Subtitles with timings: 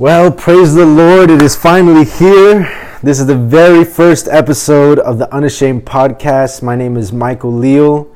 [0.00, 2.62] Well, praise the Lord, it is finally here.
[3.02, 6.62] This is the very first episode of the Unashamed podcast.
[6.62, 8.10] My name is Michael Leal,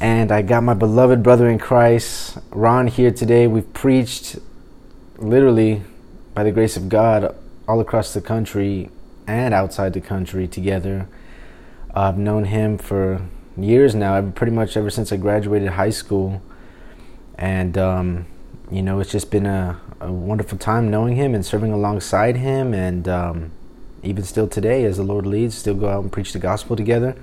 [0.00, 3.46] and I got my beloved brother in Christ, Ron, here today.
[3.46, 4.40] We've preached
[5.16, 5.84] literally
[6.34, 7.36] by the grace of God
[7.68, 8.90] all across the country
[9.28, 11.06] and outside the country together.
[11.94, 13.22] I've known him for
[13.56, 16.42] years now, pretty much ever since I graduated high school.
[17.38, 18.26] And, um,
[18.72, 22.74] you know, it's just been a, a, wonderful time knowing him and serving alongside him.
[22.74, 23.52] And um,
[24.02, 27.16] even still today, as the Lord leads, still go out and preach the gospel together.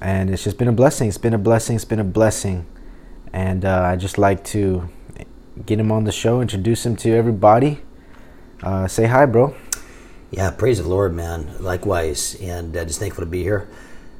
[0.00, 1.08] And it's just been a blessing.
[1.08, 1.76] It's been a blessing.
[1.76, 2.66] It's been a blessing.
[3.32, 4.88] And uh, I just like to
[5.64, 7.80] get him on the show, introduce him to everybody.
[8.62, 9.54] Uh, say hi, bro.
[10.30, 11.48] Yeah, praise the Lord, man.
[11.60, 13.68] Likewise, and uh, just thankful to be here.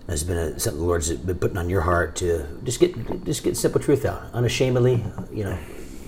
[0.09, 3.43] It's been a, something the Lord's been putting on your heart to just get just
[3.43, 5.59] get simple truth out, unashamedly, you know,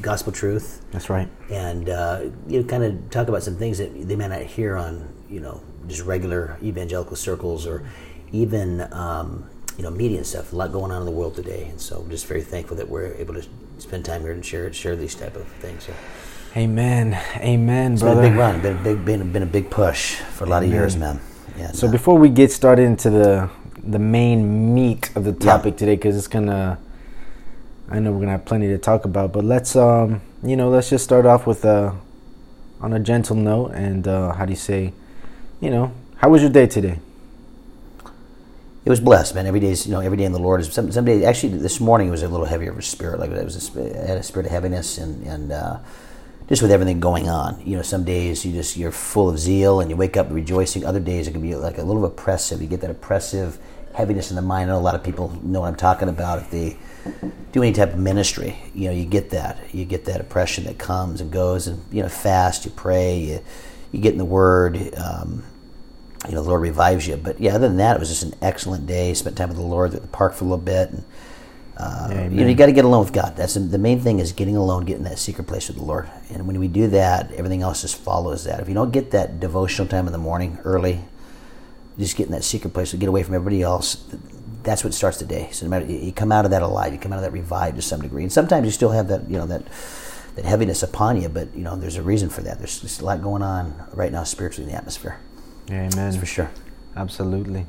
[0.03, 0.85] gospel truth.
[0.91, 1.29] That's right.
[1.51, 4.77] And uh, you know, kind of talk about some things that they may not hear
[4.77, 7.85] on you know just regular evangelical circles or
[8.33, 10.53] even um, you know media and stuff.
[10.53, 12.89] A lot going on in the world today, and so I'm just very thankful that
[12.89, 13.45] we're able to
[13.79, 15.85] spend time here and share share these type of things.
[15.85, 15.93] So.
[16.57, 17.15] Amen.
[17.37, 18.23] Amen, it's brother.
[18.23, 18.63] been a big run.
[18.63, 20.71] Been a big, been, been a big push for a lot Amen.
[20.71, 21.21] of years, man.
[21.59, 21.73] Yeah.
[21.73, 21.93] So no.
[21.93, 23.51] before we get started into the
[23.85, 25.79] the main meat of the topic yeah.
[25.79, 26.79] today, because it's gonna,
[27.91, 30.91] I know we're gonna have plenty to talk about, but let's um, you know, let's
[30.91, 31.97] just start off with a,
[32.81, 34.93] on a gentle note, and uh, how do you say,
[35.61, 36.99] you know, how was your day today?
[38.89, 39.47] it was blessed, man.
[39.47, 41.23] Every day, you know, every day in the Lord is some, some days.
[41.23, 43.21] Actually, this morning it was a little heavier of a spirit.
[43.21, 45.79] Like it was, a, had a spirit of heaviness, and and uh,
[46.49, 47.61] just with everything going on.
[47.67, 50.87] You know, some days you just you're full of zeal and you wake up rejoicing.
[50.87, 52.63] Other days it can be like a little oppressive.
[52.63, 53.59] You get that oppressive
[53.95, 54.71] heaviness in the mind.
[54.71, 56.79] I know a lot of people know what I'm talking about if they
[57.53, 58.57] do any type of ministry.
[58.75, 59.59] You know, you get that.
[59.73, 62.65] You get that oppression that comes and goes, and you know, fast.
[62.65, 63.19] You pray.
[63.19, 63.41] You
[63.93, 64.95] you get in the Word.
[64.97, 65.45] Um,
[66.27, 67.17] you know, the Lord revives you.
[67.17, 69.15] But yeah, other than that, it was just an excellent day.
[69.15, 70.91] Spent time with the Lord at the park for a little bit.
[70.91, 71.05] And,
[71.77, 73.37] uh, you know, you got to get alone with God.
[73.37, 76.11] That's the main thing is getting alone, getting that secret place with the Lord.
[76.31, 78.59] And when we do that, everything else just follows that.
[78.59, 81.01] If you don't get that devotional time in the morning early,
[81.97, 84.05] just get in that secret place to get away from everybody else.
[84.63, 85.49] That's what starts the day.
[85.53, 87.77] So no matter you come out of that alive, you come out of that revived
[87.77, 88.23] to some degree.
[88.23, 89.65] And sometimes you still have that, you know, that
[90.39, 92.59] that heaviness upon you, but you know, there's a reason for that.
[92.59, 95.19] There's just a lot going on right now spiritually in the atmosphere.
[95.69, 95.91] Amen.
[95.91, 96.51] That's for sure.
[96.95, 97.67] Absolutely.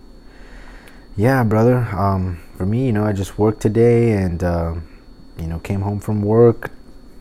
[1.18, 1.78] Yeah, brother.
[1.78, 4.76] Um, for me, you know, I just worked today and, uh,
[5.40, 6.72] you know, came home from work.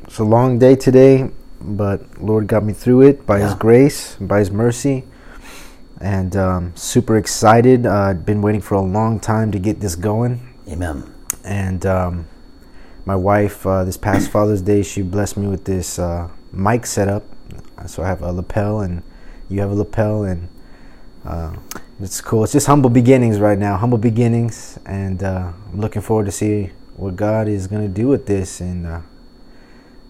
[0.05, 1.31] It's a long day today,
[1.63, 3.47] but Lord got me through it by yeah.
[3.47, 5.05] His grace, by His mercy.
[6.01, 7.87] And um, super excited.
[7.87, 10.55] Uh, I've been waiting for a long time to get this going.
[10.69, 11.13] Amen.
[11.45, 12.27] And um,
[13.05, 17.25] my wife, uh, this past Father's Day, she blessed me with this uh, mic setup.
[17.87, 19.03] So I have a lapel and
[19.49, 20.49] you have a lapel and
[21.25, 21.55] uh,
[22.01, 22.45] it's cool.
[22.45, 26.71] It's just humble beginnings right now, humble beginnings, and uh, I'm looking forward to see
[26.97, 28.61] what God is going to do with this.
[28.61, 29.01] And uh,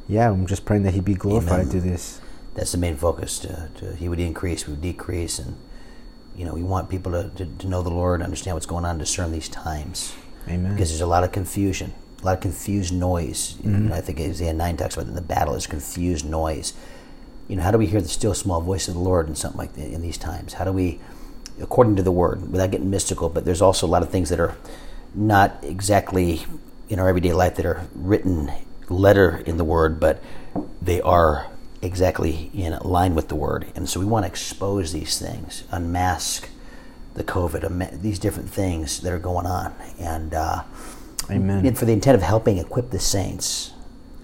[0.06, 1.70] yeah, I'm just praying that He be glorified Amen.
[1.70, 2.20] through this.
[2.54, 3.38] That's the main focus.
[3.40, 5.56] To, to, he would increase, we would decrease, and
[6.38, 8.96] you know we want people to, to, to know the Lord, understand what's going on,
[8.96, 10.14] discern these times.
[10.48, 10.72] Amen.
[10.72, 13.54] Because there's a lot of confusion, a lot of confused noise.
[13.54, 13.74] Mm-hmm.
[13.74, 16.72] You know, I think Isaiah nine talks about in the battle is confused noise
[17.48, 19.58] you know, how do we hear the still small voice of the Lord in something
[19.58, 20.52] like that, in these times?
[20.54, 21.00] How do we,
[21.60, 24.38] according to the Word, without getting mystical, but there's also a lot of things that
[24.38, 24.56] are
[25.14, 26.44] not exactly
[26.90, 28.52] in our everyday life that are written
[28.90, 30.22] letter in the Word, but
[30.80, 31.46] they are
[31.82, 33.66] exactly in line with the Word.
[33.74, 36.48] And so we want to expose these things, unmask
[37.14, 40.64] the COVID, these different things that are going on, and uh,
[41.30, 41.66] Amen.
[41.66, 43.72] And for the intent of helping equip the saints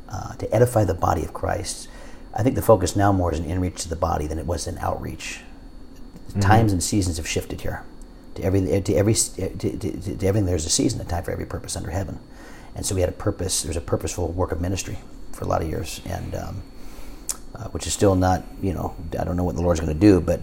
[0.09, 1.89] uh, to edify the body of Christ
[2.35, 4.67] I think the focus now more is an inreach to the body than it was
[4.67, 5.41] an outreach.
[6.29, 6.41] Mm-hmm.
[6.41, 7.85] Times and seasons have shifted here.
[8.35, 11.47] To every to every to, to, to, everything, there's a season, a time for every
[11.47, 12.19] purpose under heaven,
[12.75, 13.63] and so we had a purpose.
[13.63, 14.99] There's a purposeful work of ministry
[15.31, 16.63] for a lot of years, and um,
[17.55, 19.99] uh, which is still not, you know, I don't know what the Lord's going to
[19.99, 20.41] do, but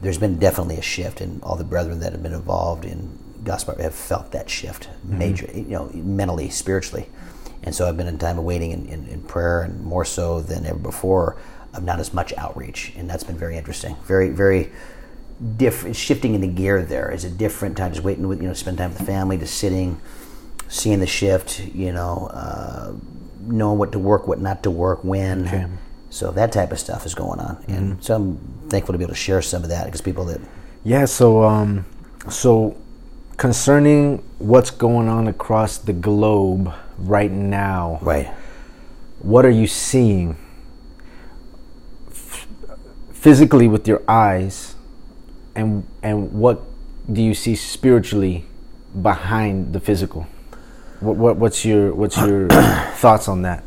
[0.00, 3.74] there's been definitely a shift, and all the brethren that have been involved in gospel
[3.80, 5.18] have felt that shift, mm-hmm.
[5.18, 7.08] major, you know, mentally, spiritually.
[7.62, 10.40] And so I've been in time of waiting in, in, in prayer, and more so
[10.40, 11.36] than ever before,
[11.72, 13.96] of not as much outreach, and that's been very interesting.
[14.04, 14.72] Very, very
[15.56, 16.82] different, shifting in the gear.
[16.82, 19.36] There is a different time, just waiting with you know, spend time with the family,
[19.38, 20.00] just sitting,
[20.68, 21.60] seeing the shift.
[21.74, 22.92] You know, uh,
[23.40, 25.78] knowing what to work, what not to work, when.
[26.14, 27.72] So that type of stuff is going on, mm-hmm.
[27.72, 28.36] and so I'm
[28.68, 30.40] thankful to be able to share some of that because people that.
[30.84, 31.06] Yeah.
[31.06, 31.84] So, um,
[32.28, 32.76] so
[33.36, 37.98] concerning what's going on across the globe right now.
[38.00, 38.32] Right.
[39.20, 40.36] What are you seeing?
[43.24, 44.74] physically with your eyes,
[45.54, 46.60] and and what
[47.10, 48.44] do you see spiritually
[49.00, 50.26] behind the physical?
[51.00, 52.48] What, what what's your what's your
[53.00, 53.64] thoughts on that?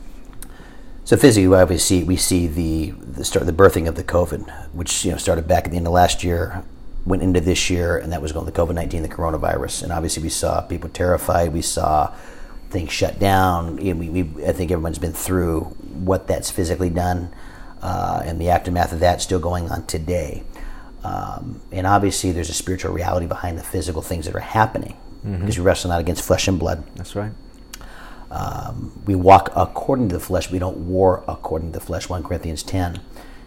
[1.07, 5.12] So physically, obviously, we see the the start the birthing of the COVID, which you
[5.12, 6.65] know started back at the end of last year,
[7.06, 10.21] went into this year, and that was going the COVID nineteen, the coronavirus, and obviously
[10.21, 11.54] we saw people terrified.
[11.54, 12.13] We saw
[12.71, 13.77] things shut down.
[13.77, 17.33] You know, we, we, I think everyone's been through what that's physically done,
[17.81, 20.44] uh, and the aftermath of that still going on today.
[21.06, 25.39] Um, and obviously, there's a spiritual reality behind the physical things that are happening because
[25.39, 25.62] mm-hmm.
[25.62, 26.83] we wrestle not against flesh and blood.
[26.98, 27.31] That's right.
[28.30, 30.52] Um, we walk according to the flesh.
[30.52, 32.10] We don't war according to the flesh.
[32.10, 33.00] 1 Corinthians 10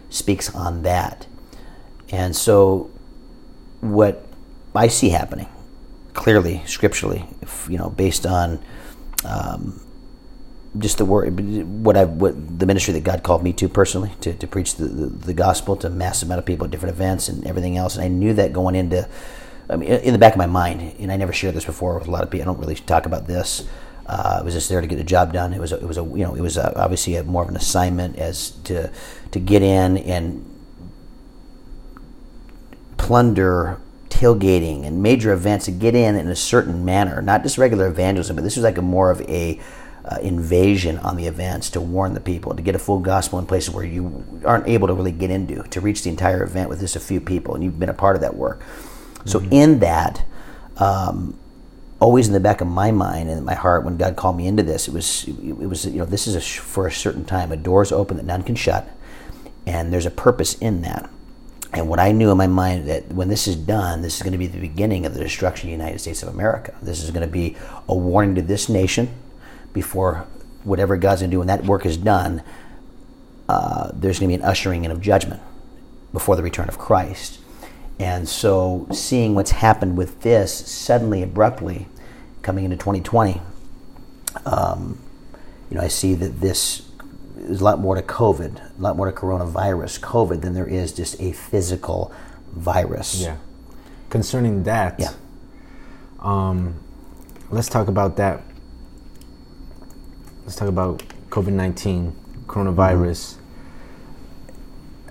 [0.09, 1.27] speaks on that.
[2.09, 2.89] And so,
[3.79, 4.25] what
[4.75, 5.47] I see happening
[6.13, 8.61] clearly, scripturally, if, you know, based on
[9.25, 9.79] um,
[10.77, 11.39] just the word,
[11.83, 14.85] what I, what the ministry that God called me to personally to, to preach the,
[14.85, 17.95] the, the gospel to a massive amount of people at different events and everything else.
[17.95, 19.07] And I knew that going into,
[19.69, 22.07] I mean, in the back of my mind, and I never shared this before with
[22.07, 22.43] a lot of people.
[22.43, 23.67] I don't really talk about this.
[24.11, 25.53] Uh, I was just there to get the job done.
[25.53, 27.49] It was a, it was a you know it was a, obviously a, more of
[27.49, 28.91] an assignment as to
[29.31, 30.45] to get in and
[32.97, 33.79] plunder
[34.09, 38.35] tailgating and major events to get in in a certain manner, not just regular evangelism,
[38.35, 39.57] but this was like a more of a
[40.03, 43.45] uh, invasion on the events to warn the people, to get a full gospel in
[43.45, 46.81] places where you aren't able to really get into, to reach the entire event with
[46.81, 48.59] just a few people, and you've been a part of that work.
[48.59, 49.29] Mm-hmm.
[49.29, 50.25] So in that,
[50.77, 51.39] um,
[52.01, 54.63] always in the back of my mind and my heart when God called me into
[54.63, 54.87] this.
[54.89, 57.51] It was it was you know this is a, for a certain time.
[57.53, 58.89] A door's open that none can shut,
[59.65, 61.09] and there's a purpose in that.
[61.73, 64.33] And what I knew in my mind that when this is done, this is going
[64.33, 66.75] to be the beginning of the destruction of the United States of America.
[66.81, 67.55] This is going to be
[67.87, 69.09] a warning to this nation
[69.71, 70.27] before
[70.65, 72.43] whatever God's going to do when that work is done.
[73.47, 75.41] Uh, there's going to be an ushering in of judgment
[76.11, 77.39] before the return of Christ.
[78.01, 81.87] And so, seeing what's happened with this suddenly, abruptly,
[82.41, 83.39] coming into 2020,
[84.43, 84.97] um,
[85.69, 86.89] you know, I see that this
[87.37, 90.91] is a lot more to COVID, a lot more to coronavirus, COVID, than there is
[90.91, 92.11] just a physical
[92.53, 93.21] virus.
[93.21, 93.37] Yeah.
[94.09, 95.13] Concerning that, yeah.
[96.21, 96.79] Um,
[97.51, 98.41] let's talk about that.
[100.45, 102.15] Let's talk about COVID 19,
[102.47, 103.35] coronavirus.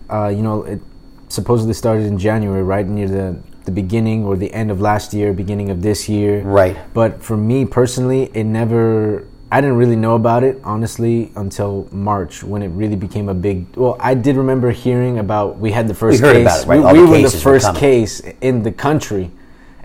[0.09, 0.13] Mm-hmm.
[0.13, 0.81] Uh, you know, it,
[1.31, 5.33] supposedly started in January, right near the the beginning or the end of last year,
[5.33, 6.41] beginning of this year.
[6.43, 6.77] Right.
[6.95, 9.27] But for me personally, it never.
[9.53, 13.67] I didn't really know about it honestly until March when it really became a big.
[13.77, 15.59] Well, I did remember hearing about.
[15.59, 16.21] We had the first.
[16.21, 16.47] We heard case.
[16.47, 16.79] about it, right?
[16.81, 19.31] We, All we the were the first case in the country.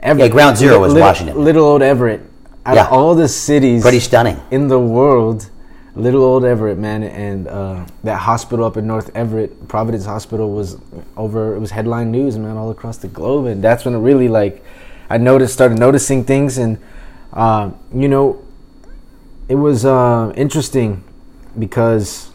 [0.03, 1.43] Yeah, ground zero was little, Washington.
[1.43, 2.21] Little old Everett.
[2.67, 2.85] Out Yeah.
[2.87, 4.39] of all the cities Pretty stunning.
[4.51, 5.49] in the world,
[5.95, 10.77] little old Everett, man, and uh, that hospital up in North Everett, Providence Hospital, was
[11.15, 11.55] over.
[11.55, 14.63] It was headline news, man, all across the globe, and that's when it really like
[15.09, 16.77] I noticed, started noticing things, and
[17.33, 18.43] uh, you know,
[19.47, 21.03] it was uh, interesting
[21.57, 22.31] because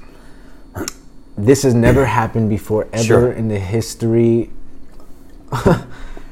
[1.37, 3.33] this has never happened before ever Sure.
[3.33, 4.51] in the history.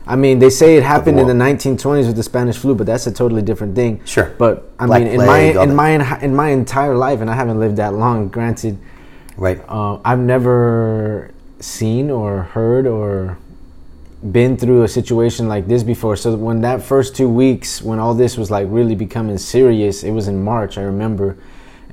[0.09, 3.07] I mean, they say it happened in the 1920s with the Spanish flu, but that's
[3.07, 4.01] a totally different thing.
[4.07, 4.35] Sure.
[4.39, 7.61] But I Black mean, in my in my in my entire life, and I haven't
[7.61, 8.29] lived that long.
[8.29, 8.79] Granted,
[9.37, 9.61] Right.
[9.69, 13.37] uh, I've never seen or heard or
[14.33, 16.17] been through a situation like this before.
[16.17, 20.11] So when that first two weeks, when all this was like really becoming serious, it
[20.13, 20.79] was in March.
[20.79, 21.37] I remember,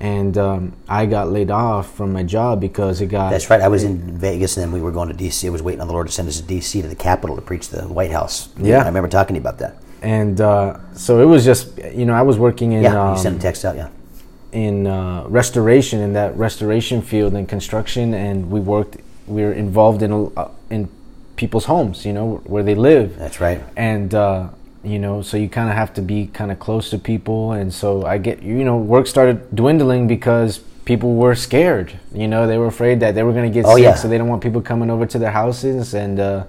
[0.06, 3.30] and um, I got laid off from my job because it got.
[3.32, 3.62] That's right.
[3.62, 5.48] I was in Vegas, and then we were going to D.C.
[5.48, 6.82] I was waiting on the Lord to send us to D.C.
[6.82, 8.50] to the Capitol to preach the White House.
[8.58, 8.84] Yeah.
[8.84, 9.74] I remember talking to you about that.
[10.02, 11.64] and uh, so it was just
[12.00, 13.76] you know I was working in Yeah, um, you sent a text out.
[13.82, 13.90] Yeah.
[14.52, 18.94] in uh, restoration in that restoration field and construction and we worked
[19.36, 20.82] we were involved in a- uh, in
[21.42, 23.60] people's homes you know where they live That's right.
[23.76, 24.50] and uh,
[24.86, 27.54] you know so you kind of have to be kind of close to people.
[27.54, 32.00] And so i get you know work started dwindling because people were scared.
[32.14, 33.96] You know they were afraid that they were going to get Oh, sick yeah.
[33.96, 35.94] so they don't want people coming over to their houses.
[35.94, 36.46] And uh,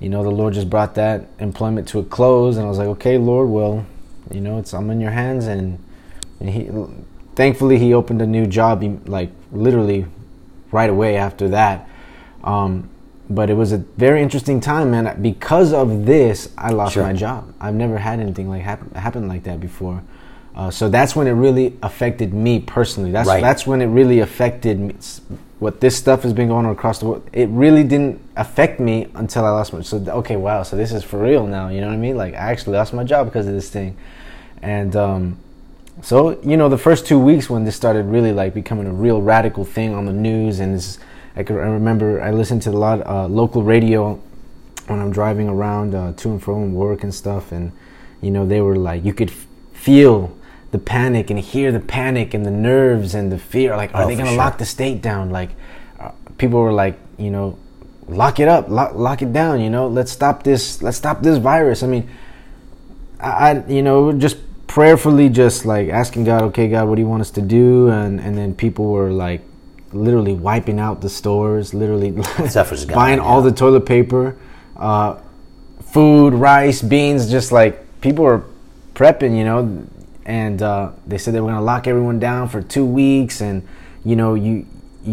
[0.00, 2.56] you know the lord just brought that employment to a close.
[2.56, 3.84] And i was like okay lord well
[4.30, 5.46] you know it's i'm in your hands.
[5.46, 5.78] And,
[6.40, 6.70] and he
[7.34, 10.06] thankfully he opened a new job like literally
[10.72, 11.88] right away after that.
[12.42, 12.88] Um,
[13.28, 15.20] but it was a very interesting time, man.
[15.20, 17.02] Because of this, I lost Sure.
[17.02, 17.52] my job.
[17.60, 20.02] I've never had anything like happen, happen like that before.
[20.54, 23.10] Uh, so that's when it really affected me personally.
[23.10, 23.42] That's Right.
[23.42, 24.94] that's when it really affected me.
[25.58, 27.22] What this stuff has been going on across the world.
[27.32, 29.80] It really didn't affect me until I lost my.
[29.82, 30.62] So okay, wow.
[30.62, 31.68] So this is for real now.
[31.68, 32.16] You know what I mean?
[32.16, 33.96] Like I actually lost my job because of this thing,
[34.62, 35.38] and um,
[36.02, 39.20] so you know the first two weeks when this started really like becoming a real
[39.22, 40.98] radical thing on the news and this,
[41.36, 44.14] I could I remember I listened to a lot uh, local radio
[44.86, 47.72] when I'm driving around uh, to and from work and stuff, and
[48.22, 50.36] you know they were like you could f- feel
[50.70, 53.76] the panic and hear the panic and the nerves and the fear.
[53.76, 54.38] Like, are Oh, they gonna sure.
[54.38, 55.30] lock the state down?
[55.30, 55.50] Like,
[56.00, 57.56] uh, people were like, you know,
[58.08, 59.60] lock it up, lock, lock it down.
[59.60, 60.82] You know, let's stop this.
[60.82, 61.82] Let's stop this virus.
[61.82, 62.08] I mean,
[63.20, 67.08] I, I you know just prayerfully just like asking God, okay, God, what do you
[67.08, 67.88] want us to do?
[67.90, 69.42] And and then people were like
[69.96, 72.54] literally wiping out the stores, literally was
[72.86, 73.50] gone, buying all yeah.
[73.50, 74.36] the toilet paper,
[74.76, 75.18] uh,
[75.92, 78.44] food, rice, beans, just like people were
[78.94, 79.86] prepping, you know.
[80.24, 83.66] And uh, they said they were gonna lock everyone down for two weeks, and
[84.04, 84.66] you know you.
[85.08, 85.12] You,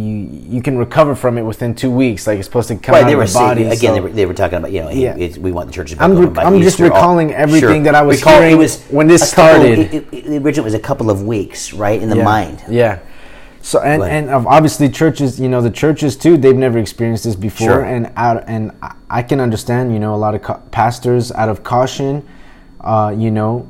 [0.49, 2.25] you can recover from it within two weeks.
[2.25, 3.63] Like it's supposed to come Right, out they of were the saying, body.
[3.65, 3.77] again.
[3.77, 5.15] so- they, were, they were talking about you know Yeah.
[5.15, 7.93] it's, we want the churches back I'm rec- I'm just Easter, all- recalling everything that
[7.93, 9.79] I was Recall- hearing when this a couple- started.
[9.93, 12.23] It, it, it originally was a couple of weeks, right, in the yeah.
[12.23, 12.63] mind.
[12.67, 13.01] Yeah.
[13.65, 17.67] So and and obviously churches, you know, the churches too, they've never experienced this before,
[17.67, 17.83] Sure.
[17.85, 18.71] and out and
[19.09, 22.23] I- can understand, you know, a lot of co- pastors out of caution,
[22.81, 23.65] uh, you know,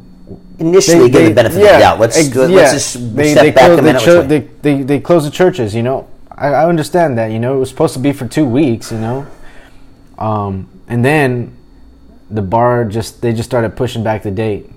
[0.58, 2.00] Initially, give the benefit of the doubt.
[2.00, 2.74] Let's ex- let's yeah.
[2.74, 4.00] just they, step they back close a minute.
[4.00, 6.08] the chur- they, they they close the churches, you know.
[6.36, 8.98] I, I understand that, you know, it was supposed to be for two weeks, you
[8.98, 9.28] know,
[10.18, 11.56] um, and then
[12.32, 14.72] the bar just they just started pushing back the date.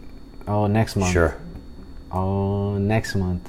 [0.47, 1.13] Oh, next month.
[1.13, 1.37] Sure.
[2.13, 3.49] oh next month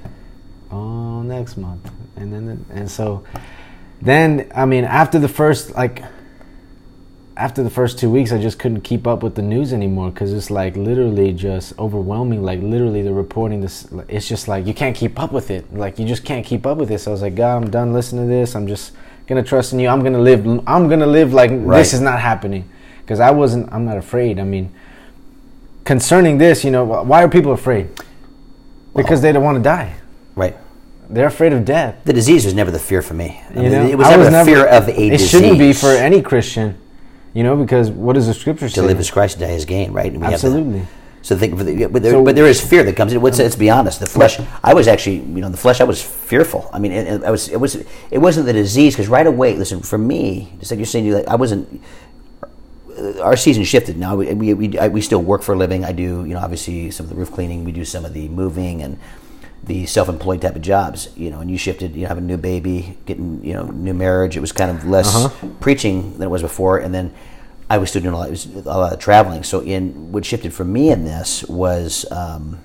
[0.72, 1.90] oh next month.
[2.16, 3.24] And then and so
[4.02, 6.04] then i mean after the first like
[7.36, 10.32] after the first two weeks i just couldn't keep up with the news anymore because
[10.34, 14.96] it's like literally just overwhelming like literally the reporting this it's just like you can't
[14.96, 15.72] keep up with it.
[15.74, 17.94] Like you just can't keep up with this so i was like god i'm done
[17.94, 18.56] listening to this.
[18.56, 18.94] I'm just
[19.28, 19.88] gonna trust in you.
[19.90, 21.78] I'm gonna live i'm gonna live like Right.
[21.78, 22.70] this is not happening.
[23.02, 24.40] Because i wasn't i'm not afraid.
[24.40, 24.74] I mean
[25.86, 27.90] concerning this you know why are people afraid?
[28.96, 29.96] Because they don't want to die
[30.38, 30.56] Right.
[31.10, 31.96] they're afraid of death.
[32.06, 33.41] The disease was never the fear for me.
[33.50, 35.29] I You mean, know, it was I never a fear of a It disease.
[35.29, 36.75] shouldn't be for any Christian,
[37.34, 38.82] you know, because what does the scripture to say?
[38.82, 39.91] To live as Christ, die as gain.
[39.91, 40.12] Right.
[40.12, 40.82] And we have the- Absolutely.
[41.24, 43.22] So think, for the, but, there, So- but there is fear that comes in.
[43.22, 44.00] Let's, let's be honest.
[44.00, 44.39] The flesh.
[44.63, 45.82] I was actually, you know, the flesh.
[45.82, 46.70] I was fearful.
[46.72, 47.50] I mean, it, it- I was.
[47.50, 47.75] It was.
[48.12, 49.56] It wasn't the disease because right away.
[49.56, 51.82] Listen, for me, just like you're saying, you like, I wasn't.
[52.98, 53.98] uh, Our season shifted.
[53.98, 55.84] Now we we we, I, we still work for a living.
[55.84, 57.63] I do, you know, obviously some of the roof cleaning.
[57.65, 58.98] We do some of the moving and
[59.64, 61.10] the self-employed type of jobs.
[61.16, 61.96] You know, and you shifted.
[61.96, 64.38] You know, having a new baby, getting you know, new marriage.
[64.38, 65.48] It was kind of less Uh-huh.
[65.60, 67.14] preaching than it was before, and then.
[67.70, 69.44] I was still doing a lot, it was a lot of traveling.
[69.44, 72.60] So, in what shifted for me in this was um,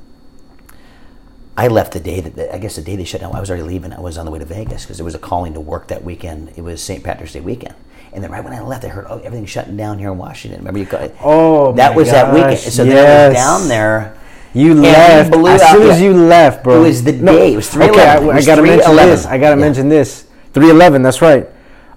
[1.56, 3.34] I left the day that I guess the day they shut down.
[3.34, 3.92] I was already leaving.
[3.92, 6.04] I was on the way to Vegas because there was a calling to work that
[6.04, 6.52] weekend.
[6.56, 7.02] It was St.
[7.02, 7.74] Patrick's Day weekend,
[8.12, 10.60] and then right when I left, I heard oh everything's shutting down here in Washington.
[10.60, 10.86] Remember you?
[10.86, 12.52] Got, Oh, that was that weekend.
[12.52, 14.16] gosh, So then I was down there.
[14.54, 16.82] You and left as soon as you left, bro.
[16.82, 17.52] It was the day.
[17.54, 17.90] It was 3:11.
[17.90, 18.96] Okay, I, I gotta mention 3:11.
[19.06, 19.26] this.
[19.26, 19.66] I gotta Yeah.
[19.66, 20.24] mention this.
[20.52, 21.02] Three eleven.
[21.02, 21.48] That's right.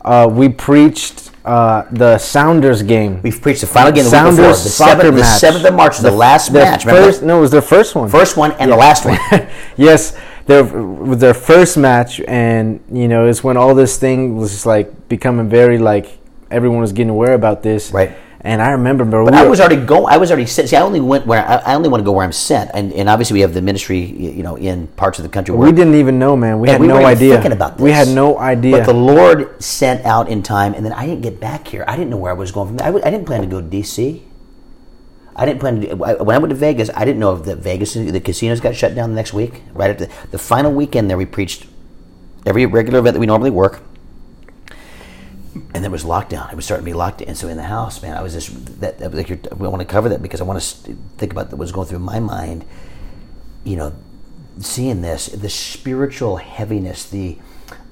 [0.03, 3.21] Uh, we preached uh, the Sounders game.
[3.21, 4.49] We preached the final game the week Sounders before.
[4.49, 6.85] The seventh, the seventh of March was the, last match.
[6.85, 7.25] Remember?
[7.25, 8.09] No, it was their first one.
[8.09, 9.19] First one and the last one.
[9.77, 10.63] yes, their
[11.15, 15.49] their first match, and you know, it's when all this thing was just like becoming
[15.49, 16.17] very like
[16.49, 17.91] everyone was getting aware about this.
[17.91, 18.15] Right.
[18.45, 19.25] And I remember, bro.
[19.25, 20.05] But we I were- was already going.
[20.07, 20.69] I was already sent.
[20.69, 22.93] See, I only went where I, I only want to go where I'm sent, and,
[22.93, 25.55] and obviously we have the ministry, you know, in parts of the country.
[25.55, 26.59] Where we didn't even know, man.
[26.59, 27.33] We had we no idea.
[27.33, 27.83] thinking about this.
[27.83, 28.77] We had no idea.
[28.77, 31.83] But the Lord sent out in time, and then I didn't get back here.
[31.87, 32.77] I didn't know where I was going from.
[32.77, 32.85] there.
[32.85, 34.23] I, w- I didn't plan to go to D.C.
[35.35, 35.87] I didn't plan to.
[35.87, 38.75] do- When I went to Vegas, I didn't know if the Vegas the casinos got
[38.75, 39.63] shut down the next week.
[39.73, 41.65] Right after the, the final weekend there, we preached
[42.45, 43.81] every regular event that we normally work
[45.73, 46.51] and there was lockdown.
[46.51, 47.35] It was starting to be locked in.
[47.35, 48.99] So in the house, man, I was just that.
[48.99, 51.71] that like I want to cover that because I want to think about what was
[51.71, 52.65] going through my mind.
[53.63, 53.93] You know,
[54.59, 57.37] seeing this, the spiritual heaviness, the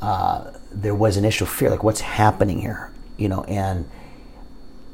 [0.02, 3.90] uh, there was initial fear, like what's happening here, you know, and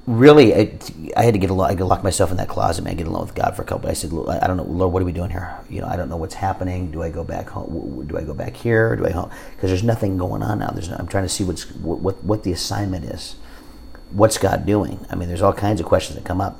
[0.08, 1.70] really, it, I had to get alone.
[1.70, 2.96] I to myself in that closet, man.
[2.96, 3.90] Get alone with God for a couple.
[3.90, 5.58] I said, I don't know, Lord, what are we doing here?
[5.70, 6.92] You know, I don't know what's happening.
[6.92, 8.06] Do I go back home?
[8.08, 8.96] Do I go back here?
[8.96, 9.32] Do I home?
[9.56, 10.72] Because there's nothing going on now.
[10.72, 13.36] There's no, I'm trying to see what's what, what what the assignment is.
[14.12, 15.06] What's God doing?
[15.12, 16.60] I mean, there's all kinds of questions that come up.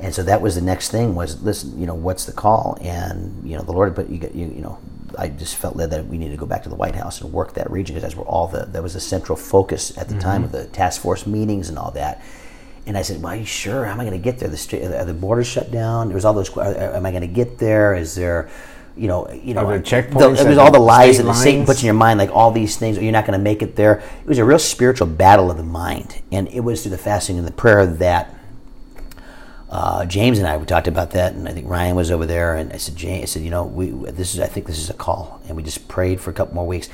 [0.00, 2.78] And so that was the next thing was listen, you know, what's the call?
[2.80, 4.78] And you know, the Lord, but you you, you know,
[5.16, 7.32] I just felt led that we needed to go back to the White House and
[7.32, 10.18] work that region because that's where all the that was the central focus at the
[10.18, 12.22] time of the task force meetings and all that.
[12.86, 13.84] And I said, "Well, are you sure?
[13.84, 14.48] How am I going to get there?
[14.48, 16.08] The are the borders shut down?
[16.08, 16.54] There was all those.
[16.56, 17.94] are- Am I going to get there?
[17.94, 18.48] Is there,
[18.96, 20.14] you know, you know, the- checkpoints
[20.48, 22.96] was all the lies that Satan puts in your mind, like all these things.
[22.98, 23.98] You're not going to make it there.
[24.22, 27.36] It was a real spiritual battle of the mind, and it was through the fasting
[27.38, 28.34] and the prayer that
[29.70, 32.56] uh, James and I we talked about that, and I think Ryan was over there,
[32.56, 34.90] and I said, James, I said, you know, we this is I think this is
[34.90, 36.88] a call, and we just prayed for a couple more weeks,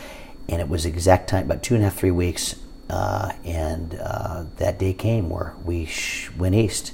[0.49, 2.57] and it was exact time about two and a half, three weeks.
[2.91, 6.93] Uh, and uh, that day came where we sh- went east.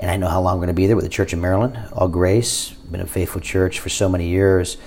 [0.00, 1.78] And I know how long we're going to be there with the Church of Maryland,
[1.92, 2.70] All Grace.
[2.70, 4.78] Been a faithful church for so many years,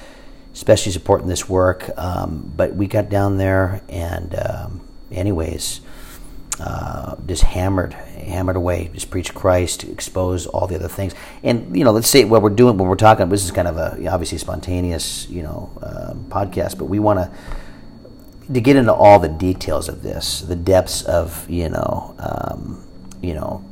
[0.54, 1.90] especially supporting this work.
[1.98, 5.82] Um, but we got down there, and um, anyways,
[6.62, 8.92] uh, just hammered, hammered away.
[8.94, 12.52] Just preach Christ, expose all the other things, and you know, let's say what we're
[12.52, 13.28] doing, what we're talking.
[13.30, 18.54] This is kind of a obviously spontaneous, you know, um, podcast, but we want to
[18.54, 22.86] to get into all the details of this, the depths of you know, um,
[23.22, 23.64] you know,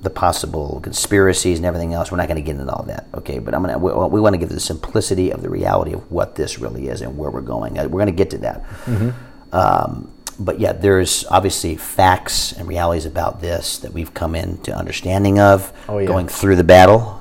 [0.00, 2.10] the possible conspiracies and everything else.
[2.10, 3.40] We're not going to get into all that, okay?
[3.40, 6.34] But I'm gonna we, we want to give the simplicity of the reality of what
[6.34, 7.78] this really is and where we're going.
[7.78, 8.64] Uh, We're going to get to that.
[9.52, 15.38] Um, but yeah, there's obviously facts and realities about this that we've come into understanding
[15.38, 16.06] of Oh, yeah.
[16.06, 17.20] going through the battle.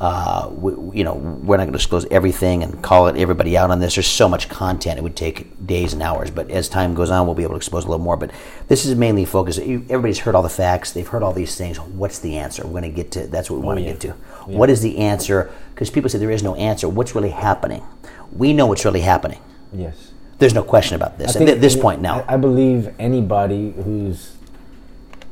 [0.00, 3.72] Uh, we, you know, we're not going to disclose everything and call it everybody out
[3.72, 3.96] on this.
[3.96, 6.30] There's so much content; it would take days and hours.
[6.30, 8.16] But as time goes on, we'll be able to expose a little more.
[8.16, 8.30] But
[8.68, 9.58] this is mainly focused.
[9.58, 11.80] Everybody's heard all the facts; they've heard all these things.
[11.80, 12.64] What's the answer?
[12.64, 13.26] We're going to get to.
[13.26, 13.90] That's what we want to yeah.
[13.92, 14.10] get to.
[14.46, 15.50] What is the answer?
[15.74, 16.88] Because people say there is no answer.
[16.88, 17.82] What's really happening?
[18.30, 19.40] We know what's really happening.
[19.72, 20.12] Yes.
[20.38, 21.36] There's no question about this.
[21.36, 24.36] I At this point now, I, believe anybody who's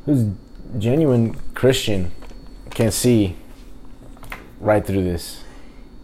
[0.05, 0.25] who's
[0.77, 2.11] genuine Christian
[2.71, 3.37] can see
[4.59, 5.43] right through this.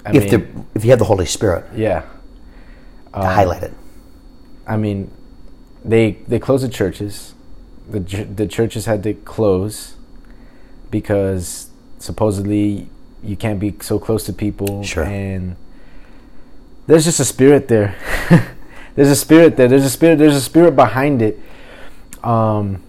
[0.06, 2.04] I if mean, the if you have the Holy Spirit yeah,
[3.14, 3.78] to highlight it, um,
[4.68, 5.12] I mean,
[5.84, 7.34] they they closed the churches.
[7.90, 9.96] The the churches had to close
[10.90, 11.70] because
[12.00, 12.88] supposedly
[13.22, 14.84] you can't be so close to people.
[14.84, 15.04] Sure.
[15.04, 15.58] And
[16.88, 17.96] there's just a spirit there.
[18.96, 19.68] there's a spirit there.
[19.68, 20.18] There's a spirit.
[20.18, 21.40] There's a spirit behind it.
[22.24, 22.84] Um.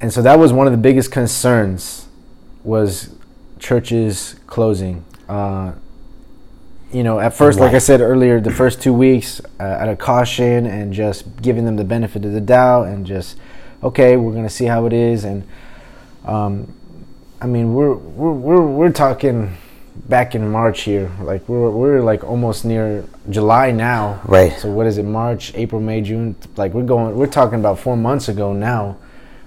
[0.00, 2.06] And so that was one of the biggest concerns
[2.62, 3.10] was
[3.58, 5.04] churches closing.
[5.28, 5.72] Uh,
[6.92, 9.98] you know, at first, like I said earlier, the first two weeks uh, out of
[9.98, 13.36] caution and just giving them the benefit of the doubt and just,
[13.82, 15.24] okay, we're gonna see how it is.
[15.24, 15.46] And
[16.24, 16.72] um,
[17.40, 19.56] I mean, we're we're we're we're talking
[20.08, 21.10] back in March here.
[21.22, 24.20] Like we're we're like almost near July now.
[24.24, 24.52] Right.
[24.58, 25.04] So what is it?
[25.04, 26.36] March, April, May, June.
[26.56, 27.16] Like we're going.
[27.16, 28.96] We're talking about four months ago now,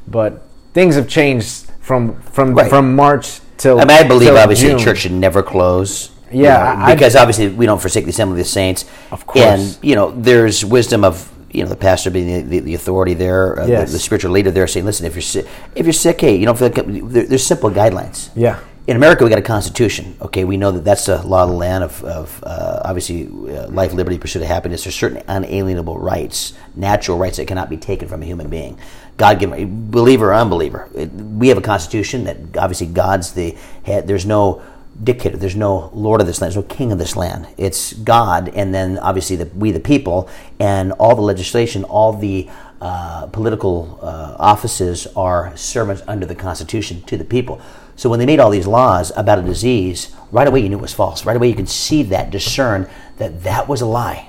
[0.07, 0.41] but
[0.73, 2.69] things have changed from from Right.
[2.69, 3.79] from March till.
[3.79, 4.77] I mean, I believe obviously June.
[4.77, 6.11] the church should never close.
[6.31, 8.85] you Yeah, know, I- I- because obviously we don't forsake the assembly of the saints.
[9.11, 9.45] Of course.
[9.45, 13.13] and you know there's wisdom of you know the pastor being the, the, the authority
[13.13, 13.89] there, uh, Yes.
[13.89, 16.45] the, the spiritual leader there, saying, listen, if you're sick, if you're sick, hey, you
[16.45, 18.29] don't feel like there, there's simple guidelines.
[18.35, 18.59] Yeah.
[18.87, 20.17] In America, we got a constitution.
[20.21, 23.67] Okay, we know that that's the law of the land of, of uh, obviously uh,
[23.67, 24.85] life, liberty, pursuit of happiness.
[24.85, 28.79] There's certain unalienable rights, natural rights that cannot be taken from a human being.
[29.17, 30.89] God given, believer or unbeliever.
[30.95, 34.07] It, we have a constitution that obviously God's the head.
[34.07, 34.63] There's no
[35.03, 35.37] dictator.
[35.37, 36.55] There's no lord of this land.
[36.55, 37.47] There's no king of this land.
[37.57, 40.27] It's God, and then obviously the, we the people,
[40.59, 42.49] and all the legislation, all the
[42.81, 47.61] uh, political uh, offices are servants under the Constitution to the people.
[48.01, 50.81] So when they made all these laws about a disease, right away you knew it
[50.81, 51.23] was false.
[51.23, 54.27] Right away you could see that, discern that that was a lie.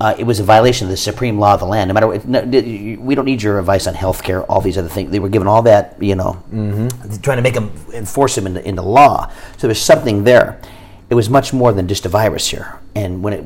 [0.00, 1.88] Uh, it was a violation of the supreme law of the land.
[1.88, 4.88] No matter what, no, we don't need your advice on health care, all these other
[4.88, 5.10] things.
[5.10, 6.42] They were given all that, you know,
[7.20, 9.30] trying to make them enforce them into, into law.
[9.58, 10.58] So there's something there.
[11.10, 12.80] It was much more than just a virus here.
[12.94, 13.44] And when it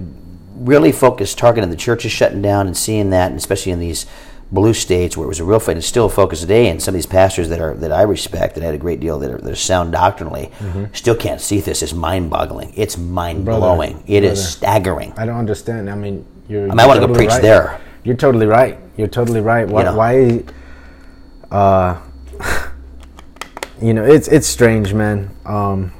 [0.55, 4.07] really focused, targeting the churches shutting down and seeing that, and especially in these
[4.53, 6.69] blue states where it was a real fight, it's still a focus today.
[6.69, 9.19] And some of these pastors that are that I respect, that had a great deal
[9.19, 10.51] that are, that are sound doctrinally,
[10.93, 11.83] still can't see this.
[11.83, 12.73] It's mind-boggling.
[12.77, 14.05] It's mind-blowing.
[14.07, 14.51] It is brother.
[14.51, 15.13] staggering.
[15.17, 15.89] I don't understand.
[15.91, 16.71] I mean, you're.
[16.71, 17.43] I might want to go preach right.
[17.43, 17.81] there.
[18.05, 18.79] You're totally right.
[18.97, 19.69] You're totally right.
[19.69, 19.81] Why?
[19.81, 19.97] You know.
[19.97, 20.45] why
[21.51, 22.01] uh,
[23.83, 25.35] you know, it's it's strange, man.
[25.45, 25.93] Um,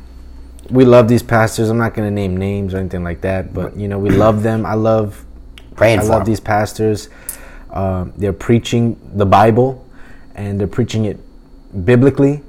[0.71, 1.69] we love these pastors.
[1.69, 4.43] I'm not going to name names or anything like that, but you know, we love
[4.43, 4.65] them.
[4.65, 5.25] I love
[5.75, 6.27] Praying I for love them.
[6.27, 7.09] these pastors.
[7.73, 9.87] Um, they're preaching the Bible,
[10.35, 11.19] and they're preaching it
[11.85, 12.43] biblically,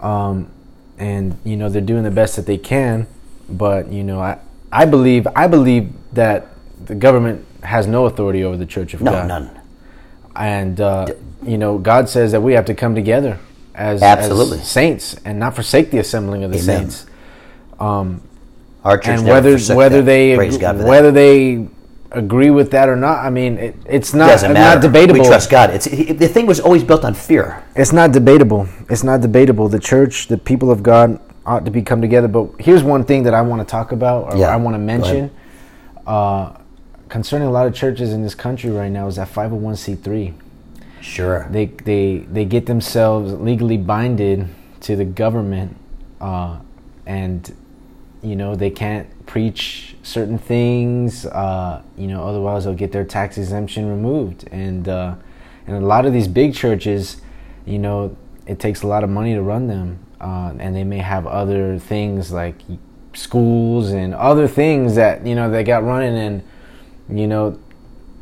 [0.00, 0.50] um,
[0.98, 3.06] and you know they're doing the best that they can.
[3.48, 4.38] But you know, I
[4.72, 6.48] I believe I believe that
[6.84, 9.28] the government has no authority over the Church of No, God.
[9.28, 9.60] No, none.
[10.36, 11.06] And uh,
[11.44, 13.38] you know, God says that we have to come together
[13.74, 14.58] as, Absolutely.
[14.60, 16.90] as saints and not forsake the assembling of the Amen.
[16.90, 17.06] saints.
[18.84, 20.04] Our church and whether whether that.
[20.06, 20.88] they Praise God for that.
[20.88, 21.68] whether they
[22.12, 24.76] agree with that or not, I mean, it, it's not doesn't matter.
[24.76, 25.20] not debatable.
[25.20, 25.70] We trust God.
[25.70, 27.62] It's it, the thing was always built on fear.
[27.76, 28.68] It's not debatable.
[28.88, 29.68] It's not debatable.
[29.68, 32.28] The church, the people of God, ought to be come together.
[32.28, 34.78] But here's one thing that I want to talk about, or Yeah, I want to
[34.78, 35.30] mention,
[36.06, 36.52] uh,
[37.08, 40.34] concerning a lot of churches in this country right now is that 501c3.
[41.00, 41.46] Sure.
[41.50, 44.48] They they they get themselves legally binded
[44.80, 45.76] to the government,
[46.20, 46.58] uh,
[47.06, 47.54] and
[48.22, 51.24] you know, they can't preach certain things.
[51.26, 54.48] Uh, you know, otherwise they'll get their tax exemption removed.
[54.50, 55.14] And uh,
[55.68, 57.20] and a lot of these big churches,
[57.64, 60.98] you know, it takes a lot of money to run them, uh, and they may
[60.98, 62.56] have other things like
[63.12, 66.42] schools and other things that you know they got running, and
[67.08, 67.58] you know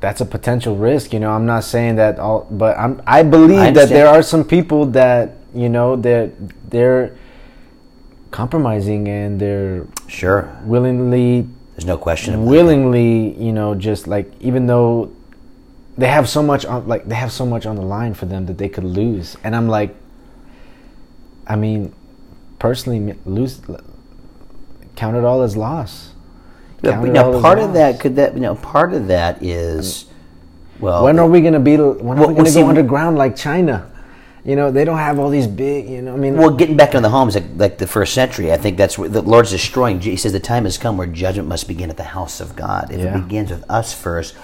[0.00, 1.12] that's a potential risk.
[1.12, 4.22] You know, I'm not saying that all, but I'm I believe I that there are
[4.22, 6.32] some people that you know that
[6.68, 7.16] they're
[8.40, 10.46] compromising and they're Sure.
[10.64, 12.44] willingly There's no question.
[12.44, 15.10] willingly you know just like even though
[15.96, 18.44] they have so much on like they have so much on the line for them
[18.44, 19.94] that they could lose and i'm like
[21.46, 21.94] i mean
[22.58, 23.52] personally lose
[24.96, 26.12] count it all as loss
[26.82, 27.74] yeah, now, part of loss.
[27.80, 30.04] that could that you know part of that is
[30.78, 31.04] well.
[31.04, 33.16] when are we going to be when are Well, we going to see, go underground
[33.16, 33.90] like china
[34.46, 36.90] you know they don't have all these big you know i mean Well, getting back
[36.90, 40.00] into the homes like, like the first century, I think that's what the Lord's destroying.
[40.00, 42.92] He says the time has come where judgment must begin at the house of God.
[42.92, 43.18] If Yeah.
[43.18, 44.34] it begins with us first,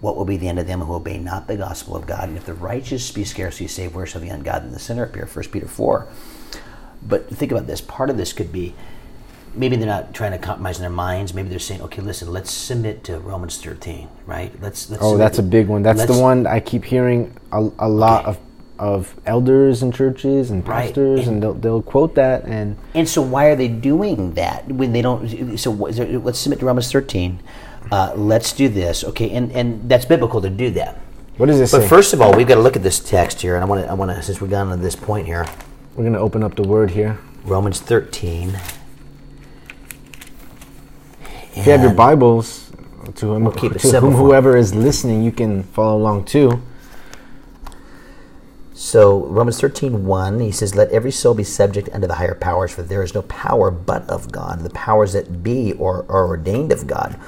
[0.00, 2.28] what will be the end of them who obey not the gospel of God?
[2.28, 5.26] And if the righteous be scarcely saved, where shall the ungodly and the sinner appear?
[5.26, 6.06] First Peter four.
[7.06, 7.82] But think about this.
[7.82, 8.74] Part of this could be
[9.54, 11.34] maybe they're not trying to compromise in their minds.
[11.34, 14.52] Maybe they're saying, okay, listen, let's submit to Romans thirteen, right?
[14.62, 14.88] Let's.
[14.88, 18.24] let's oh that's a big one that's the one i keep hearing a, a lot
[18.24, 18.38] of
[18.80, 20.86] of elders and churches and Right.
[20.86, 24.72] pastors And- and they'll, they'll quote that and And so, why are they doing that
[24.72, 25.28] when they don't?
[25.58, 27.38] So, what is there, let's submit to Romans thirteen.
[27.92, 29.30] Uh, let's do this, okay?
[29.30, 30.98] And and that's biblical to do that.
[31.36, 33.40] what does it But say first of all, we've got to look at this text
[33.42, 35.46] here, and I want to, I want to, since we've gotten to this point here,
[35.94, 38.58] we're going to open up the word here Romans thirteen.
[41.54, 42.70] If you have your Bibles,
[43.16, 46.24] to, whom, We'll keep it to simple whom whoever is listening, you can follow along
[46.24, 46.62] too.
[48.80, 52.72] So Romans 13, 1, he says, Let every soul be subject unto the higher powers,
[52.72, 54.60] for there is no power but of God.
[54.60, 57.20] The powers that be or are ordained of God.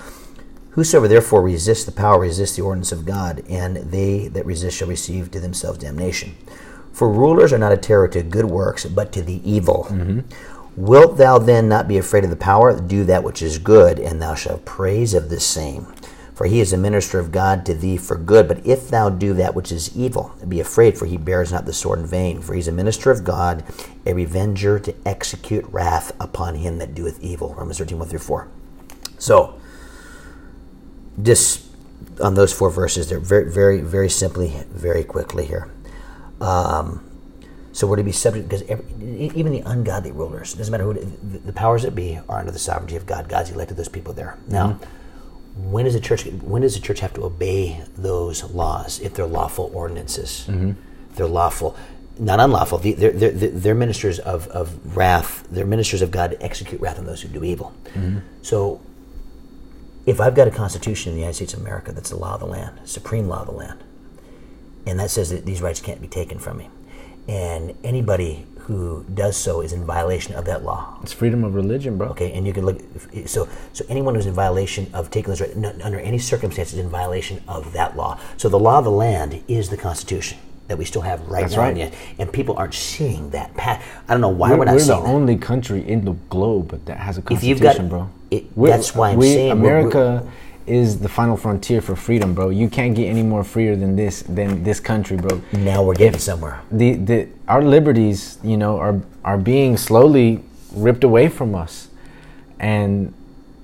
[0.71, 4.89] Whosoever therefore resists the power resists the ordinance of God, and they that resist shall
[4.89, 6.35] receive to themselves damnation.
[6.91, 9.89] For rulers are not a terror to good works, but to the evil.
[9.91, 10.21] Mm-hmm.
[10.83, 12.81] Wilt thou then not be afraid of the power?
[12.81, 15.87] Do that which is good, and thou shalt praise of the same.
[16.35, 18.49] For he is a minister of God to thee for good.
[18.49, 21.73] But if thou do that which is evil, be afraid, for he bears not the
[21.73, 22.41] sword in vain.
[22.41, 23.65] For he is a minister of God,
[24.07, 27.55] a revenger to execute wrath upon him that doeth evil.
[27.55, 28.49] Romans 13, 1 through 4.
[29.19, 29.61] So,
[31.21, 31.67] just
[32.21, 35.71] on those four verses, they're very, very, very simply, very quickly here.
[36.41, 37.09] Um,
[37.73, 38.85] so we're to be subject because every,
[39.35, 42.59] even the ungodly rulers, doesn't matter who the, the powers that be, are under the
[42.59, 43.29] sovereignty of God.
[43.29, 44.39] God's elected those people there.
[44.47, 44.79] Now,
[45.57, 49.27] when does the church when does the church have to obey those laws if they're
[49.27, 50.47] lawful ordinances?
[51.11, 51.77] If they're lawful,
[52.19, 52.79] not unlawful.
[52.79, 55.47] They're, they're, they're, they're ministers of, of wrath.
[55.51, 57.75] They're ministers of God to execute wrath on those who do evil.
[57.95, 58.19] Mm-hmm.
[58.43, 58.81] So,
[60.05, 62.41] if I've got a constitution in the United States of America that's the law of
[62.41, 63.83] the land, supreme law of the land,
[64.87, 66.71] and that says that these rights can't be taken from me,
[67.29, 70.99] and anybody who does so is in violation of that law.
[71.03, 72.09] It's freedom of religion, bro.
[72.11, 72.81] Okay, and you can look.
[73.27, 76.85] So, so anyone who's in violation of taking this right, n- under any circumstances, is
[76.85, 78.19] in violation of that law.
[78.37, 81.55] So, the law of the land is the Constitution that we still have right That's
[81.57, 81.77] now, right.
[81.77, 83.53] and, and people aren't seeing that.
[83.57, 85.03] Pa- I don't know why We're, we're, not we're the that.
[85.03, 88.11] only country in the globe that has a constitution, got- bro.
[88.31, 90.31] it- that's why I'm we, saying we're- we're- America
[90.67, 92.51] is the final frontier for freedom, bro.
[92.51, 95.41] You can't get any more freer than this than this country, bro.
[95.53, 96.61] Now we're getting somewhere.
[96.71, 100.43] the, the our liberties, you know, are are being slowly
[100.75, 101.89] ripped away from us,
[102.61, 103.13] and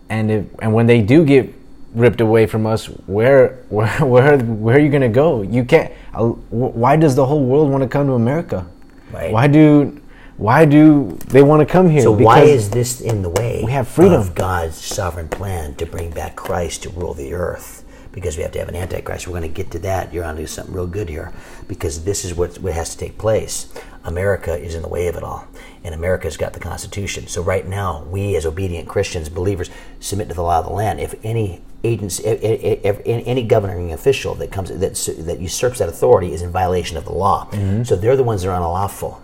[0.08, 1.52] and if and when they do get
[1.94, 5.42] ripped away from us, where where where where are you gonna go?
[5.42, 5.92] You can't.
[6.14, 8.66] uh, Why does the whole world want to come to America?
[9.12, 9.32] Right.
[9.32, 10.00] Why do
[10.38, 12.02] why do they want to come here?
[12.02, 14.20] So why is this in the way we have freedom.
[14.20, 17.84] of God's sovereign plan to bring back Christ to rule the earth?
[18.12, 19.26] Because we have to have an antichrist.
[19.26, 20.14] We're going to get to that.
[20.14, 21.32] You're onto something real good here,
[21.66, 23.72] because this is what, what has to take place.
[24.04, 25.46] America is in the way of it all,
[25.84, 27.26] and America's got the Constitution.
[27.26, 29.70] So right now, we as obedient Christians, believers,
[30.00, 31.00] submit to the law of the land.
[31.00, 36.50] If any agency, any governing official that comes that that usurps that authority is in
[36.50, 37.82] violation of the law, mm-hmm.
[37.82, 39.20] so they're the ones that are unlawful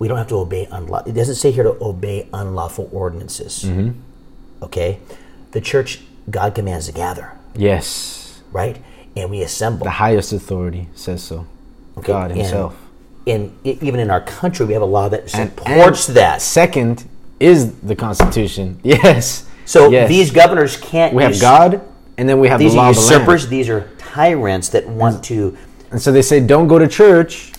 [0.00, 1.12] we don't have to obey unlawful.
[1.12, 3.64] It doesn't say here to obey unlawful ordinances.
[3.64, 4.00] Mm-hmm.
[4.64, 4.98] Okay,
[5.52, 8.76] the church God commands to gather, yes, right?
[9.16, 9.84] And we assemble.
[9.84, 11.46] the highest authority says so.
[11.98, 12.76] Okay, God Himself.
[13.26, 16.40] In e- even in our country, we have a law that supports and that.
[16.42, 17.06] Second
[17.38, 18.80] is the Constitution.
[18.84, 19.46] Yes.
[19.66, 20.08] So Yes.
[20.08, 21.14] these governors can't.
[21.14, 21.80] we have us- God,
[22.16, 23.48] and then we have These the law are of the usurpers.
[23.48, 25.56] These are tyrants that want to.
[25.90, 27.52] And so they say, don't go to church,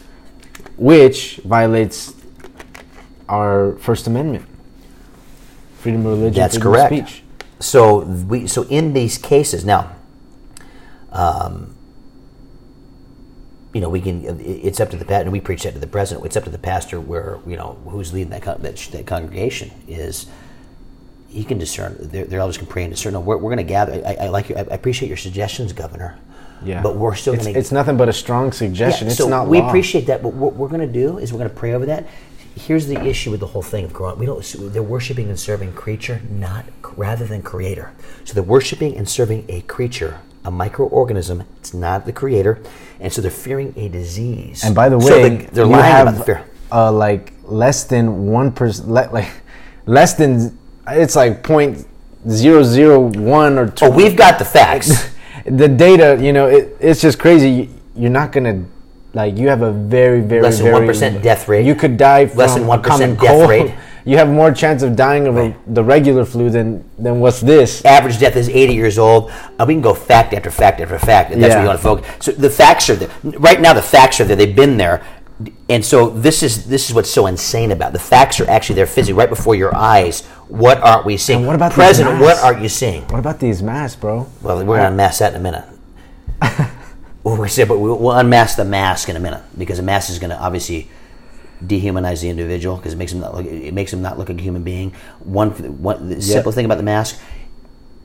[0.77, 2.13] which violates
[3.31, 4.45] our First Amendment.
[5.79, 6.91] freedom of religion, That's freedom correct.
[6.93, 7.23] of speech.
[7.59, 9.91] So we so in these cases now,
[11.11, 11.75] um,
[13.73, 14.39] you know, we can.
[14.41, 16.25] It's up to the pastor, and we preach that to the president.
[16.25, 19.71] It's up to the pastor, where you know who's leading that con- that, that congregation
[19.87, 20.27] is.
[21.29, 21.95] He can discern.
[21.97, 23.13] Their, their elders can pray and discern.
[23.13, 23.93] No, we're, we're going to gather.
[24.05, 24.49] I, I like.
[24.49, 26.17] Your, I appreciate your suggestions, Governor.
[26.63, 27.59] Yeah, But we're still it's, going to.
[27.59, 29.07] it's nothing but a strong suggestion.
[29.07, 29.67] it's so not we law.
[29.69, 32.05] appreciate that, but what we're going to do is we're going to pray over that.
[32.55, 34.19] Here's the issue with the whole thing of growing.
[34.19, 34.43] We don't.
[34.73, 36.65] They're worshiping and serving creature, not
[36.97, 37.93] rather than creator.
[38.25, 41.45] So they're worshiping and serving a creature, a microorganism.
[41.57, 42.61] It's not the creator,
[42.99, 44.63] and so they're fearing a disease.
[44.63, 46.45] And by the way, so they, they're lying have about the fear.
[46.71, 49.31] uh, like less than one percent, like
[49.85, 51.87] less than it's like point
[52.29, 53.85] zero zero one or two.
[53.85, 55.09] Oh, we've got the facts.
[55.45, 57.69] the data, you know, it, it's just crazy.
[57.95, 58.65] You're not gonna
[59.13, 61.65] like you have a very very Less than very 1% death rate.
[61.65, 63.50] You could die from Less than 1% common death cold.
[63.50, 63.74] rate.
[64.04, 67.86] You have more chance of dying of a, the regular flu than than what's this.
[67.86, 69.30] average death is 80 years old.
[69.60, 71.58] Uh, we can go fact after fact after fact, and that's Yeah.
[71.58, 72.26] what you want to focus.
[72.26, 73.10] So the facts are there.
[73.24, 74.36] Right now, the facts are there.
[74.36, 75.04] They've been there,
[75.69, 77.93] and so this is this is what's so insane about it.
[77.93, 80.26] the facts are actually there physically right before your eyes.
[80.47, 81.39] What aren't we seeing?
[81.41, 82.19] And what about these President?
[82.21, 83.04] What aren't you seeing?
[83.04, 84.26] What about these masks, bro?
[84.41, 85.65] Well, we're going to unmask that in a minute.
[87.23, 90.10] well, we said, but we'll, we'll unmask the mask in a minute because the mask
[90.10, 90.89] is going to obviously
[91.63, 94.39] dehumanize the individual because it makes him not look, it makes him not look like
[94.39, 94.91] a human being.
[95.19, 97.19] One, one the simple thing about the mask,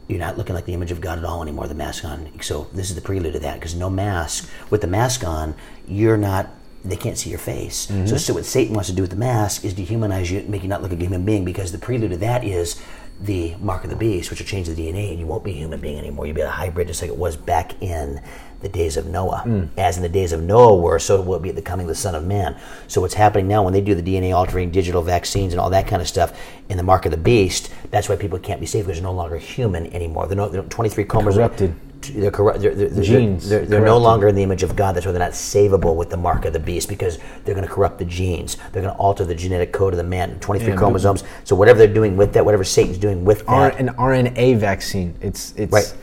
[0.09, 1.66] you're not looking like the image of God at all anymore.
[1.66, 4.87] The mask on, so this is the prelude to that because no mask with the
[4.87, 5.55] mask on,
[5.88, 6.50] you're not.
[6.85, 7.76] They can't see your face.
[7.76, 8.16] So, mm-hmm.
[8.16, 10.83] so what Satan wants to do with the mask is dehumanize you, make you not
[10.83, 11.44] look like a human being.
[11.44, 12.81] Because the prelude to that is
[13.20, 15.55] the mark of the beast, which will change the DNA, and you won't be a
[15.55, 16.26] human being anymore.
[16.26, 18.20] You'll be a hybrid, just like it was back in
[18.61, 19.69] the days of Noah.
[19.77, 21.88] As in the days of Noah were, so will it be at the coming of
[21.88, 22.57] the Son of Man.
[22.88, 25.87] So what's happening now when they do the DNA altering digital vaccines and all that
[25.87, 26.38] kind of stuff
[26.69, 29.12] in the mark of the beast, that's why people can't be saved because they're no
[29.12, 30.27] longer human anymore.
[30.27, 31.37] They're, no, they're 23 chromosomes.
[31.37, 31.75] Corrupted.
[32.14, 34.95] They're, corrupt, they're, they're, Genes They're, they're no longer in the image of God.
[34.95, 37.73] That's why they're not savable with the mark of the beast because they're going to
[37.73, 38.57] corrupt the genes.
[38.73, 40.38] They're going to alter the genetic code of the man.
[40.40, 41.25] 23 Yeah, chromosomes.
[41.45, 45.14] So whatever they're doing with that, whatever Satan's doing with that, an RNA vaccine.
[45.21, 45.95] It's it's Right.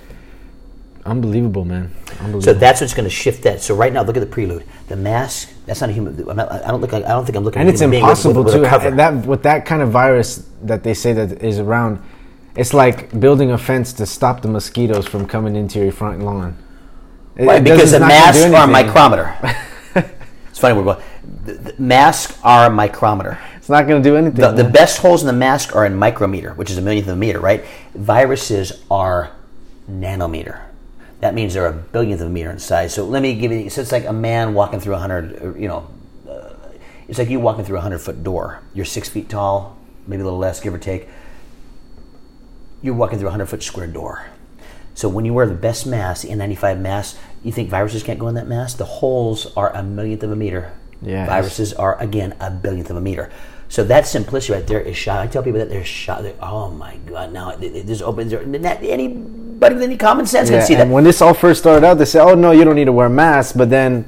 [1.06, 1.92] Unbelievable, man.
[2.12, 2.42] Unbelievable.
[2.42, 3.62] So that's what's going to shift that.
[3.62, 4.63] So right now, look at the prelude.
[4.88, 5.50] The mask.
[5.66, 6.20] That's not a human.
[6.30, 7.06] I'm not, I don't look like.
[7.06, 7.62] I don't think I'm looking.
[7.62, 8.92] and it's human being with- impossible with, with to cover.
[8.92, 12.02] that with that kind of virus that they say that is around.
[12.56, 16.58] It's like building a fence to stop the mosquitoes from coming into your front lawn.
[17.36, 19.36] It- Right, it because the it's not gonna do masks are a micrometer.
[20.50, 20.76] it's funny.
[20.78, 21.04] We're going.
[21.46, 23.39] The, the masks are a micrometer.
[23.58, 24.42] It's not going to do anything.
[24.42, 27.13] The, the best holes in the mask are in micrometer, which is a millionth of
[27.13, 27.63] a meter, right?
[27.96, 29.32] Viruses are
[29.89, 30.60] nanometer.
[31.23, 32.93] That means they're a billionth of a meter in size.
[32.93, 33.69] So let me give you.
[33.69, 35.55] So it's like a man walking through a hundred.
[35.57, 35.88] You know,
[36.29, 36.49] uh,
[37.07, 38.59] it's like you walking through a hundred foot door.
[38.73, 41.07] You're six feet tall, maybe a little less, give or take.
[42.81, 44.25] You're walking through a hundred foot square door.
[44.95, 48.27] So when you wear the best mask, the N95 mask, you think viruses can't go
[48.27, 48.77] in that mask?
[48.77, 50.73] The holes are a millionth of a meter.
[51.01, 51.29] Yes.
[51.29, 53.31] Viruses are again a billionth of a meter.
[53.69, 55.21] So that simplicity right there is shot.
[55.21, 56.23] I tell people that they're shot.
[56.23, 57.31] They're, oh my god!
[57.31, 58.33] Now this opens.
[58.33, 58.83] not
[59.65, 60.84] Anybody with any common sense Yeah, can see that.
[60.84, 62.91] and when this all first started out, they said, "Oh no, you don't need to
[62.91, 64.06] wear a mask." But then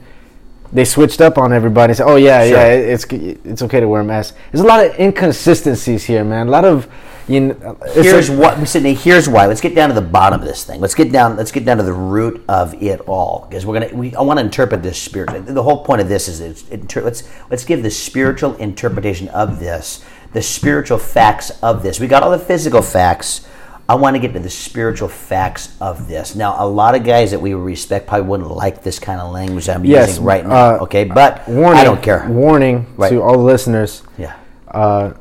[0.74, 1.94] they switched up on everybody.
[1.94, 2.58] Said, "Oh yeah, Sure.
[2.58, 6.48] yeah, it's it's okay to wear a mask." There's a lot of inconsistencies here, man.
[6.48, 6.88] A lot of
[7.28, 7.78] you know.
[7.94, 8.94] here's like- what Sydney.
[8.94, 9.46] Here's why.
[9.48, 10.80] Let's get down to the bottom of this thing.
[10.82, 11.36] Let's get down.
[11.38, 13.96] Let's get down to the root of it all because we're gonna.
[13.96, 15.42] We, I want to interpret this spiritually.
[15.42, 19.60] The whole point of this is it's, inter, let's let's give the spiritual interpretation of
[19.60, 22.00] this, the spiritual facts of this.
[22.00, 23.48] We got all the physical facts.
[23.88, 26.34] I want to get to the spiritual facts of this.
[26.36, 29.70] Now, a lot of guys that we respect probably wouldn't like this kind of language
[29.70, 30.76] I'm Yes, using right now.
[30.76, 31.80] uh, okay, but warning.
[31.80, 32.28] I don't care.
[32.28, 33.10] Warning Right.
[33.12, 34.02] to all the listeners.
[34.18, 34.34] Yeah.
[34.72, 35.12] Uh,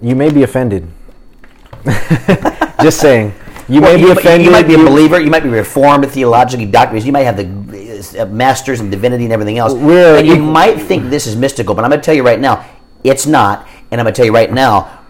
[0.00, 0.88] you may be offended.
[2.82, 3.32] Just saying.
[3.68, 4.44] You Well, may be offended.
[4.44, 5.20] you might be a believer.
[5.20, 7.06] You might be reformed theologically, doctors.
[7.06, 7.46] You might have the
[8.18, 9.72] uh, masters in divinity and everything else.
[9.72, 12.40] We're and you might think this is mystical, but I'm going to tell you right
[12.40, 12.64] now,
[13.04, 13.68] it's not.
[13.92, 15.01] And I'm going to tell you right now,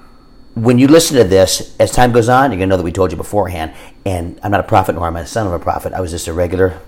[0.54, 2.92] when you listen to this, as time goes on, you're going to know that we
[2.92, 3.72] told you beforehand.
[4.04, 5.92] And I'm not a prophet, nor am I a son of a prophet.
[5.92, 6.80] I was just a regular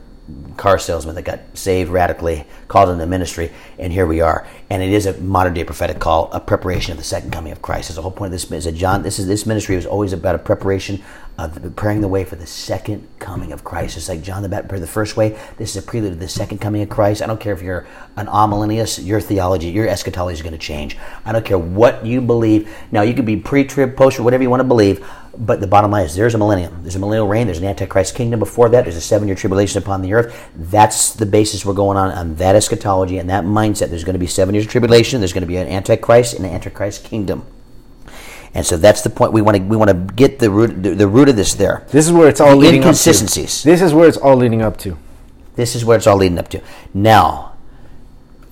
[0.57, 4.47] car salesman that got saved radically, called into ministry, and here we are.
[4.71, 7.61] And it is a modern day prophetic call, a preparation of the second coming of
[7.61, 7.89] Christ.
[7.89, 8.51] That's the whole point of this.
[8.51, 9.03] Is that John?
[9.03, 11.03] This is this ministry was always about a preparation
[11.37, 13.97] of preparing the way for the second coming of Christ.
[13.97, 15.39] It's like John the Baptist prepared the first way.
[15.59, 17.23] This is a prelude to the second coming of Christ.
[17.23, 20.97] I don't care if you're an amillennialist, your theology, your eschatology is going to change.
[21.25, 22.73] I don't care what you believe.
[22.93, 25.05] Now you could be pre-trib, post-trib, whatever you want to believe.
[25.37, 26.83] But the bottom line is there's a millennium.
[26.83, 27.47] There's a millennial reign.
[27.47, 28.85] There's an antichrist kingdom before that.
[28.85, 30.51] There's a seven-year tribulation upon the earth.
[30.55, 33.89] That's the basis we're going on on that eschatology and that mindset.
[33.91, 35.21] There's going to be seven years of tribulation.
[35.21, 37.45] There's going to be an antichrist and an antichrist kingdom.
[38.55, 40.91] And so that's the point we want to we want to get the root the,
[40.95, 41.85] the root of this there.
[41.89, 42.89] This is where it's all The leading up to.
[42.89, 43.65] inconsistencies.
[43.65, 44.97] This is where it's all leading up to.
[45.57, 46.61] This is where it's all leading up to.
[46.95, 47.55] Now,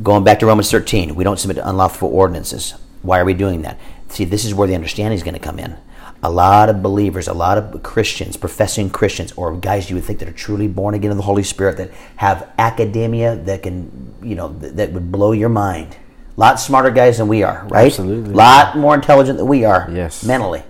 [0.03, 2.75] going back to Romans 13, we don't submit to unlawful ordinances.
[3.03, 3.79] Why are we doing that?
[4.09, 5.77] See, this is where the understanding is going to come in.
[6.25, 10.21] A lot of believers, a lot of Christians, professing Christians, or guys you would think
[10.21, 14.37] that are truly born again of the Holy Spirit, that have academia that can, you
[14.37, 15.97] know, that, that would blow your mind.
[16.37, 17.87] A lot smarter guys than we are, right?
[17.87, 18.33] Absolutely.
[18.33, 19.89] A lot more intelligent than we are.
[19.93, 20.25] Yes.
[20.25, 20.63] Mentally.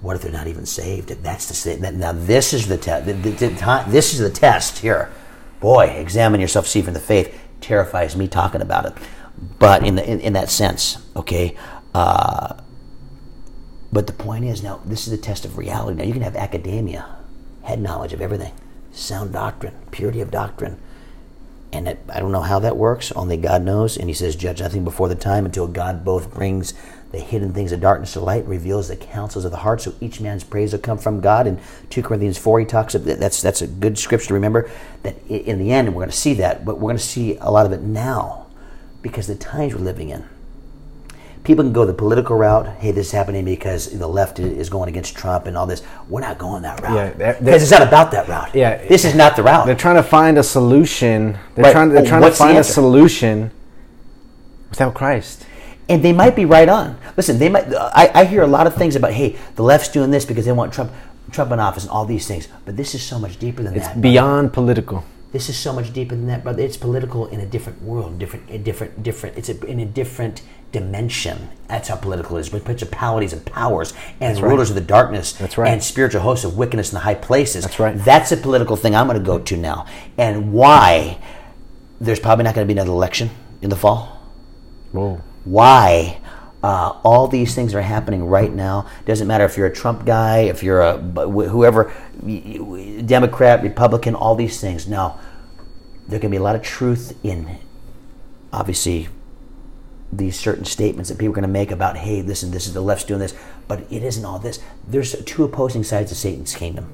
[0.00, 1.10] What if they're not even saved?
[1.10, 2.12] And that's the sa- that- now.
[2.12, 3.06] This is the test.
[3.06, 5.10] This is the test here.
[5.60, 7.38] Boy, examine yourself, see from the faith.
[7.60, 8.94] Terrifies me talking about it,
[9.58, 11.54] but in the in, in that sense, okay.
[11.94, 12.54] Uh,
[13.92, 15.96] but the point is now this is the test of reality.
[15.96, 17.06] Now you can have academia,
[17.62, 18.52] head knowledge of everything,
[18.92, 20.78] sound doctrine, purity of doctrine,
[21.72, 23.12] and it, I don't know how that works.
[23.12, 23.96] Only God knows.
[23.96, 26.74] And He says, "Judge nothing before the time until God both brings
[27.12, 29.80] the hidden things of darkness to light, reveals the counsels of the heart.
[29.80, 32.94] So each man's praise will come from God." In two Corinthians four, he talks.
[32.94, 34.70] Of, that's that's a good scripture to remember.
[35.02, 37.50] That in the end, we're going to see that, but we're going to see a
[37.50, 38.46] lot of it now
[39.02, 40.24] because the times we're living in
[41.44, 42.66] people can go the political route.
[42.78, 45.82] Hey, this is happening because the left is going against Trump and all this.
[46.08, 48.54] We're not going that route Yeah, because it's not about that route.
[48.54, 48.76] Yeah.
[48.86, 49.66] this is not the route.
[49.66, 51.38] They're trying to find a solution.
[51.54, 51.72] They're Right.
[51.72, 51.88] trying.
[51.90, 53.50] They're trying to what's the find a solution
[54.70, 55.46] without Christ.
[55.88, 56.96] and they might be right on.
[57.16, 57.66] Listen, they might.
[57.74, 60.52] I, I hear a lot of things about hey, the left's doing this because they
[60.52, 60.92] want Trump,
[61.32, 62.46] Trump in office and all these things.
[62.64, 64.00] But this is so much deeper than It's that.
[64.00, 65.04] beyond political.
[65.32, 66.62] This is so much deeper than that, brother.
[66.62, 69.38] It's political in a different world, different, a different, different.
[69.38, 71.50] It's a, in a different dimension.
[71.68, 72.52] That's how political it is.
[72.52, 74.50] With principalities and powers and right.
[74.50, 75.70] rulers of the darkness That's right.
[75.70, 77.64] and spiritual hosts of wickedness in the high places.
[77.64, 77.96] That's right.
[77.96, 79.86] That's a political thing I'm going to go to now.
[80.18, 81.18] And why?
[82.00, 83.30] There's probably not going to be another election
[83.62, 84.20] in the fall
[84.92, 85.20] Whoa.
[85.44, 86.18] why
[86.62, 88.86] uh, all these things are happening right now.
[89.06, 91.92] Doesn't matter if you're a Trump guy, if you're a whoever,
[93.06, 94.86] Democrat, Republican, all these things.
[94.86, 95.18] Now,
[96.06, 97.58] there can be a lot of truth in,
[98.52, 99.08] obviously,
[100.12, 102.80] these certain statements that people are going to make about, hey, listen, this is the
[102.80, 103.34] left's doing this,
[103.68, 104.60] but it isn't all this.
[104.86, 106.92] There's two opposing sides of Satan's kingdom.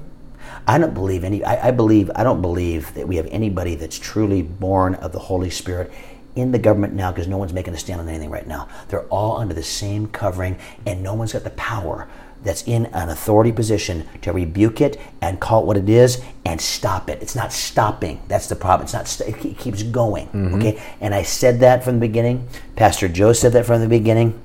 [0.67, 1.43] I don't believe any.
[1.43, 5.19] I, I believe I don't believe that we have anybody that's truly born of the
[5.19, 5.91] Holy Spirit
[6.35, 8.67] in the government now because no one's making a stand on anything right now.
[8.87, 12.07] They're all under the same covering, and no one's got the power
[12.47, 16.59] that's in an authority position to rebuke it and call it what it is and
[16.59, 17.21] stop it.
[17.21, 18.21] It's not stopping.
[18.27, 18.85] That's the problem.
[18.85, 19.07] It's not.
[19.07, 20.27] St- it keeps going.
[20.27, 20.55] Mm-hmm.
[20.55, 20.81] Okay.
[21.01, 22.47] And I said that from the beginning.
[22.75, 24.39] Pastor Joe said that from the beginning.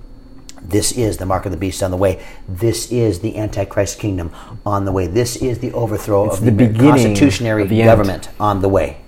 [0.60, 2.24] This is the mark of the beast on the way.
[2.48, 4.32] This is the Antichrist kingdom
[4.64, 5.08] on the way.
[5.08, 8.68] This is the overthrow It's of the the, beginning constitutionary of the government on the
[8.68, 8.98] way.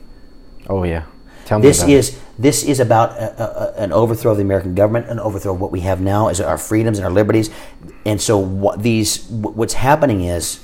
[0.69, 1.05] Oh yeah.
[1.45, 5.09] Tell me This is this is about a, a, an overthrow of the American government,
[5.09, 7.51] an overthrow of what we have now as our freedoms and our liberties.
[8.05, 10.61] And so, what these what's happening is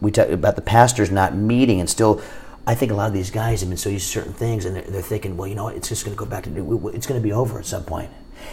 [0.00, 2.20] we talk about the pastors not meeting and still.
[2.64, 4.76] I think a lot of these guys have been so used to certain things, and
[4.76, 5.74] they're, they're thinking, well, you know what?
[5.74, 8.08] It's just going to go back to it's going to be over at some point.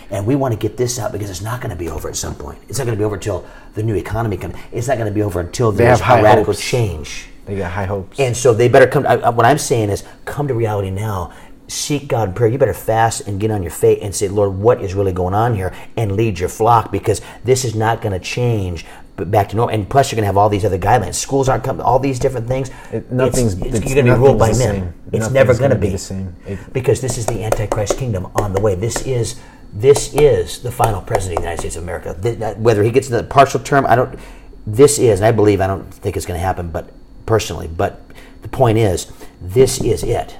[0.09, 2.15] And we want to get this out because it's not going to be over at
[2.15, 2.57] some point.
[2.67, 4.55] It's not going to be over until the new economy comes.
[4.71, 6.67] It's not going to be over until They there's have high a radical hopes.
[6.67, 7.27] change.
[7.45, 8.19] They got high hopes.
[8.19, 9.05] And so they better come.
[9.05, 11.31] I- what I'm saying is, come to reality now.
[11.69, 12.49] Seek God in prayer.
[12.49, 15.33] You better fast and get on your face and say, Lord, what is really going
[15.33, 15.73] on here?
[15.95, 18.85] And lead your flock because this is not going to change
[19.17, 19.75] back to normal.
[19.75, 21.15] And plus, you're going to have all these other guidelines.
[21.15, 21.81] Schools aren't coming.
[21.81, 22.71] All these different things.
[22.91, 24.57] It- nothing's- It's, it's, it's- you're going to be ruled by men.
[24.57, 24.93] same.
[25.07, 26.35] It's Nothing's never going to be be the same.
[26.47, 28.75] It- because this is the Antichrist kingdom on the way.
[28.75, 29.39] This is
[29.71, 32.17] this is the final president of the United States of America.
[32.19, 34.17] Th- Whether he gets the partial term, I don't.
[34.65, 36.89] This is, and I believe, I don't think it's going to happen, but
[37.27, 38.01] personally, but
[38.41, 40.35] the point is, this is it.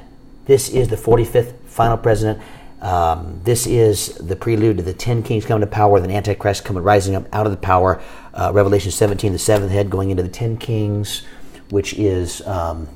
[0.49, 2.41] This is the 45th final president.
[2.81, 6.81] Um, this is the prelude to the ten kings coming to power, then Antichrist coming
[6.81, 8.01] rising up out of the power.
[8.33, 11.21] Uh, Revelation 17, the seventh head, going into the ten kings,
[11.69, 12.87] which is um,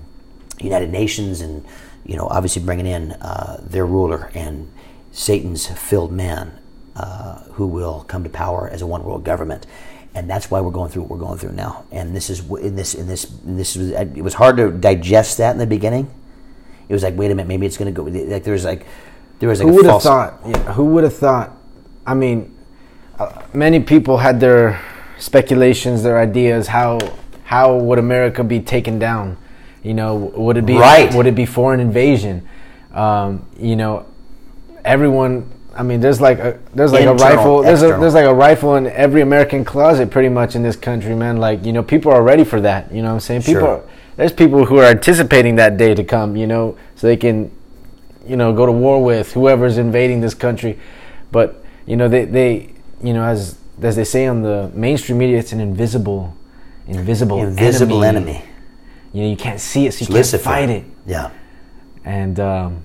[0.61, 1.63] United Nations, and
[2.03, 4.67] you know, obviously bringing in uh, their ruler and
[5.11, 6.59] Satan's filled man,
[6.95, 9.67] uh, who will come to power as a one world government.
[10.15, 11.85] And that's why we're going through what we're going through now.
[11.91, 15.37] And this is in this in this in this was it was hard to digest
[15.37, 16.11] that in the beginning.
[16.93, 18.03] It was like, wait a minute, maybe it's going to go.
[18.03, 18.85] Like there was like
[19.39, 20.39] there was like Who would have thought?
[20.45, 21.57] Yeah, who would have thought?
[22.05, 22.55] I mean,
[23.17, 24.79] uh, many people had their
[25.17, 26.67] speculations, their ideas.
[26.67, 26.99] How
[27.45, 29.37] how would America be taken down?
[29.81, 31.11] You know, would it be Right.
[31.15, 32.47] Would it be foreign invasion?
[32.93, 34.05] Um, you know,
[34.85, 35.49] everyone.
[35.75, 37.61] I mean, there's like a there's like Internal, a rifle.
[37.63, 41.15] There's a, there's like a rifle in every American closet, pretty much in this country,
[41.15, 41.37] man.
[41.37, 42.91] Like you know, people are ready for that.
[42.91, 43.61] You know, what I'm saying people.
[43.61, 43.77] Sure.
[43.77, 43.83] Are,
[44.17, 46.35] there's people who are anticipating that day to come.
[46.35, 47.51] You know, so they can
[48.25, 50.79] you know go to war with whoever's invading this country
[51.29, 52.69] but you know they, they
[53.03, 56.35] you know as as they say on the mainstream media, it's an invisible,
[56.87, 58.43] invisible, Invisible enemy.
[59.11, 60.43] You know, you can't see it, so you can't Lucifer.
[60.43, 60.85] fight it.
[61.05, 61.31] Yeah.
[62.05, 62.83] and um,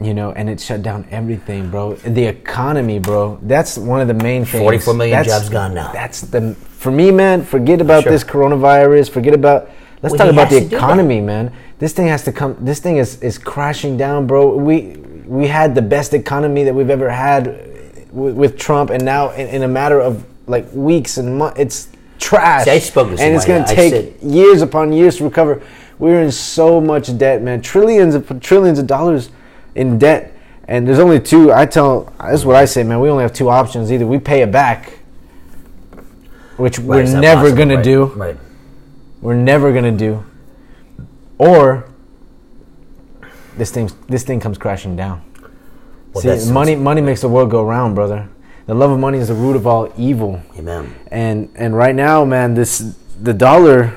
[0.00, 1.94] you know, and it shut down everything, bro.
[1.96, 3.38] The economy, bro.
[3.42, 4.62] That's one of the main things.
[4.62, 5.92] 44 million That's- jobs gone now.
[5.92, 7.44] That's the for me, man.
[7.44, 8.12] Forget about Sure.
[8.12, 9.10] this coronavirus.
[9.10, 9.68] Forget about.
[10.02, 11.52] Let's Well, talk about the economy, man.
[11.78, 12.56] This thing has to come.
[12.60, 14.56] This thing is is crashing down, bro.
[14.56, 14.96] We
[15.26, 17.46] we had the best economy that we've ever had
[18.10, 21.88] with, with Trump, and now in, in a matter of like weeks and months, it's
[22.18, 22.64] trash.
[22.64, 25.62] See, I spoke to and it's going to take said- years upon years to recover.
[25.98, 27.62] We're in so much debt, man.
[27.62, 29.30] Trillions of trillions of dollars
[29.76, 30.36] in debt,
[30.66, 31.52] and there's only two.
[31.52, 32.98] I tell this is what I say, man.
[32.98, 34.98] We only have two options: either we pay it back,
[36.56, 38.04] which Right, we're never possible, gonna do.
[38.06, 38.36] Right.
[39.22, 40.24] We're never gonna do,
[41.38, 41.88] or
[43.56, 45.22] this thing this thing comes crashing down.
[46.12, 48.28] Well, See, money money makes the world go round, brother.
[48.66, 50.94] The love of money is the root of all evil Amen.
[51.10, 53.92] and and right now, man, this the dollar.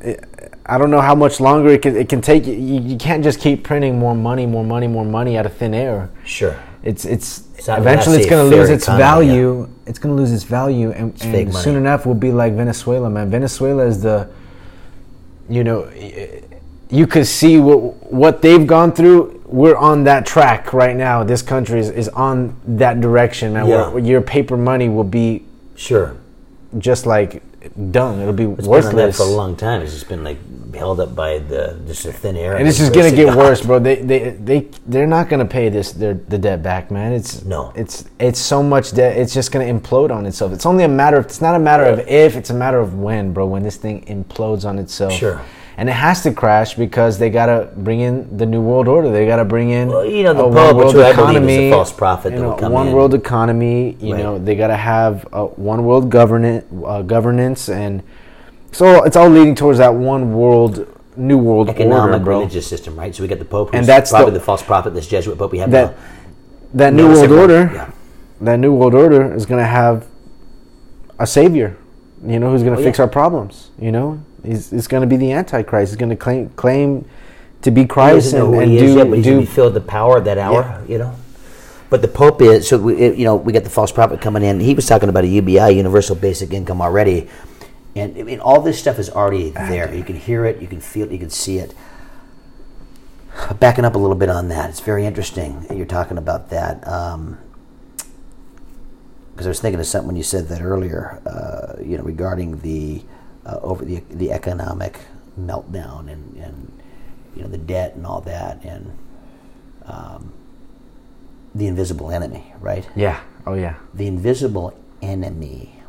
[0.00, 0.24] it-
[0.66, 2.46] I don't know how much longer it can it can take.
[2.46, 5.74] You, you can't just keep printing more money, more money, more money out of thin
[5.74, 6.10] air.
[6.24, 6.54] Sure.
[6.84, 9.68] It's it's, It's eventually it's going to lose its economy, value.
[9.86, 13.10] It's going to lose its value, and, fake and soon enough we'll be like Venezuela,
[13.10, 13.30] man.
[13.30, 14.30] Venezuela is the,
[15.50, 15.90] you know,
[16.88, 19.42] you could see what what they've gone through.
[19.46, 21.24] We're on that track right now.
[21.24, 23.66] This country is, is on that direction, man.
[23.66, 23.88] Yeah.
[23.90, 25.44] Where your paper money will be
[25.74, 26.14] Sure.
[26.78, 27.42] just like
[27.90, 28.20] done.
[28.20, 29.16] It'll be It's been on that worthless.
[29.16, 29.82] for a long time.
[29.82, 30.38] It's just been like
[30.74, 32.56] held up by the just the thin air.
[32.56, 33.78] and it's the just gonna get worse, bro.
[33.78, 37.12] They they they they're not gonna pay this their the debt back, man.
[37.12, 37.72] It's No.
[37.74, 39.16] It's it's so much debt.
[39.16, 40.52] It's just gonna implode on itself.
[40.52, 41.24] It's only a matter of.
[41.26, 42.36] It's not a matter of if.
[42.36, 43.46] It's a matter of when, bro.
[43.46, 45.12] When this thing implodes on itself.
[45.12, 45.40] Sure.
[45.76, 49.10] And it has to crash because they gotta bring in the new world order.
[49.10, 51.70] They gotta bring in Well, you know, the one world is economy.
[51.70, 52.92] false prophet you know, one in.
[52.92, 53.96] world economy.
[53.98, 54.22] You Right.
[54.22, 58.02] know, they gotta have a one world governance, uh, governance, and
[58.72, 62.38] so it's all leading towards that one world, new world economic order, bro.
[62.40, 63.14] religious system, right?
[63.14, 65.36] So we got the Pope, who's And that's probably the- the, false prophet, this Jesuit
[65.38, 66.02] Pope we have that now.
[66.74, 67.90] that new world order yeah.
[68.40, 70.06] that new world order is going to have
[71.18, 71.76] a savior
[72.24, 73.04] you know who's going to Oh, fix yeah.
[73.04, 76.48] our problems you know he's, he's going to be the antichrist he's going to claim
[76.50, 77.04] claim
[77.62, 79.82] to be christ and, and he is do, yet, he's do gonna be filled with
[79.82, 81.14] the power of that hour, you know.
[81.90, 84.60] But the Pope is so we, you know we got the false prophet coming in.
[84.60, 87.28] He was talking about a UBI, universal basic income, already,
[87.96, 89.92] and I mean all this stuff is already there.
[89.94, 91.74] You can hear it, you can feel it, you can see it.
[93.58, 96.86] Backing up a little bit on that, it's very interesting that you're talking about that.
[96.86, 97.38] Um,
[99.32, 102.60] because I was thinking of something when you said that earlier, uh, you know, regarding
[102.60, 103.02] the
[103.46, 105.00] uh, over the the economic
[105.40, 106.82] meltdown and, and
[107.34, 108.96] you know the debt and all that and
[109.86, 110.32] um,
[111.54, 112.86] the invisible enemy, right?
[112.94, 115.79] yeah oh yeah The invisible enemy.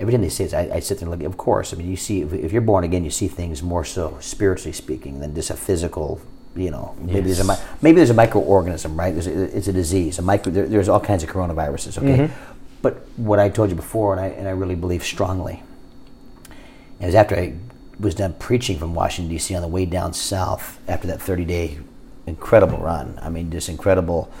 [0.00, 1.30] Everything they say is, I, I sit there and look.
[1.30, 3.84] Of course, I mean, you see, if, if you're born again, you see things more
[3.84, 6.20] so spiritually speaking than just a physical.
[6.56, 9.12] You know, maybe there's a maybe there's a microorganism, right?
[9.12, 10.18] There's a, it's a disease.
[10.18, 10.50] A micro.
[10.50, 11.98] There, there's all kinds of coronaviruses.
[11.98, 12.56] Okay, mm-hmm.
[12.82, 15.62] but what I told you before, and I and I really believe strongly,
[16.98, 17.54] it was after I
[18.00, 19.54] was done preaching from Washington D.C.
[19.54, 21.78] on the way down south after that 30 day
[22.26, 23.18] incredible run.
[23.22, 24.32] I mean, just incredible.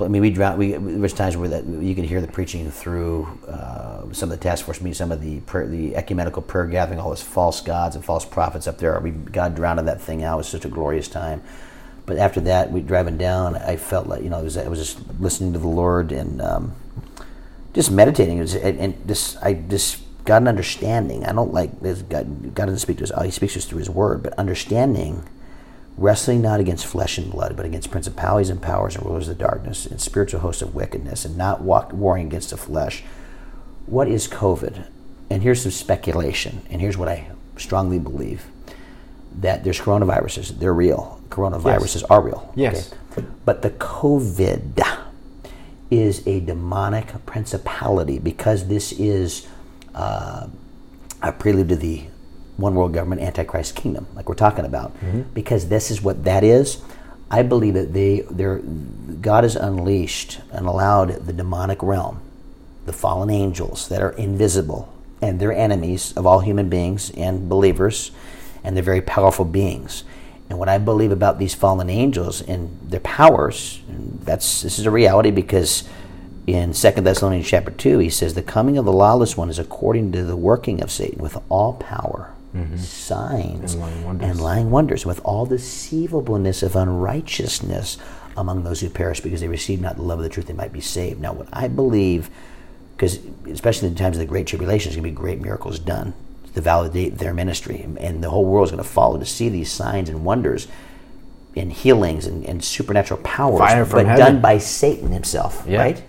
[0.00, 0.58] I mean, we drown.
[0.58, 4.38] We there was times where that you could hear the preaching through uh, some of
[4.38, 7.60] the task force meetings, some of the prayer, the ecumenical prayer gathering, all those false
[7.60, 8.98] gods and false prophets up there.
[9.00, 10.34] We God drowned that thing out.
[10.34, 11.42] It was such a glorious time.
[12.06, 13.56] But after that, we driving down.
[13.56, 16.40] I felt like you know, I was, I was just listening to the Lord and
[16.40, 16.74] um,
[17.74, 18.38] just meditating.
[18.38, 21.24] It was, and, and just I just got an understanding.
[21.24, 21.82] I don't like.
[22.08, 23.24] God, God doesn't speak to us.
[23.24, 25.28] He speaks to us through His Word, but understanding
[25.98, 29.84] wrestling not against flesh and blood, but against principalities and powers and rulers of darkness
[29.84, 33.02] and spiritual hosts of wickedness, and not walk, warring against the flesh.
[33.86, 34.86] What is COVID?
[35.28, 38.46] And here's some speculation, and here's what I strongly believe
[39.40, 40.58] that there's coronaviruses.
[40.58, 41.20] They're real.
[41.28, 42.52] Coronaviruses are real.
[42.56, 42.94] Yes.
[43.44, 44.86] But the COVID
[45.90, 49.46] is a demonic principality because this is
[49.94, 50.46] uh,
[51.22, 52.04] a prelude to the
[52.58, 54.94] one world government antichrist kingdom like we're talking about.
[55.00, 55.22] Mm-hmm.
[55.32, 56.82] Because this is what that is.
[57.30, 58.58] I believe that they they're
[59.20, 62.20] god has unleashed and allowed the demonic realm
[62.86, 68.12] the fallen angels that are invisible and they're enemies of all human beings and believers
[68.64, 70.04] and they're very powerful beings.
[70.48, 74.86] And what i believe about these fallen angels and their powers and that's this is
[74.86, 75.86] a reality because
[76.46, 80.10] in 2 thessalonians chapter 2 he says the coming of the lawless one is according
[80.12, 82.76] to the working of satan with all power Mm-hmm.
[82.76, 84.30] signs And lying wonders.
[84.30, 87.98] and lying wonders with all deceivableness of unrighteousness
[88.36, 90.72] among those who perish because they receive not the love of the truth they might
[90.72, 92.30] be saved now what i believe
[92.96, 93.18] because
[93.50, 96.14] especially in times of the Great Tribulation, there's going to be great miracles done
[96.54, 99.70] to validate their ministry, and the whole world is going to follow to see these
[99.70, 100.66] signs and wonders
[101.54, 104.16] and healings and, and supernatural powers, but heaven.
[104.18, 105.78] done by Satan himself, Yeah.
[105.78, 106.02] right?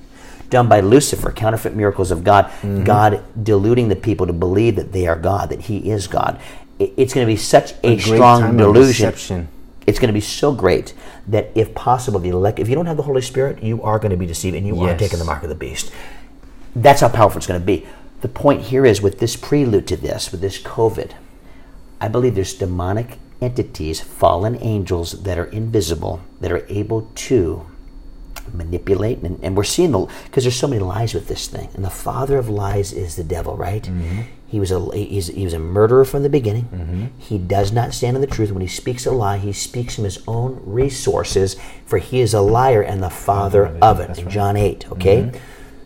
[0.50, 2.84] Done by Lucifer, counterfeit miracles of God, Mm-hmm.
[2.84, 6.40] God deluding the people to believe that they are God, that He is God.
[6.80, 9.48] It's going to be such a, great strong delusion.
[9.86, 10.94] It's going to be so great
[11.28, 14.12] that if possible, the elect, if you don't have the Holy Spirit, you are going
[14.12, 15.92] to be deceived and you are taking the mark of the beast.
[16.76, 17.88] That's how powerful it's going to be.
[18.22, 21.14] The point here is with this prelude to this, with this COVID,
[22.02, 27.66] I believe there's demonic entities, fallen angels that are invisible, that are able to
[28.54, 29.20] manipulate.
[29.20, 31.70] And, and we're seeing the, because there's so many lies with this thing.
[31.74, 33.84] And the father of lies is the devil, right?
[33.84, 34.22] Mm-hmm.
[34.48, 36.66] He was a he's, he was a murderer from the beginning.
[36.66, 37.06] Mm-hmm.
[37.20, 38.52] He does not stand in the truth.
[38.52, 42.42] When he speaks a lie, he speaks from his own resources, for he is a
[42.42, 44.18] liar and the father oh, of it.
[44.18, 45.18] In John 8, okay?
[45.18, 45.38] Mm-hmm.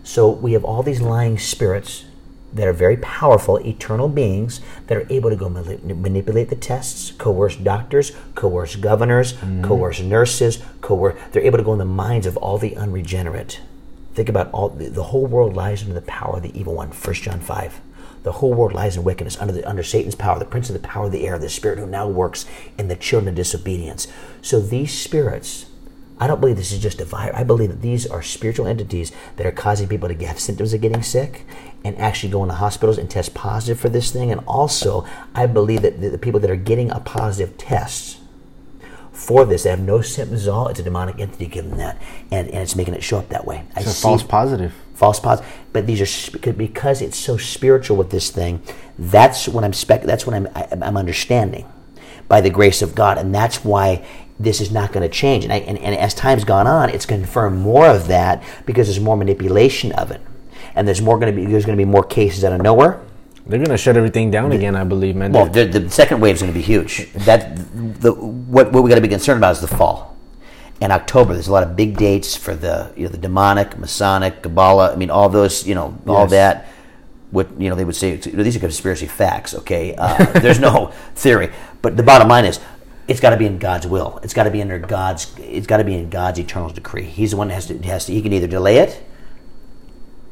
[0.04, 2.06] So we have all these lying spirits
[2.54, 7.12] that are very powerful, eternal beings that are able to go mani- manipulate the tests,
[7.12, 9.64] coerce doctors, coerce governors, mm-hmm.
[9.64, 11.20] coerce nurses, coerce.
[11.32, 13.62] They're able to go in the minds of all the unregenerate.
[14.14, 16.90] Think about all the, the whole world lies under the power of the evil one.
[16.90, 17.82] 1 John five.
[18.22, 20.88] The whole world lies in wickedness under the, under Satan's power, the prince of the
[20.88, 22.46] power of the air, the spirit who now works
[22.78, 24.08] in the children of disobedience.
[24.42, 25.66] So these spirits
[26.20, 27.36] I don't believe this is just a virus.
[27.36, 30.82] I believe that these are spiritual entities that are causing people to have symptoms of
[30.82, 31.46] getting sick
[31.84, 34.32] and actually go into hospitals and test positive for this thing.
[34.32, 35.06] And also,
[35.36, 38.20] I believe that the, people that are getting a positive test
[39.12, 40.68] for this, they have no symptoms at all.
[40.70, 42.02] It's a demonic entity giving them that,
[42.32, 43.64] and, and it's making it show up that way.
[43.76, 44.74] I It's a see false positive.
[44.94, 45.52] false positive.
[45.72, 48.62] But these are because it's so spiritual with this thing.
[48.98, 50.04] That's what I'm spec.
[50.04, 51.66] That's what I'm I, I'm understanding
[52.28, 54.06] by the grace of God, and that's why
[54.40, 55.44] this is not going to change.
[55.44, 59.00] And, I, and and as time's gone on, it's confirmed more of that because there's
[59.00, 60.22] more manipulation of it,
[60.76, 63.00] and there's more going to be there's going to be more cases out of nowhere.
[63.46, 65.34] They're gonna shut everything down again, I believe, man.
[65.34, 67.12] Well, the, the second wave is going to be huge.
[67.12, 67.58] That
[68.02, 70.16] the what what we got to be concerned about is the fall.
[70.80, 74.42] In October, there's a lot of big dates for the you know the demonic, Masonic,
[74.44, 74.94] Kabbalah.
[74.94, 76.32] I mean, all those you know all Yes.
[76.32, 76.68] that.
[77.32, 79.54] What you know they would say these are conspiracy facts.
[79.54, 82.60] Okay, uh, there's no theory, but the bottom line is.
[83.08, 84.20] It's got to be in God's will.
[84.24, 85.34] It's got to be under God's.
[85.38, 87.04] It's got to be in God's eternal decree.
[87.04, 87.78] He's the one that has to.
[87.80, 88.14] Has to.
[88.14, 89.04] He can either delay it,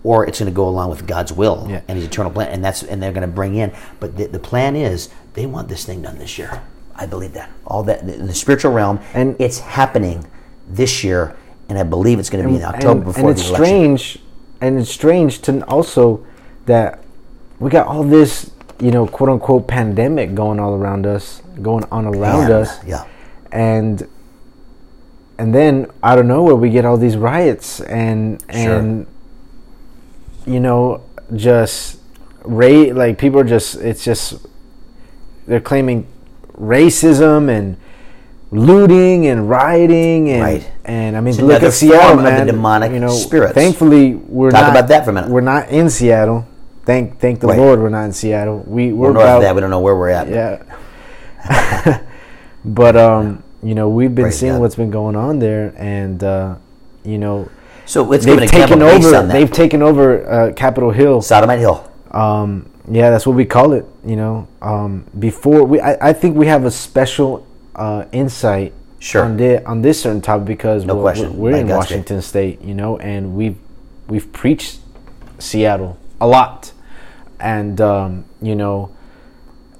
[0.04, 1.82] or it's going to go along with God's will Yeah.
[1.88, 3.74] and His eternal plan, and that's and they're going to bring in.
[4.00, 6.62] But the, the plan is they want this thing done this year.
[6.96, 10.26] I believe that all that in the spiritual realm, And- it's happening
[10.70, 11.36] this year,
[11.68, 13.98] and I believe it's going to be in October and, before and it's the election.
[13.98, 14.20] strange
[14.62, 16.26] and it's strange to also
[16.68, 17.04] that
[17.60, 18.52] we got all this
[18.82, 23.06] you know quote unquote pandemic going all around us going on around And, us yeah.
[23.52, 24.08] and
[25.38, 28.78] and then out of nowhere we get all these riots and Sure.
[28.78, 29.08] and
[30.46, 31.02] you know
[31.36, 32.00] just
[32.44, 34.46] ra- like people are just it's just
[35.48, 36.08] they're claiming
[36.58, 37.78] racism and
[38.52, 40.72] looting and rioting and Right.
[40.86, 43.54] and I mean It's look at Seattle form of the man demonic you know spirits.
[43.54, 45.30] thankfully we're Talk not about that for a minute.
[45.30, 46.46] we're not in Seattle
[46.86, 47.48] thank thank the.
[47.48, 49.56] Lord we're not in Seattle we we're We're north about, of that.
[49.56, 50.28] We don't know where we're at.
[50.30, 50.64] yeah.
[52.66, 54.62] but um, you know, we've been Praise seeing God.
[54.62, 56.56] what's been going on there, and uh,
[57.04, 57.50] you know,
[57.86, 59.16] So let's they've taken over.
[59.16, 59.34] on that.
[59.34, 61.22] They've taken over uh, Capitol Hill.
[61.22, 61.90] Sodomite Hill.
[62.12, 63.86] Um, yeah, that's what we call it.
[64.06, 69.24] You know, um, before we, I, I think we have a special uh, insight Sure.
[69.26, 71.90] on this on this certain topic because No we're, we're in God's.
[71.90, 73.58] Washington State, you know, and we've
[74.08, 74.80] we've preached
[75.40, 76.72] Seattle a lot,
[77.40, 78.96] and um, you know,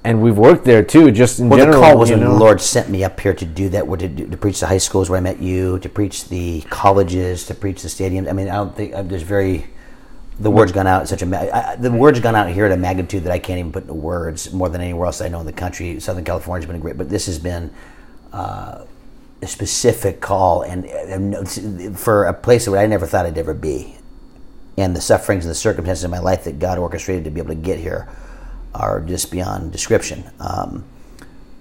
[0.04, 1.10] and we've worked there too.
[1.10, 2.32] Just in Well, general, the call was you when know?
[2.34, 4.66] the Lord sent me up here to do that, where to, do- to preach the
[4.66, 8.28] high schools where I met you, to preach the colleges, to preach the stadiums.
[8.28, 9.68] I mean, I don't think uh, there's very
[10.40, 12.76] the word's gone out such a I, I- the word's gone out here at a
[12.76, 15.46] magnitude that I can't even put into words more than anywhere else I know in
[15.46, 16.00] the country.
[16.00, 17.70] Southern California's been great, but this has been
[18.32, 18.84] uh,
[19.40, 23.96] a specific call and, and for a place where I never thought I'd ever be
[24.76, 27.50] and the sufferings and the circumstances in my life that God orchestrated to be able
[27.50, 28.08] to get here
[28.74, 30.24] are just beyond description.
[30.40, 30.84] Um,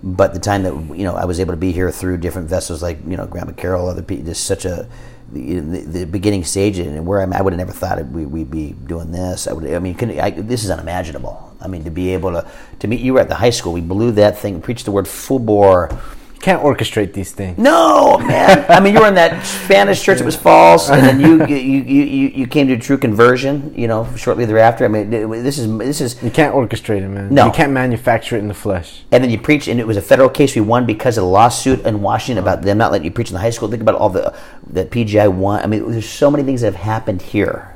[0.03, 2.82] but the time that you know I was able to be here through different vessels,
[2.82, 4.88] like you know Grandma Carol, other people, just such a
[5.32, 8.74] the, the, beginning stage and where I'm, I would have never thought we, we'd be
[8.74, 9.47] doing this.
[9.47, 11.55] I would, I mean, I, this is unimaginable.
[11.62, 13.82] I mean, to be able to to meet you were at the high school, we
[13.82, 15.97] blew that thing, preached the word fubor.
[16.41, 17.57] Can't orchestrate these things.
[17.57, 18.65] No, man.
[18.69, 21.55] I mean, you were in that Spanish church that was false, and then you you,
[21.55, 23.73] you, you came to true conversion.
[23.75, 24.85] You know, shortly thereafter.
[24.85, 27.33] I mean, this is this is You can't orchestrate it, man.
[27.33, 27.45] No.
[27.45, 29.03] you can't manufacture it in the flesh.
[29.11, 31.29] and then you preach, and it was a federal case we won because of the
[31.29, 33.69] lawsuit in Washington about them not letting you preach in the high school.
[33.69, 34.35] Think about all the
[34.71, 35.61] that PGI won.
[35.61, 37.70] I mean, there's so many things that have happened here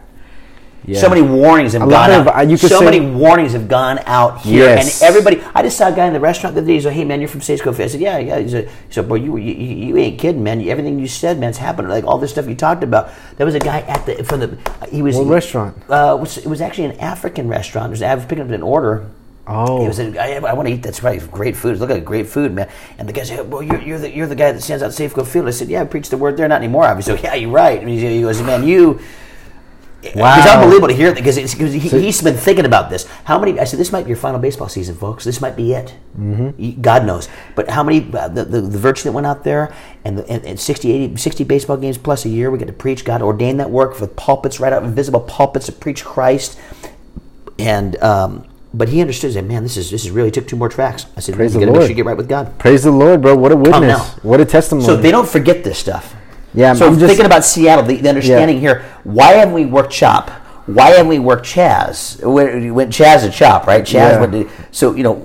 [0.88, 1.00] Yeah.
[1.00, 2.38] So many warnings have A gone of- out.
[2.38, 5.02] uh, you could so many warnings have gone out here, Yes.
[5.02, 5.42] and everybody.
[5.56, 6.74] I just saw a guy in the restaurant the other day.
[6.76, 9.08] He's like, "Hey man, you're from States Coast." I said, "Yeah, yeah." He said, said
[9.10, 10.62] "Boy, you, you you ain't kidding, man.
[10.68, 11.90] Everything you said, man, it's happening.
[11.90, 13.10] Like all this stuff you talked about.
[13.38, 14.58] There was a guy at the from the.
[14.92, 15.76] He was What restaurant?
[15.90, 17.90] Uh, it was, it was actually an African restaurant.
[17.90, 19.08] There's I was picking up an order.
[19.48, 19.82] Oh.
[19.82, 21.20] He was I want to eat that's right.
[21.32, 21.78] Great food.
[21.80, 22.68] Look at great food, man.
[22.98, 25.24] And the guy said, Well, you're, you're, the, you're the guy that stands out Safeco
[25.26, 25.48] Field.
[25.48, 27.18] I said, Yeah, I preached the word there, not anymore, obviously.
[27.18, 27.80] So, yeah, you're right.
[27.80, 29.00] And he goes, Man, you.
[30.14, 30.38] Wow.
[30.38, 33.06] It's unbelievable to hear that because he, he's been thinking about this.
[33.24, 33.60] How many?
[33.60, 35.24] I said, This might be your final baseball season, folks.
[35.24, 35.95] This might be it.
[36.20, 36.82] Mm-hmm.
[36.82, 37.28] God knows.
[37.56, 38.10] But how many?
[38.14, 41.18] Uh, the, the, the virtue that went out there and, the, and, and 60, 80,
[41.18, 43.06] 60 baseball games plus a year, we get to preach.
[43.06, 46.60] God ordained that work for pulpits, right out invisible pulpits to preach Christ.
[47.58, 48.01] And.
[48.01, 51.06] Um, but he understood that man, this is this is really took two more tracks.
[51.16, 51.84] I said, Praise you the got to make Lord.
[51.86, 52.60] sure you get right with God.
[52.60, 53.34] Praise the Lord, bro.
[53.34, 53.82] What a witness.
[53.82, 54.03] now.
[54.22, 54.86] What a testimony.
[54.86, 56.14] So they don't forget this stuff.
[56.56, 58.84] Yeah, So I'm just- thinking about Seattle, the, the understanding here.
[59.03, 60.30] Why haven't we worked Chop?
[60.68, 62.20] Why haven't we worked Chaz?
[62.24, 63.84] We went Chaz to Chop, right?
[63.84, 64.20] Chaz Yeah.
[64.20, 65.22] went to, so you know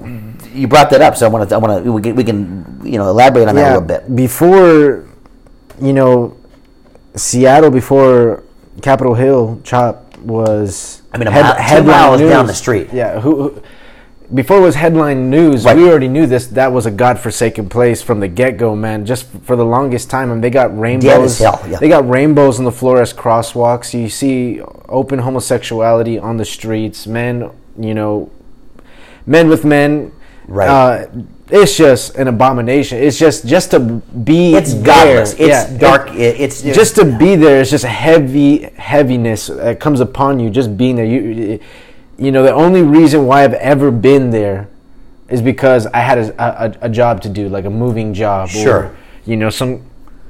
[0.52, 1.16] you brought that up.
[1.16, 3.54] So I want to I want to we can, we can you know elaborate on
[3.54, 4.14] that a little bit.
[4.14, 5.06] before,
[5.80, 6.36] you know,
[7.16, 8.42] Seattle, before
[8.82, 11.00] Capitol Hill, Chop was.
[11.12, 12.88] I mean, a mile- two miles down the street.
[12.92, 13.62] Yeah, who, who
[14.32, 15.76] before it was headline news, Right.
[15.76, 16.46] we already knew this.
[16.46, 19.04] That was a godforsaken place from the get go, man.
[19.04, 21.38] Just for the longest time, and they got rainbows.
[21.38, 21.78] hell, yeah.
[21.78, 23.92] They got rainbows on the floor as crosswalks.
[23.92, 27.06] You see open homosexuality on the streets.
[27.06, 28.30] Men, you know,
[29.26, 30.12] men with men.
[30.46, 30.68] Right.
[30.68, 31.06] Uh,
[31.50, 32.98] it's just an abomination.
[32.98, 34.82] It's just just to be It's there.
[34.84, 35.32] godless.
[35.34, 36.10] It's Yeah, dark.
[36.14, 37.60] It- it's just to be there.
[37.60, 41.04] It's just a heavy heaviness that comes upon you just being there.
[41.04, 41.58] You
[42.20, 44.68] you know the only reason why I've ever been there
[45.28, 48.48] is because I had a, a, a job to do, like a moving job.
[48.50, 48.84] Sure.
[48.84, 49.84] Or, you know some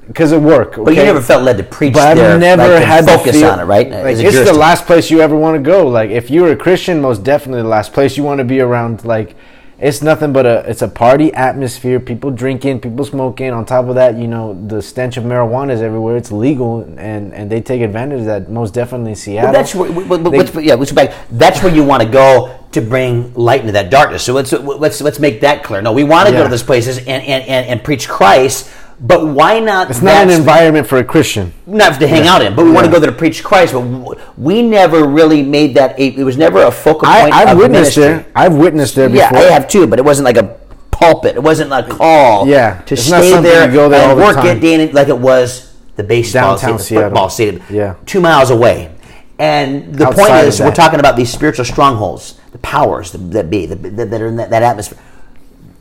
[0.06, 0.76] because of work.
[0.76, 2.34] But you never felt led to preach But there.
[2.34, 3.88] I've never like, to had focus feel, on it, right?
[3.88, 5.86] Like, it's the last place you ever want to go.
[5.86, 9.04] Like if you're a Christian, most definitely the last place you want to be around.
[9.04, 9.36] Like
[9.80, 11.98] it's nothing but a it's a party atmosphere.
[12.00, 13.50] People drinking, people smoking.
[13.50, 16.16] On top of that, you know the stench of marijuana is everywhere.
[16.16, 18.50] It's legal, and and they take advantage of that.
[18.50, 19.52] Most definitely in Seattle.
[19.52, 21.14] Well, that's where, They- let's, yeah, let's back.
[21.30, 24.22] That's where you want to go to bring light into that darkness.
[24.22, 25.80] So let's let's let's make that clear.
[25.80, 28.70] No, we want to go to those places and, and, and, and preach Christ,
[29.00, 29.90] but why not?
[29.90, 31.52] it's not an environment for a Christian.
[31.66, 33.72] not to hang out in, but we want to go there to preach Christ.
[33.72, 35.98] But we never really made that.
[35.98, 37.32] A, it was never a focal point.
[37.32, 38.02] I, I've of witnessed ministry.
[38.24, 38.32] there.
[38.36, 39.46] I've witnessed there Yeah, before.
[39.46, 40.58] I have too, but it wasn't like a
[40.90, 41.36] pulpit.
[41.36, 42.46] It wasn't a call.
[42.46, 44.58] Yeah, to it's stay there, go there and all the work time.
[44.58, 47.08] it day like it was the baseball Downtown stadium, the Seattle.
[47.08, 47.62] football stadium.
[47.70, 47.94] Yeah.
[48.06, 48.94] two miles away.
[49.38, 53.48] And the Outside point is, we're talking about these spiritual strongholds, the powers that, that
[53.48, 54.98] be that, that are in that, that atmosphere.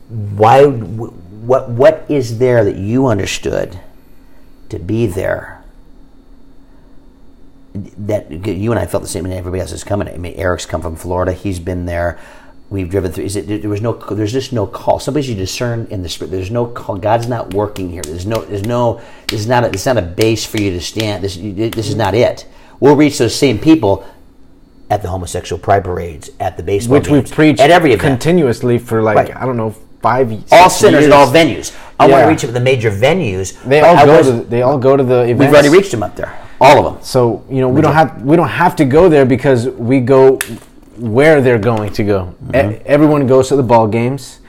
[0.08, 0.64] Why?
[1.42, 1.70] What?
[1.70, 3.80] What is there that you understood
[4.70, 5.60] to be there?
[7.74, 10.08] that you and I felt the same, and everybody else is coming.
[10.08, 12.20] I mean, Eric's come from Florida; he's been there.
[12.70, 13.26] We've driven through.
[13.26, 13.62] Is it?
[13.62, 13.94] There was no.
[13.94, 15.00] There's just no call.
[15.00, 16.32] Somebody's you discern in the spirit.
[16.32, 16.98] There's no call.
[16.98, 18.02] God's not working here.
[18.02, 18.44] There's no.
[18.46, 19.02] There's no.
[19.28, 19.64] This is not.
[19.64, 21.24] A, it's not a base for you to stand.
[21.24, 21.36] This.
[21.36, 22.48] This is not it.
[22.80, 24.06] We'll reach those same people
[24.90, 28.22] at the homosexual pride parades, at the baseball which we've preached at every event.
[28.22, 29.36] continuously for like Right.
[29.36, 31.14] I don't know five all centers years.
[31.14, 31.76] at all venues.
[32.00, 33.62] I want to reach at the major venues.
[33.64, 35.40] They all I go wasn't- to they all go to the events.
[35.40, 36.38] We've already reached them up there.
[36.62, 37.04] All of them.
[37.04, 40.40] So you know we don't have we don't have to go there because we go
[40.98, 42.34] where they're going to go.
[42.50, 42.84] E- Mm-hmm.
[42.86, 44.40] everyone goes to the ball games.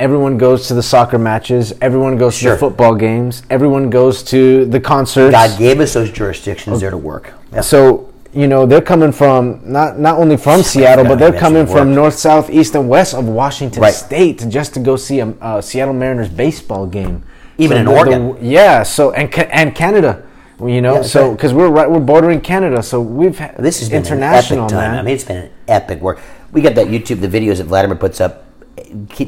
[0.00, 1.72] Everyone goes to the soccer matches.
[1.80, 3.44] Everyone goes to the football games.
[3.48, 5.30] Everyone goes to the concerts.
[5.30, 7.32] God gave us those jurisdictions there to work.
[7.52, 7.60] Yeah.
[7.60, 11.94] So you know they're coming from not not only from Seattle, but they're coming from
[11.94, 13.94] north, south, east, and west of Washington Right.
[13.94, 17.22] State just to go see a, Seattle Mariners baseball game.
[17.58, 18.36] Even So in the- the- Oregon.
[18.40, 18.82] yeah.
[18.82, 20.22] So and and Canada,
[20.60, 21.36] you know, Yeah, so right.
[21.36, 24.90] because we're right, we're bordering Canada, so we've had This is international an epic time.
[24.90, 24.98] man.
[24.98, 26.20] I mean, it's been an epic work.
[26.52, 28.40] We got that YouTube, the videos that Vladimir puts up.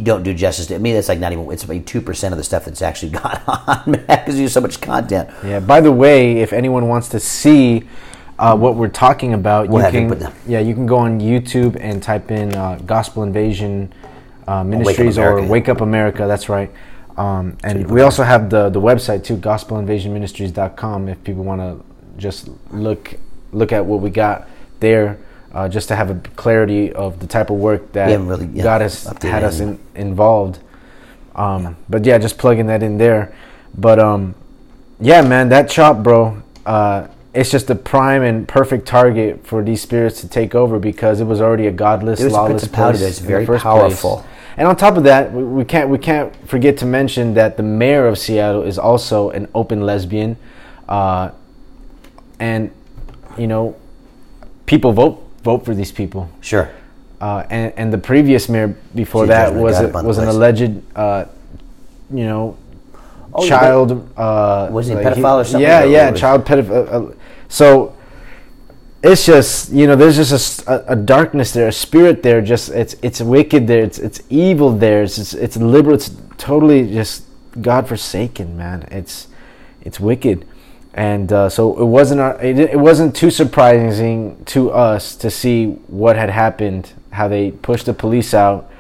[0.03, 0.67] Don't do justice.
[0.67, 1.51] to I mean, that's like not even.
[1.53, 4.81] It's like two percent of the stuff that's actually gone on, because there's so much
[4.81, 5.29] content.
[5.45, 5.61] Yeah.
[5.61, 7.85] By the way, if anyone wants to see
[8.39, 12.03] uh, what we're talking about, We'll you can yeah you can go on YouTube and
[12.03, 13.93] type in uh, Gospel Invasion
[14.47, 15.53] uh, Ministries or America.
[15.53, 16.27] Wake Up America.
[16.27, 16.71] That's right.
[17.17, 21.09] Um, and we also have the the website too, gospelinvasionministries.com.
[21.09, 21.83] If people want to
[22.19, 23.15] just look
[23.53, 24.49] look at what we got
[24.81, 25.19] there,
[25.53, 28.83] uh, just to have a clarity of the type of work that really, yeah, God
[28.83, 30.59] has had us in, involved.
[31.35, 33.35] Um, But yeah, just plugging that in there.
[33.77, 34.35] But um,
[35.01, 36.43] yeah, man, that chop, bro.
[36.67, 41.21] Uh, it's just a prime and perfect target for these spirits to take over because
[41.21, 44.17] it was already a godless, There's a lawless principality place that's in very powerful.
[44.17, 44.27] Place.
[44.57, 47.63] And on top of that, we, we can't we can't forget to mention that the
[47.63, 50.39] mayor of Seattle is also an open lesbian,
[50.89, 51.31] uh,
[52.41, 52.71] and
[53.37, 53.77] you know
[54.65, 56.31] people vote vote for these people.
[56.41, 56.71] Sure.
[57.21, 60.81] Uh, and and the previous mayor before See the that was a, was an alleged,
[60.97, 61.27] uh,
[62.11, 62.57] you know,
[63.37, 64.11] Oh, child.
[64.17, 67.15] Uh, Was he a like pedophile or something, Yeah, yeah, was- child pedophile.
[67.49, 67.97] Uh, uh, so
[69.03, 72.41] it's just you know, there's just a, a, darkness there, a spirit there.
[72.41, 73.83] Just it's it's wicked there.
[73.83, 75.03] It's it's evil there.
[75.03, 75.95] It's it's, it's liberal.
[75.95, 77.25] It's totally just
[77.61, 78.89] God forsaken, man.
[78.91, 79.29] It's
[79.83, 80.47] it's wicked.
[80.95, 85.67] And uh, so it wasn't our- it, it wasn't too surprising to us to see
[85.89, 88.71] what had happened, how they pushed the police out,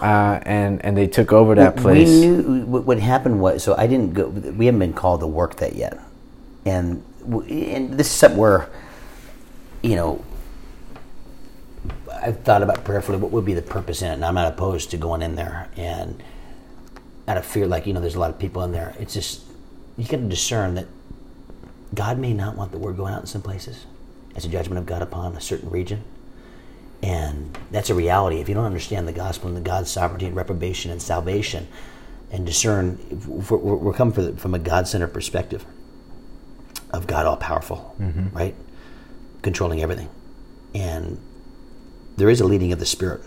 [0.00, 2.08] uh, and and they took over that place.
[2.08, 4.28] We knew what happened was so I didn't go.
[4.28, 5.98] We haven't been called to work that yet,
[6.64, 8.68] and and this is something where,
[9.82, 10.24] you know,
[12.12, 14.90] I've thought about prayerfully what would be the purpose in it, and I'm not opposed
[14.90, 16.22] to going in there and
[17.26, 18.94] out of fear, like you know, there's a lot of people in there.
[18.98, 19.42] It's just
[19.96, 20.86] you got to discern that
[21.94, 23.84] God may not want the word going out in some places
[24.34, 26.02] as a judgment of God upon a certain region.
[27.02, 28.40] And that's a reality.
[28.40, 31.68] If you don't understand the gospel and the God's sovereignty and reprobation and salvation,
[32.30, 32.98] and discern,
[33.48, 35.64] we're coming from a God centered perspective
[36.90, 37.94] of God all powerful,
[38.32, 38.54] right?
[39.42, 40.08] Controlling everything.
[40.74, 41.18] And
[42.16, 43.20] there is a leading of the Spirit.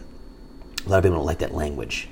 [0.86, 2.08] A lot of people don't like that language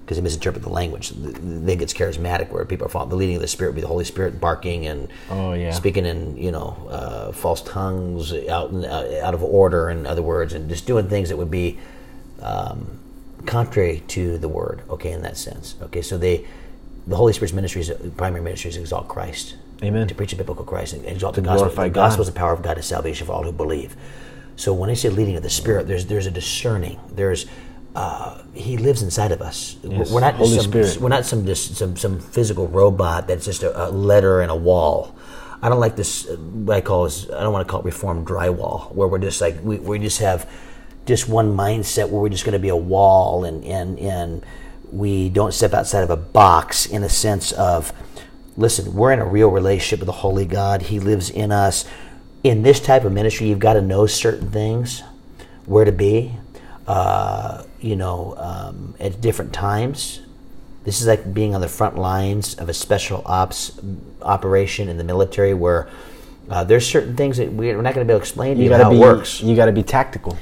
[0.00, 1.10] because they misinterpret the language.
[1.10, 1.32] They
[1.66, 3.10] think it's charismatic, where people are following.
[3.10, 5.72] The leading of the Spirit would be the Holy Spirit barking and Oh, yeah.
[5.72, 10.22] speaking in you know uh, false tongues, out in, uh, out of order, in other
[10.22, 11.78] words, and just doing things that would be
[12.40, 12.98] um,
[13.46, 14.82] contrary to the Word.
[14.90, 15.74] Okay, in that sense.
[15.82, 16.46] Okay, so they,
[17.06, 19.56] the Holy Spirit's ministry is primary ministry is exalt Christ.
[19.82, 20.08] Amen.
[20.08, 21.68] To preach the biblical Christ and exalt To the gospel.
[21.68, 23.96] The gospel is the power of God to salvation for all who believe.
[24.56, 26.98] So when I say leading of the Spirit, there's there's a discerning.
[27.14, 27.46] There's
[27.94, 29.76] uh, He lives inside of us.
[29.82, 31.00] Yes, We're not Holy just some, Spirit.
[31.00, 34.56] We're not some just some some physical robot that's just a, a letter and a
[34.56, 35.14] wall.
[35.62, 36.26] I don't like this.
[36.28, 39.18] uh, What I call is I don't want to call it reformed drywall, where we're
[39.18, 40.48] just like we, we just have
[41.04, 44.42] just one mindset where we're just going to be a wall and and and
[44.90, 47.92] we don't step outside of a box in a sense of
[48.56, 50.82] listen, we're in a real relationship with the Holy God.
[50.82, 51.84] He lives in us.
[52.42, 55.02] In this type of ministry, you've got to know certain things,
[55.64, 56.32] where to be,
[56.86, 60.20] uh, you know, um, at different times.
[60.84, 63.78] This is like being on the front lines of a special ops
[64.22, 65.88] operation in the military where
[66.48, 68.68] uh, there's certain things that we're not going to be able to explain to you,
[68.68, 70.38] you how gotta it be works you gotta be tactical.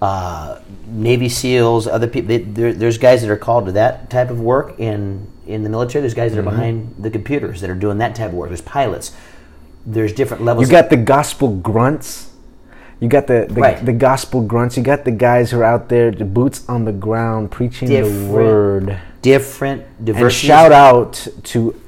[0.00, 2.28] Uh, Navy SEALs, other people.
[2.28, 2.38] They,
[2.72, 6.02] there's guys that are called to that type of work in in the military.
[6.02, 6.48] There's guys that Mm-hmm.
[6.48, 8.48] are behind the computers that are doing that type of work.
[8.50, 9.12] There's pilots.
[9.86, 10.66] There's different levels.
[10.66, 12.30] You got the gospel grunts.
[13.00, 13.84] You got the the, Right.
[13.84, 14.76] the gospel grunts.
[14.76, 18.26] You got the guys who are out there, the boots on the ground, preaching Different
[18.26, 18.98] the word.
[19.22, 20.46] different And diversity.
[20.48, 21.80] shout out to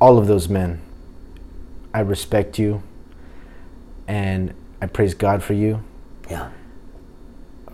[0.00, 0.80] all of those men.
[1.94, 2.82] I respect you,
[4.08, 5.82] and I praise God for you
[6.30, 6.48] Yeah,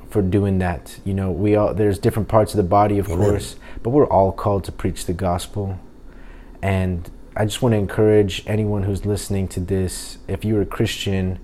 [0.09, 0.99] for doing that.
[1.05, 3.19] You know, we all there's different parts of the body, of Amen.
[3.19, 5.79] course, but we're all called to preach the gospel.
[6.63, 11.39] And I just want to encourage anyone who's listening to this, if you're a Christian,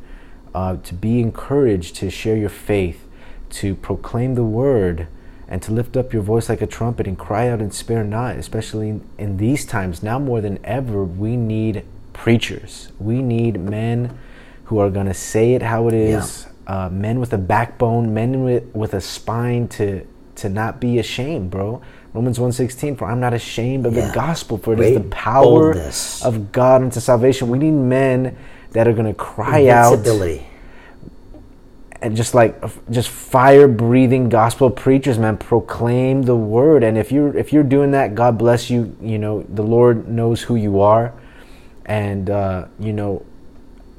[0.54, 3.06] uh, to be encouraged to share your faith,
[3.50, 5.06] to proclaim the word,
[5.46, 8.36] and to lift up your voice like a trumpet and cry out and spare not,
[8.36, 10.02] especially in, in these times.
[10.02, 12.90] Now more than ever, we need preachers.
[12.98, 14.18] We need men
[14.64, 18.42] who are going to say it how it is uh, men with a backbone, men
[18.44, 20.06] with, with a spine to
[20.36, 21.80] to not be ashamed, bro.
[22.12, 24.08] Romans 1.16, for I'm not ashamed of Yeah.
[24.08, 26.24] the gospel, for it is Great the power boldness.
[26.24, 27.48] of God unto salvation.
[27.48, 28.36] We need men
[28.72, 29.92] that are going to cry out
[32.02, 32.60] and just like
[32.90, 37.92] just fire breathing gospel preachers man proclaim the word and if you're if you're doing
[37.92, 41.14] that god bless you you know the lord knows who you are
[41.86, 43.24] and uh, you know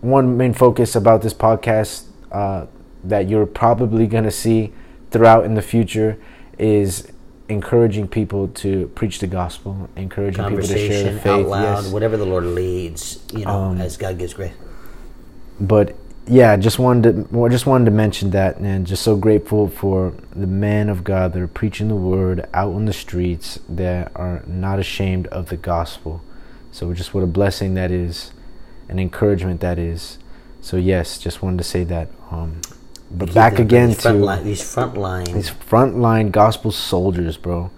[0.02, 2.04] one main focus about this podcast
[2.36, 2.66] uh,
[3.04, 4.74] that you're probably going to see
[5.12, 6.12] throughout in the future
[6.58, 7.08] is
[7.48, 11.84] encouraging people to preach the gospel encouraging people to share the Conversation faith out loud,
[11.84, 11.92] yes.
[11.92, 13.04] whatever the Lord leads.
[13.34, 14.54] You know, Um, as God gives grace.
[15.60, 15.96] but
[16.28, 20.48] yeah, just wanted to just wanted to mention that, and just so grateful for the
[20.48, 24.80] men of God that are preaching the word out on the streets that are not
[24.80, 26.22] ashamed of the gospel.
[26.72, 28.32] So just what a blessing that is,
[28.90, 30.18] an encouragement that is.
[30.62, 32.08] So yes, just wanted to say that.
[32.44, 32.62] Um,
[33.12, 35.32] but Keep back again these to line, these front lines.
[35.34, 37.72] these frontline gospel soldiers, bro.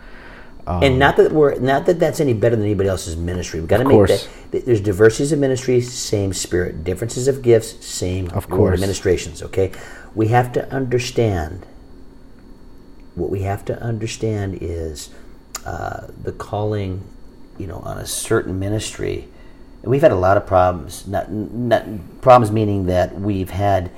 [0.66, 3.60] Um, and not that we're not that that's any better than anybody else's ministry.
[3.60, 4.28] We've got to make course.
[4.52, 4.66] that.
[4.66, 6.84] There's diversities of ministries, same spirit.
[6.84, 8.74] Differences of gifts, same Of course.
[8.74, 9.44] administrations.
[9.44, 9.72] Okay,
[10.16, 11.66] we have to understand.
[13.16, 15.10] What we have to understand is
[15.66, 17.04] uh, the calling,
[17.58, 19.28] you know, on a certain ministry.
[19.82, 21.08] And we've had a lot of problems.
[21.08, 21.86] Not, not
[22.22, 23.90] problems meaning that we've had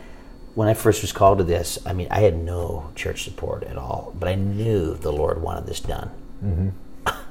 [0.59, 3.77] when I first was called to this, I mean, I had no church support at
[3.77, 6.11] all, but I knew the Lord wanted this done.
[6.43, 6.69] Mm-hmm.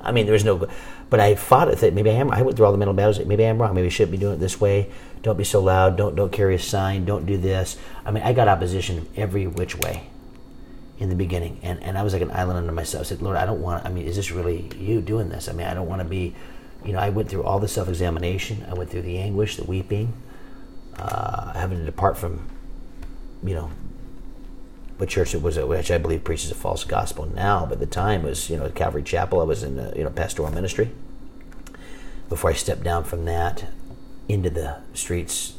[0.00, 0.66] I mean, there was no,
[1.10, 1.92] but I fought with it.
[1.92, 2.30] Maybe I am.
[2.30, 3.22] I went through all the mental battles.
[3.22, 3.74] Maybe I am wrong.
[3.74, 4.90] Maybe I shouldn't be doing it this way.
[5.20, 5.98] Don't be so loud.
[5.98, 7.04] Don't don't carry a sign.
[7.04, 7.76] Don't do this.
[8.06, 10.08] I mean, I got opposition every which way
[10.98, 13.02] in the beginning, and and I was like an island unto myself.
[13.02, 13.84] I said, Lord, I don't want.
[13.84, 15.50] I mean, is this really you doing this?
[15.50, 16.34] I mean, I don't want to be.
[16.82, 18.64] You know, I went through all the self examination.
[18.70, 20.14] I went through the anguish, the weeping,
[20.96, 22.48] uh, having to depart from,
[23.42, 23.70] you know,
[25.00, 27.86] a church that was a, which I believe preaches a false gospel now, but the
[27.86, 29.40] time was you know Calvary Chapel.
[29.40, 30.90] I was in the, you know pastoral ministry.
[32.28, 33.66] Before I stepped down from that
[34.28, 35.54] into the streets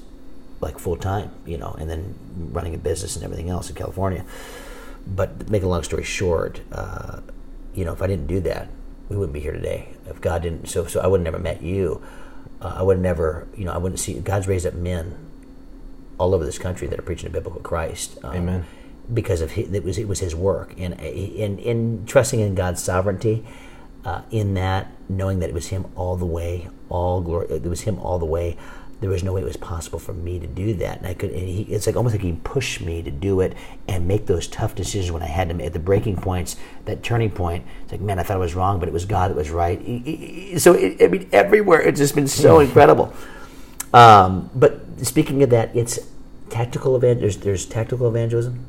[0.61, 2.15] like full time, you know, and then
[2.51, 4.25] running a business and everything else in California.
[5.07, 7.21] But make a long story short, uh,
[7.73, 8.67] you know, if I didn't do that,
[9.07, 9.89] we wouldn't be here today.
[10.05, 12.03] If God didn't, so so I would have never met you.
[12.61, 14.19] Uh, I would never, you know, I wouldn't see.
[14.19, 15.15] God's raised up men
[16.19, 18.19] all over this country that are preaching a biblical Christ.
[18.23, 18.65] Um, Amen.
[19.11, 20.75] because of his, it was it was his work.
[20.77, 23.45] And in in trusting in God's sovereignty
[24.05, 27.81] uh, in that knowing that it was him all the way all glory it was
[27.81, 28.57] him all the way
[29.01, 30.97] there was no way it was possible for me to do that.
[30.97, 33.55] And I could and he, it's like almost like he pushed me to do it
[33.87, 37.01] and make those tough decisions when I had to make at the breaking points that
[37.01, 37.65] turning point.
[37.83, 39.79] It's like man I thought I was wrong but it was God that was right.
[40.59, 43.13] So it, I mean everywhere it's just been so incredible
[43.93, 45.99] um, but speaking of that it's
[46.49, 48.65] tactical event there's, there's tactical evangelism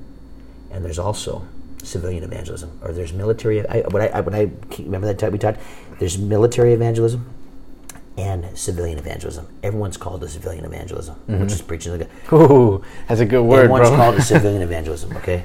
[0.70, 1.46] and there's also
[1.82, 3.66] civilian evangelism, or there's military.
[3.66, 5.60] I, when I, when I remember that time we talked,
[5.98, 7.26] there's military evangelism
[8.16, 9.48] and civilian evangelism.
[9.62, 11.40] Everyone's called to civilian evangelism, mm-hmm.
[11.40, 12.52] which is preaching the gospel.
[12.52, 13.96] Ooh, that's a good word, Everyone's bro.
[13.96, 15.16] called to civilian evangelism.
[15.16, 15.44] Okay,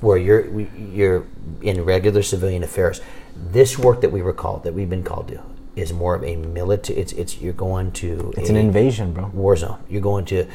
[0.00, 1.26] where you're you're
[1.62, 3.00] in regular civilian affairs.
[3.36, 5.42] This work that we were called, that we've been called to,
[5.76, 6.98] is more of a military.
[6.98, 8.32] It's it's you're going to.
[8.36, 9.26] It's an invasion, bro.
[9.26, 9.78] War zone.
[9.88, 10.46] You're going to,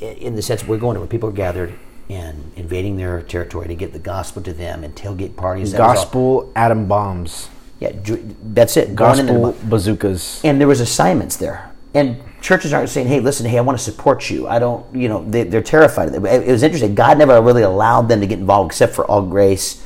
[0.00, 1.72] in the sense we're going to where people are gathered
[2.10, 5.72] and invading their territory to get the gospel to them and tailgate parties.
[5.72, 7.48] Gospel atom bombs.
[7.80, 7.92] Yeah,
[8.42, 8.94] that's it.
[8.94, 10.44] Gospel bazookas.
[10.44, 11.70] And there was assignments there.
[11.94, 15.08] And churches aren't saying, "Hey, listen, hey, I want to support you." I don't, you
[15.08, 16.14] know, they, are terrified.
[16.14, 16.94] It was interesting.
[16.94, 19.84] God never really allowed them to get involved, except for All Grace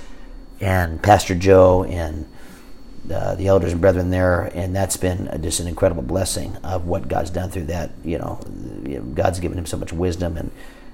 [0.60, 2.26] and Pastor Joe and
[3.10, 7.08] uh, the elders and brethren there, and that's been just an incredible blessing of what
[7.08, 7.90] God's done through that.
[8.04, 8.40] You know,
[9.14, 10.50] God's given him so much wisdom and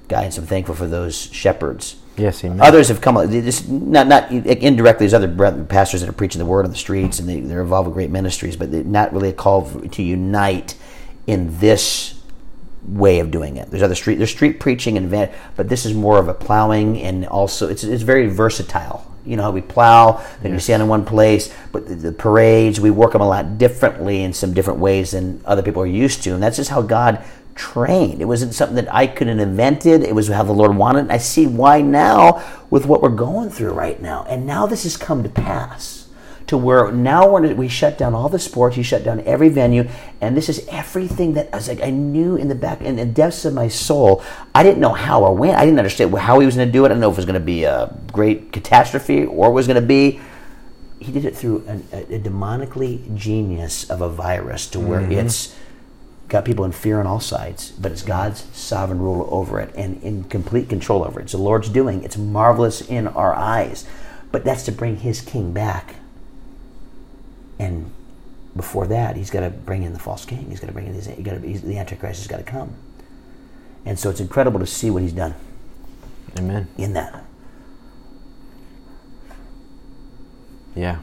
[0.09, 0.39] guidance.
[0.39, 1.97] I'm thankful for those shepherds.
[2.17, 2.61] Yes, amen.
[2.61, 3.17] Others have come.
[3.31, 5.07] Just not not indirectly.
[5.07, 7.87] There's other pastors that are preaching the word on the streets, and they, they're involved
[7.87, 10.77] with great ministries, but not really a call to unite
[11.27, 12.21] in this
[12.85, 13.71] way of doing it.
[13.71, 17.01] There's other street there's street preaching and van, but this is more of a plowing
[17.01, 19.07] and also it's it's very versatile.
[19.25, 20.55] You know, how we plow, then yes.
[20.55, 24.23] you stand in one place, but the, the, parades we work them a lot differently
[24.23, 27.25] in some different ways than other people are used to, and that's just how God
[27.55, 28.21] trained.
[28.21, 30.03] It wasn't something that I could have invented.
[30.03, 31.11] It was how the Lord wanted.
[31.11, 34.25] I see why now with what we're going through right now.
[34.29, 36.02] And now this has come to pass
[36.47, 38.77] to where now we're, we shut down all the sports.
[38.77, 39.89] You shut down every venue.
[40.21, 43.07] And this is everything that I was like, I knew in the back, in the
[43.07, 44.23] depths of my soul.
[44.55, 45.55] I didn't know how or when.
[45.55, 46.87] I didn't understand how he was going to do it.
[46.87, 49.67] I didn't know if it was going to be a great catastrophe or it was
[49.67, 50.21] going to be
[51.03, 55.13] he did it through a, a, demonically genius of a virus to where mm-hmm.
[55.13, 55.55] it's
[56.29, 60.03] got people in fear on all sides, but it's God's sovereign rule over it and
[60.03, 61.25] in complete control over it.
[61.25, 62.05] It's the Lord's doing.
[62.05, 63.87] It's marvelous in our eyes.
[64.31, 65.97] But that's to bring his king back.
[67.63, 67.93] And
[68.57, 70.51] before that, he's got to bring in the false king.
[70.51, 72.75] He's got to bring in his, he got to, the Antichrist has got to come.
[73.85, 75.35] And so it's incredible to see what he's done.
[76.39, 76.67] Amen.
[76.77, 77.25] In that.
[80.75, 80.99] Yeah.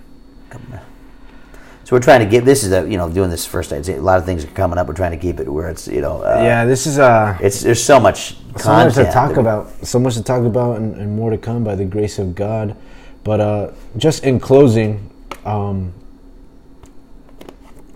[1.84, 3.72] So we're trying to get this is a you know doing this first.
[3.72, 4.88] I'd say a lot of things are coming up.
[4.88, 6.24] We're trying to keep it where it's you know.
[6.24, 8.36] Uh, yeah, this is uh It's there's so much.
[8.58, 9.86] So much to talk about.
[9.86, 12.76] So much to talk about, and, and, more to come by the grace of God.
[13.24, 15.10] But uh, just in closing,
[15.46, 15.94] um,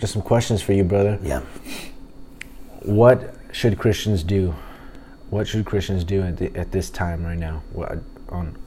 [0.03, 1.17] just some questions for you, brother.
[1.23, 1.43] Yeah.
[2.81, 4.53] What should Christians do?
[5.29, 7.63] What should Christians do at, the, at this time right now?
[7.71, 8.57] What, on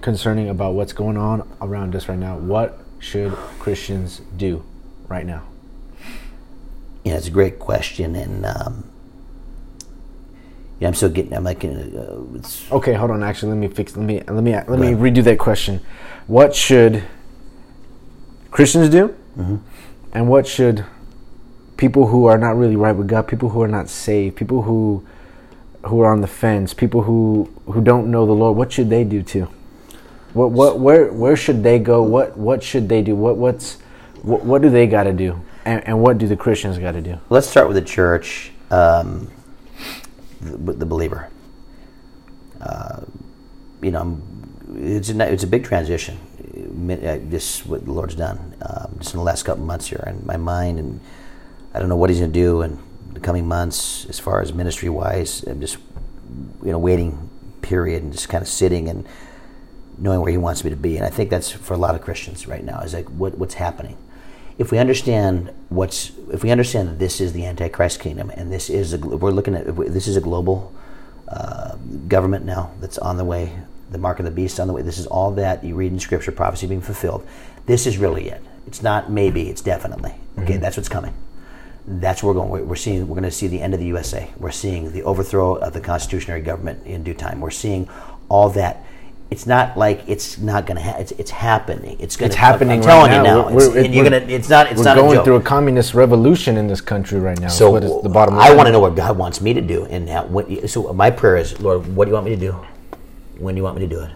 [0.00, 2.36] concerning about what's going on around us right now?
[2.38, 4.64] What should Christians do
[5.08, 5.42] right now?
[7.02, 8.88] Yeah, it's a great question, and um,
[10.78, 11.34] yeah, I'm still getting.
[11.34, 12.94] I'm like, uh, okay.
[12.94, 13.24] Hold on.
[13.24, 13.96] Actually, let me fix.
[13.96, 15.80] Let me let me let me redo that question.
[16.28, 17.02] What should
[18.52, 19.56] Christians do, mm-hmm.
[20.14, 20.84] And what should
[21.76, 25.04] people who are not really right with God, people who are not saved, people who
[25.86, 29.04] who are on the fence, people who who don't know the Lord, what should they
[29.04, 29.48] do too?
[30.32, 32.02] What what where where should they go?
[32.02, 33.14] What what should they do?
[33.14, 33.78] What what's
[34.22, 35.40] what, what do they got to do?
[35.66, 37.18] And, and, what do the Christians got to do?
[37.30, 39.30] Let's start with the church, um,
[40.40, 41.30] the, the, believer.
[42.60, 43.00] uh,
[43.82, 44.20] you know,
[44.74, 46.18] it's a, it's a big transition.
[46.54, 50.36] This what the Lord's done um, just in the last couple months here, and my
[50.36, 51.00] mind, and
[51.72, 52.78] I don't know what He's going to do in
[53.12, 55.42] the coming months as far as ministry wise.
[55.44, 55.78] I'm just
[56.62, 57.30] you know waiting
[57.62, 59.06] period and just kind of sitting and
[59.98, 60.96] knowing where He wants me to be.
[60.96, 62.80] And I think that's for a lot of Christians right now.
[62.80, 63.96] Is like what, what's happening.
[64.56, 68.70] If we understand what's, if we understand that this is the Antichrist kingdom, and this
[68.70, 70.72] is a, we're looking at this is a global
[71.26, 71.74] uh,
[72.06, 73.52] government now that's on the way,
[73.94, 74.82] the mark of the beast on the way.
[74.82, 77.26] This is all that you read in Scripture, prophecy being fulfilled.
[77.66, 78.42] This is really it.
[78.66, 80.14] It's not maybe, it's definitely.
[80.38, 80.60] Okay, mm-hmm.
[80.60, 81.14] that's what's coming.
[81.86, 82.68] That's where we're going.
[82.68, 83.06] We're seeing.
[83.06, 84.30] We're going to see the end of the USA.
[84.36, 87.40] We're seeing the overthrow of the constitutionary government in due time.
[87.40, 87.88] We're seeing
[88.28, 88.84] all that
[89.30, 91.02] it's not like it's not going to happen.
[91.02, 91.96] It's, it's happening.
[91.98, 92.70] It's going to happen.
[92.70, 93.50] I'm telling right you now.
[93.50, 94.68] We're, we're, you're gonna, it's not.
[94.68, 97.48] It's we're not going through a communist revolution in this country right now.
[97.48, 98.36] So the bottom.
[98.36, 98.52] Line.
[98.52, 101.10] I want to know what God wants me to do, and how, what, so my
[101.10, 102.66] prayer is, Lord, what do you want me to do?
[103.38, 104.10] When do you want me to do it?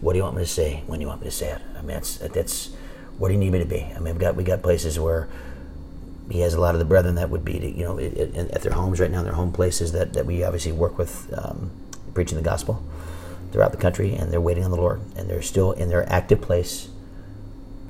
[0.00, 0.82] What do you want me to say?
[0.86, 1.60] When do you want me to say it?
[1.76, 2.70] I mean, that's that's.
[3.18, 3.82] Where do you need me to be?
[3.96, 5.28] I mean, we got we got places where
[6.30, 8.72] he has a lot of the brethren that would be, to, you know, at their
[8.72, 11.70] homes right now, their home places that, that we obviously work with, um,
[12.14, 12.82] preaching the gospel
[13.52, 16.40] throughout the country, and they're waiting on the Lord, and they're still in their active
[16.40, 16.88] place,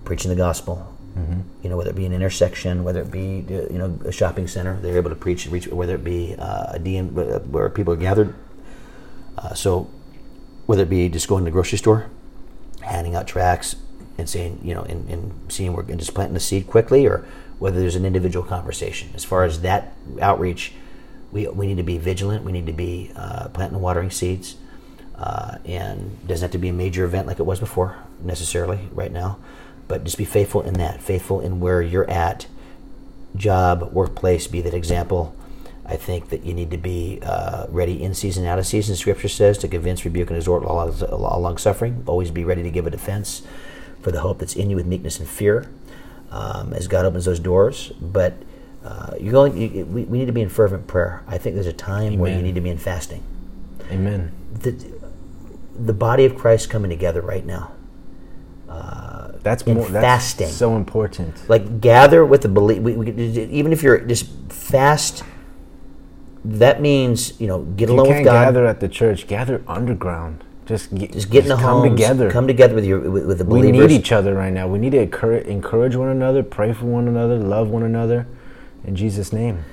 [0.05, 0.93] preaching the gospel.
[1.17, 1.41] Mm-hmm.
[1.63, 4.79] You know, whether it be an intersection, whether it be you know a shopping center,
[4.81, 5.67] they're able to preach reach.
[5.67, 7.13] Whether it be uh, a DM
[7.47, 8.35] where people are gathered.
[9.39, 9.91] Uh, so,
[10.67, 12.11] whether it be just going to the grocery store,
[12.83, 13.77] handing out tracts
[14.19, 17.25] and saying, you know, and, and seeing where and just planting the seed quickly, or
[17.59, 19.09] whether there's an individual conversation.
[19.15, 20.73] As far as that outreach,
[21.33, 22.45] we, we need to be vigilant.
[22.45, 24.57] We need to be uh, planting and watering seeds
[25.17, 29.13] uh, and doesn't have to be a major event like it was before necessarily right
[29.13, 29.39] now,
[29.89, 32.47] but just be faithful in that, faithful in where you're at,
[33.35, 35.35] job, workplace, be that example.
[35.89, 38.97] I think that you need to be uh, ready in season, out of season.
[38.97, 40.91] Scripture says to convince, rebuke, and exhort all
[41.39, 42.03] along suffering.
[42.07, 43.43] Always be ready to give a defense
[44.01, 45.71] for the hope that's in you with meekness and fear,
[46.31, 47.93] um, as God opens those doors.
[48.01, 48.35] But
[48.85, 49.57] uh, you're going.
[49.57, 51.23] You, we, we, need to be in fervent prayer.
[51.27, 52.19] I think there's a time Amen.
[52.19, 53.23] where you need to be in fasting.
[53.91, 54.33] Amen.
[54.55, 54.73] The,
[55.79, 57.73] the body of Christ coming together right now.
[58.69, 60.49] Uh, that's more that's fasting.
[60.49, 61.49] So important.
[61.49, 62.83] Like gather with the belief.
[62.83, 65.23] We, we, even if you're just fast,
[66.47, 68.47] that means you know get along with God.
[68.47, 69.27] Gather at the church.
[69.27, 70.45] Gather underground.
[70.67, 72.31] Just get, just get in the come homes, together.
[72.31, 73.73] Come together with your with, with the believers.
[73.73, 74.67] We need each other right now.
[74.67, 78.27] We need to encourage, encourage one another, pray for one another, love one another,
[78.85, 79.65] in Jesus' name.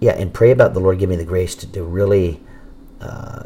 [0.00, 2.40] Yeah, and pray about the Lord giving me the grace to, to really
[3.00, 3.44] uh,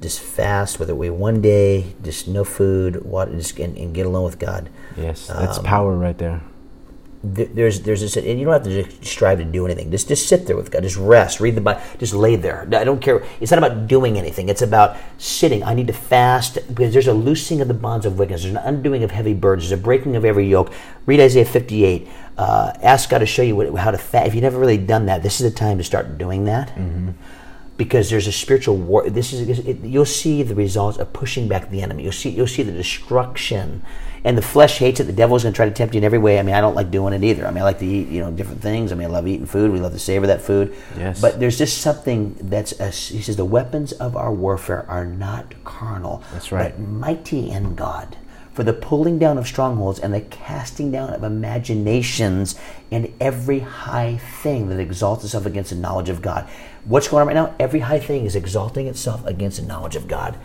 [0.00, 4.24] just fast, whether we one day, just no food, water, just and, and get alone
[4.24, 4.70] with God.
[4.96, 6.40] Yes, that's um, power right there.
[7.24, 9.90] There's there's this, and you don't have to just strive to do anything.
[9.90, 10.82] Just just sit there with God.
[10.82, 11.40] Just rest.
[11.40, 11.80] Read the Bible.
[11.98, 12.68] Just lay there.
[12.72, 13.24] I don't care.
[13.40, 14.48] It's not about doing anything.
[14.48, 15.62] It's about sitting.
[15.62, 18.42] I need to fast because there's a loosing of the bonds of wickedness.
[18.42, 19.68] There's an undoing of heavy burdens.
[19.68, 20.72] There's a breaking of every yoke.
[21.06, 22.08] Read Isaiah 58.
[22.36, 24.26] Uh, ask God to show you what, how to fast.
[24.26, 26.68] If you've never really done that, this is the time to start doing that.
[26.70, 27.10] Mm-hmm
[27.76, 29.08] because there's a spiritual war.
[29.08, 32.04] This is it, you'll see the results of pushing back the enemy.
[32.04, 33.82] You'll see you'll see the destruction,
[34.22, 35.04] and the flesh hates it.
[35.04, 36.38] The devil's going to try to tempt you in every way.
[36.38, 37.46] I mean, I don't like doing it either.
[37.46, 38.92] I mean, I like to eat you know different things.
[38.92, 39.72] I mean, I love eating food.
[39.72, 40.74] We love to savor that food.
[40.96, 41.20] Yes.
[41.20, 45.64] But there's just something that's a, he says the weapons of our warfare are not
[45.64, 46.22] carnal.
[46.32, 46.72] That's right.
[46.72, 48.16] But mighty in God
[48.54, 52.54] for the pulling down of strongholds and the casting down of imaginations
[52.90, 56.48] and every high thing that exalts itself against the knowledge of God.
[56.84, 57.54] What's going on right now?
[57.58, 60.38] Every high thing is exalting itself against the knowledge of God.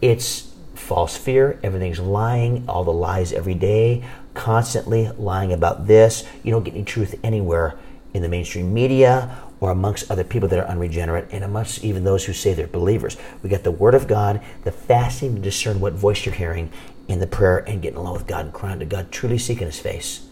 [0.00, 1.60] It's false fear.
[1.62, 6.24] Everything's lying, all the lies every day, constantly lying about this.
[6.42, 7.78] You don't get any truth anywhere
[8.14, 12.24] in the mainstream media or amongst other people that are unregenerate and amongst even those
[12.24, 13.16] who say they're believers.
[13.42, 16.70] We got the Word of God, the fasting to discern what voice you're hearing,
[17.08, 19.78] in the prayer and getting along with God and crying to God, truly seeking His
[19.78, 20.26] face.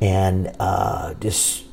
[0.00, 1.64] And uh, just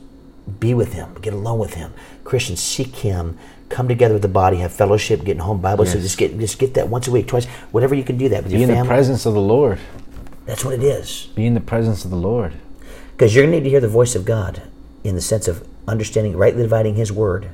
[0.59, 1.93] be with Him, get along with Him.
[2.23, 3.37] Christians, seek Him,
[3.69, 5.85] come together with the body, have fellowship, getting home Bible.
[5.85, 5.93] Yes.
[5.93, 8.43] So just get just get that once a week, twice, whatever you can do that
[8.43, 8.75] with be your family.
[8.75, 9.79] Be in the presence of the Lord.
[10.45, 11.27] That's what it is.
[11.35, 12.53] Be in the presence of the Lord.
[13.11, 14.63] Because you're going to need to hear the voice of God
[15.03, 17.49] in the sense of understanding, rightly dividing His word,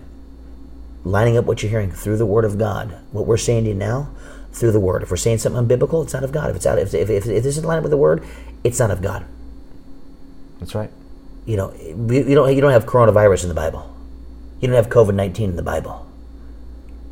[1.04, 2.96] lining up what you're hearing through the Word of God.
[3.12, 4.10] What we're saying to you now,
[4.60, 5.04] through the Word.
[5.04, 6.50] If we're saying something unbiblical, it's not of God.
[6.50, 8.26] If it's out, if, if, if, if this isn't lined up with the Word,
[8.64, 9.26] it's not of God.
[10.60, 10.92] That's right.
[11.46, 13.96] You know, you don't you don't have coronavirus in the Bible.
[14.60, 16.06] You don't have COVID nineteen in the Bible.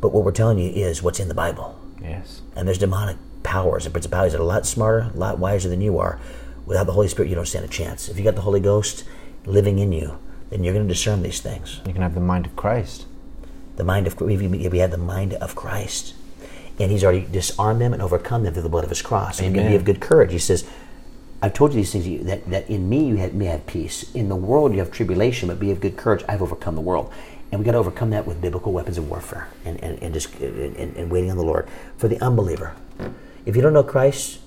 [0.00, 1.76] But what we're telling you is what's in the Bible.
[2.00, 2.42] Yes.
[2.54, 5.80] And there's demonic powers and principalities that are a lot smarter, a lot wiser than
[5.80, 6.20] you are.
[6.66, 8.08] Without the Holy Spirit, you don't stand a chance.
[8.08, 9.04] If you got the Holy Ghost
[9.46, 10.18] living in you,
[10.50, 11.80] then you're going to discern these things.
[11.86, 13.06] You can have the mind of Christ.
[13.76, 16.14] The mind of we have the mind of Christ
[16.78, 19.40] and He's already disarmed them and overcome them through the blood of His cross.
[19.40, 20.32] And you be of good courage.
[20.32, 20.68] He says,
[21.40, 24.12] I've told you these things that, that in me you have, may have peace.
[24.14, 26.24] In the world you have tribulation, but be of good courage.
[26.28, 27.12] I've overcome the world.
[27.50, 30.34] And we got to overcome that with biblical weapons of warfare and, and, and just
[30.40, 31.68] and, and waiting on the Lord.
[31.96, 32.74] For the unbeliever,
[33.46, 34.40] if you don't know Christ,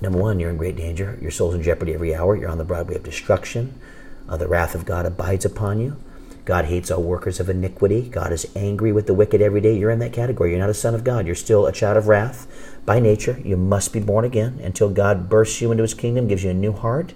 [0.00, 1.18] number one, you're in great danger.
[1.20, 2.36] Your soul's in jeopardy every hour.
[2.36, 3.74] You're on the broad way of destruction.
[4.28, 5.96] Uh, the wrath of God abides upon you.
[6.44, 8.02] God hates all workers of iniquity.
[8.02, 9.78] God is angry with the wicked every day.
[9.78, 10.50] You're in that category.
[10.50, 11.26] You're not a son of God.
[11.26, 12.46] You're still a child of wrath
[12.84, 13.40] by nature.
[13.42, 16.54] You must be born again until God bursts you into his kingdom, gives you a
[16.54, 17.14] new heart,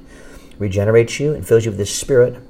[0.58, 2.42] regenerates you, and fills you with his spirit.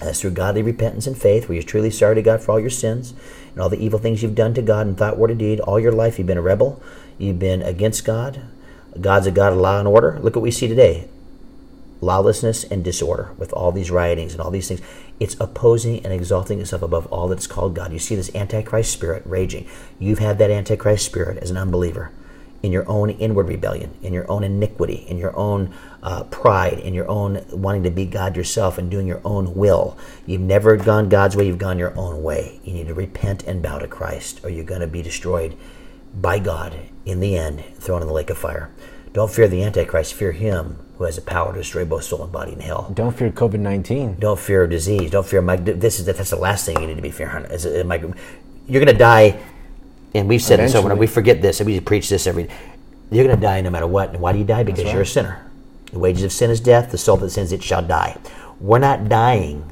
[0.00, 2.70] As through godly repentance and faith, where you're truly sorry to God for all your
[2.70, 3.14] sins
[3.50, 5.58] and all the evil things you've done to God in thought, word, and deed.
[5.58, 6.80] All your life, you've been a rebel.
[7.18, 8.42] You've been against God.
[9.00, 10.20] God's a God of law and order.
[10.20, 11.08] Look what we see today
[12.00, 14.80] lawlessness and disorder with all these riotings and all these things.
[15.18, 17.92] It's opposing and exalting itself above all that's called God.
[17.92, 19.66] You see this Antichrist spirit raging.
[19.98, 22.12] You've had that Antichrist spirit as an unbeliever
[22.62, 25.72] in your own inward rebellion, in your own iniquity, in your own
[26.02, 29.96] uh, pride, in your own wanting to be God yourself and doing your own will.
[30.26, 32.60] You've never gone God's way, you've gone your own way.
[32.64, 35.56] You need to repent and bow to Christ, or you're going to be destroyed
[36.20, 38.70] by God in the end, thrown in the lake of fire.
[39.18, 42.30] Don't fear the Antichrist, fear him who has the power to destroy both soul and
[42.30, 42.88] body in hell.
[42.94, 44.14] Don't fear COVID 19.
[44.20, 45.10] Don't fear disease.
[45.10, 45.42] Don't fear.
[45.42, 47.44] Mig- this is that's the last thing you need to be fearing.
[47.46, 48.16] Is, uh, mig-
[48.68, 49.36] you're going to die,
[50.14, 50.86] and we've said this over.
[50.86, 51.00] Eventually.
[51.00, 52.48] We forget this, and we preach this every.
[53.10, 54.10] You're going to die no matter what.
[54.10, 54.62] And why do you die?
[54.62, 54.92] Because right.
[54.92, 55.50] you're a sinner.
[55.90, 56.92] The wages of sin is death.
[56.92, 58.16] The soul that sins it shall die.
[58.60, 59.68] We're not dying.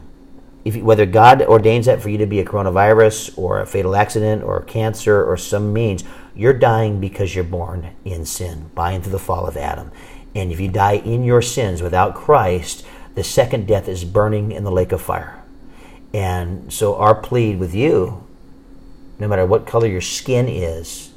[0.67, 3.95] If you, whether God ordains that for you to be a coronavirus or a fatal
[3.95, 6.03] accident or cancer or some means,
[6.35, 9.93] you're dying because you're born in sin, by and through the fall of Adam.
[10.35, 14.65] And if you die in your sins without Christ, the second death is burning in
[14.65, 15.41] the lake of fire.
[16.13, 18.27] And so, our plea with you,
[19.21, 21.13] no matter what color your skin is,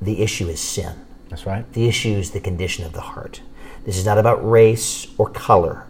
[0.00, 0.94] the issue is sin.
[1.28, 1.70] That's right.
[1.72, 3.40] The issue is the condition of the heart.
[3.84, 5.88] This is not about race or color.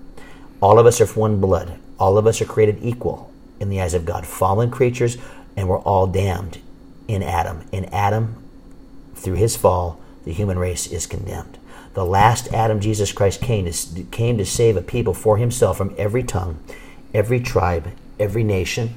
[0.62, 1.78] All of us are of one blood.
[2.00, 3.30] All of us are created equal
[3.60, 5.18] in the eyes of God, fallen creatures,
[5.56, 6.58] and we're all damned
[7.06, 7.62] in Adam.
[7.70, 8.42] In Adam,
[9.14, 11.58] through his fall, the human race is condemned.
[11.92, 15.94] The last Adam, Jesus Christ, came to, came to save a people for himself from
[15.98, 16.58] every tongue,
[17.12, 17.88] every tribe,
[18.18, 18.94] every nation.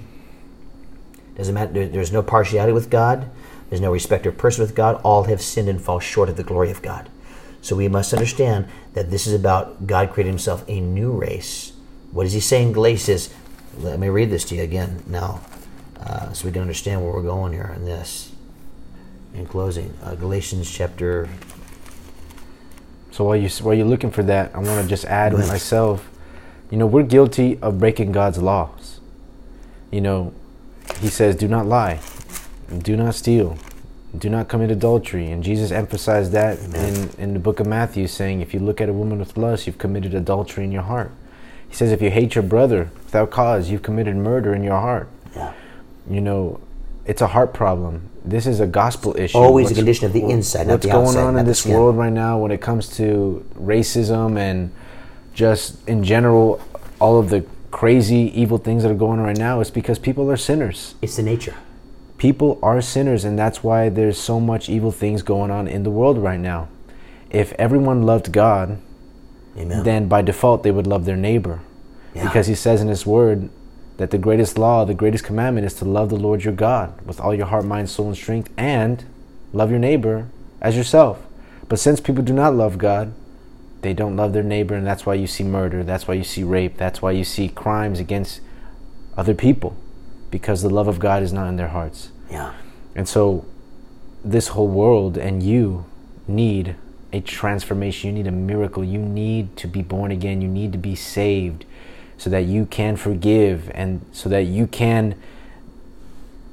[1.36, 1.74] Doesn't matter.
[1.74, 3.30] there- There's no partiality with God.
[3.70, 5.02] There's no respect of person with God.
[5.04, 7.10] All have sinned and fall short of the glory of God.
[7.62, 11.73] So we must understand that this is about God creating himself a new race.
[12.14, 13.34] What does he say in Galatians?
[13.80, 15.42] Let me read this to you again now,
[16.00, 18.32] uh, so we can understand where we're going here in this.
[19.34, 21.28] In closing, uh, Galatians chapter.
[23.10, 26.08] So while you while you're looking for that, I want to just add myself.
[26.70, 29.00] You know, we're guilty of breaking God's laws.
[29.90, 30.34] You know,
[31.00, 32.00] He says, "Do not lie,
[32.78, 33.58] do not steal,
[34.16, 38.42] do not commit adultery," and Jesus emphasized that in in the book of Matthew, saying,
[38.42, 41.10] "If you look at a woman with lust, you've committed adultery in your heart."
[41.74, 45.08] He says, "If you hate your brother without cause, you've committed murder in your heart."
[45.36, 45.54] Yeah.
[46.08, 46.60] You know,
[47.08, 48.10] it's a heart problem.
[48.24, 49.36] This is a gospel issue.
[49.40, 51.74] Always a condition of the inside, not what's going outside, on in this skin.
[51.74, 54.70] world right now when it comes to racism and
[55.34, 56.62] just in general
[57.00, 60.30] all of the crazy evil things that are going on right now is because people
[60.30, 61.56] are sinners It's the nature.
[62.20, 65.90] people are sinners and that's why there's so much evil things going on in the
[65.90, 66.68] world right now
[67.32, 68.78] if everyone loved god
[69.58, 69.84] Amen.
[69.84, 71.60] then by default they would love their neighbor
[72.16, 72.24] Yeah.
[72.26, 73.50] because he says in his word
[73.98, 77.20] that the greatest law the greatest commandment is to love the lord your god with
[77.20, 79.06] all your heart mind soul and strength and
[79.52, 80.28] love your neighbor
[80.62, 81.22] as yourself
[81.70, 83.14] but since people do not love god
[83.82, 86.44] they don't love their neighbor and that's why you see murder that's why you see
[86.44, 88.42] rape that's why you see crimes against
[89.18, 89.76] other people
[90.32, 92.54] because the love of god is not in their hearts yeah.
[92.96, 93.46] and so
[94.26, 95.86] this whole world and you
[96.28, 96.76] need
[97.14, 98.10] a transformation.
[98.10, 98.84] You need a miracle.
[98.84, 100.42] You need to be born again.
[100.42, 101.66] You need to be saved
[102.18, 105.16] so that you can forgive and so that you can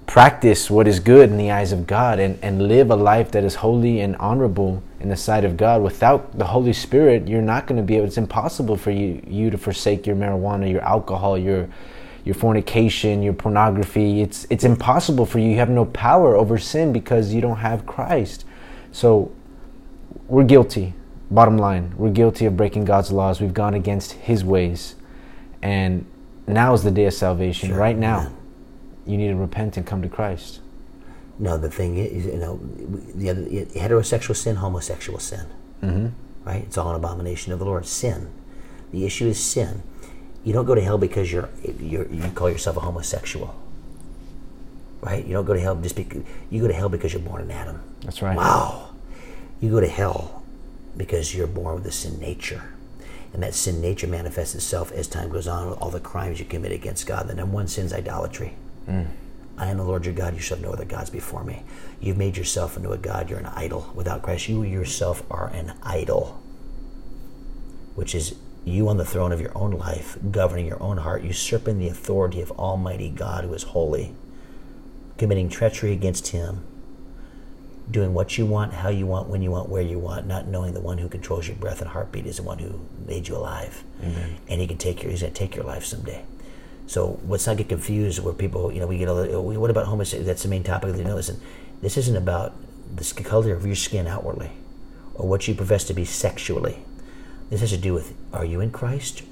[0.06, 3.44] practice what is good in the eyes of God and, and live a life that
[3.44, 5.82] is holy and honorable in the sight of God.
[5.82, 9.50] Without the Holy Spirit, you're not going to be able, it's impossible for you, you
[9.50, 11.68] to forsake your marijuana, your alcohol, your
[12.22, 14.20] your fornication, your pornography.
[14.20, 15.50] It's it's impossible for you.
[15.50, 18.44] You have no power over sin because you don't have Christ.
[18.92, 19.32] So
[20.30, 20.94] we're guilty.
[21.30, 23.40] Bottom line, we're guilty of breaking God's laws.
[23.40, 24.96] We've gone against His ways,
[25.62, 26.04] and
[26.46, 27.68] now is the day of salvation.
[27.68, 28.32] Sure, right now,
[29.06, 30.60] you need to repent and come to Christ.
[31.38, 32.58] No, the thing is, you know,
[33.14, 35.46] the other heterosexual sin, homosexual sin,
[35.82, 36.08] mm-hmm.
[36.44, 36.64] right?
[36.64, 37.86] It's all an abomination of the Lord.
[37.86, 38.28] Sin.
[38.92, 39.82] The issue is sin.
[40.44, 41.48] You don't go to hell because you're,
[41.78, 43.54] you're you call yourself a homosexual.
[45.00, 45.24] right?
[45.24, 47.50] You don't go to hell just because you go to hell because you're born in
[47.50, 47.80] Adam.
[48.02, 48.36] That's right.
[48.36, 48.89] Wow.
[49.60, 50.42] You go to hell
[50.96, 52.62] because you're born with a sin nature.
[53.32, 56.46] And that sin nature manifests itself as time goes on with all the crimes you
[56.46, 57.28] commit against God.
[57.28, 58.54] The number one sin is idolatry.
[58.88, 59.06] Mm.
[59.56, 60.34] I am the Lord your God.
[60.34, 61.62] You shall have no other gods before me.
[62.00, 63.28] You've made yourself into a God.
[63.28, 63.92] You're an idol.
[63.94, 66.40] Without Christ, you yourself are an idol,
[67.94, 68.34] which is
[68.64, 72.40] you on the throne of your own life, governing your own heart, usurping the authority
[72.40, 74.14] of Almighty God who is holy,
[75.18, 76.64] committing treachery against Him,
[77.90, 80.74] doing what you want, how you want, when you want, where you want, not knowing
[80.74, 83.82] the one who controls your breath and heartbeat is the one who made you alive,
[84.48, 86.24] and He can take your He's going to take your life someday.
[86.86, 89.86] So let's not get confused where people, you know, we get all the, what about
[89.86, 90.26] homosexuality?
[90.26, 90.96] That's the main topic.
[90.96, 91.40] You know, listen,
[91.80, 92.52] this isn't about
[92.94, 94.50] the color of your skin outwardly
[95.14, 96.82] or what you profess to be sexually.
[97.48, 99.22] This has to do with are you in Christ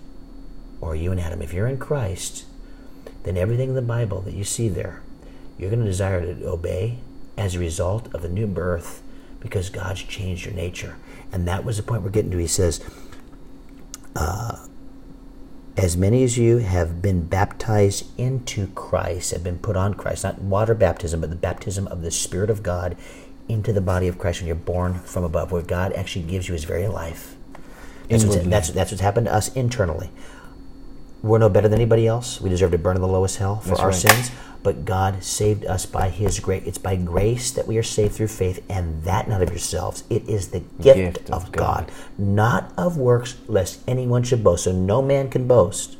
[0.81, 1.43] or are you in Adam?
[1.43, 2.45] If you're in Christ,
[3.25, 5.03] then everything in the Bible that you see there,
[5.59, 6.99] you're going to desire to obey
[7.39, 9.03] as a result of the new birth
[9.41, 10.97] because God's changed your nature.
[11.33, 12.39] And that was the point we're getting to.
[12.39, 12.85] He says,
[14.17, 14.57] uh,
[15.77, 20.41] as many as you have been baptized into Christ, have been put on Christ, not
[20.41, 22.97] water baptism, but the baptism of the Spirit of God
[23.49, 26.55] into the body of Christ when you're born from above, where God actually gives you
[26.55, 27.37] his very life.
[28.09, 30.11] That's what's, that's, that's what's happened to us internally.
[31.23, 32.41] We're no better than anybody else.
[32.41, 33.95] We deserve to burn in the lowest hell for That's our right.
[33.95, 34.31] sins.
[34.63, 36.63] But God saved us by His grace.
[36.67, 40.05] It's by grace that we are saved through faith, and that not of yourselves.
[40.11, 41.87] It is the gift, Gift of, of God.
[41.87, 41.93] God.
[42.19, 44.65] not of works, lest anyone should boast.
[44.65, 45.97] So no man can boast,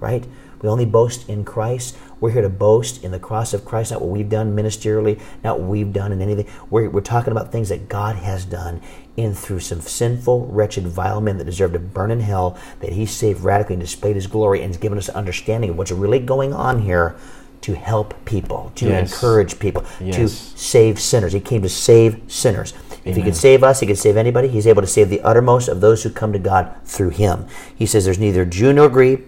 [0.00, 0.26] right?
[0.60, 1.96] We only boast in Christ.
[2.20, 5.58] We're here to boast in the cross of Christ, not what we've done ministerially, not
[5.58, 6.46] what we've done in anything.
[6.70, 8.80] We're, we're talking about things that God has done
[9.16, 13.06] in through some sinful, wretched, vile men that deserve to burn in hell, that He
[13.06, 16.20] saved radically and displayed His glory and has given us an understanding of what's really
[16.20, 17.16] going on here
[17.62, 19.12] to help people, to Yes.
[19.12, 21.32] encourage people, to save sinners.
[21.32, 22.74] He came to save sinners.
[23.04, 23.24] If he Amen.
[23.24, 24.48] could save us, he could save anybody.
[24.48, 27.46] He's able to save the uttermost of those who come to God through him.
[27.74, 29.26] He says there's neither Jew nor Greek,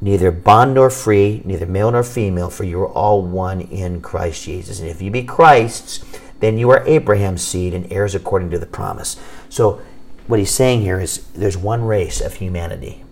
[0.00, 4.44] neither bond nor free, neither male nor female, for you are all one in Christ
[4.44, 4.80] Jesus.
[4.80, 6.04] And if you be Christ's,
[6.40, 9.16] then you are Abraham's seed and heirs according to the promise.
[9.48, 9.80] So
[10.26, 13.04] what he's saying here is there's one race of humanity.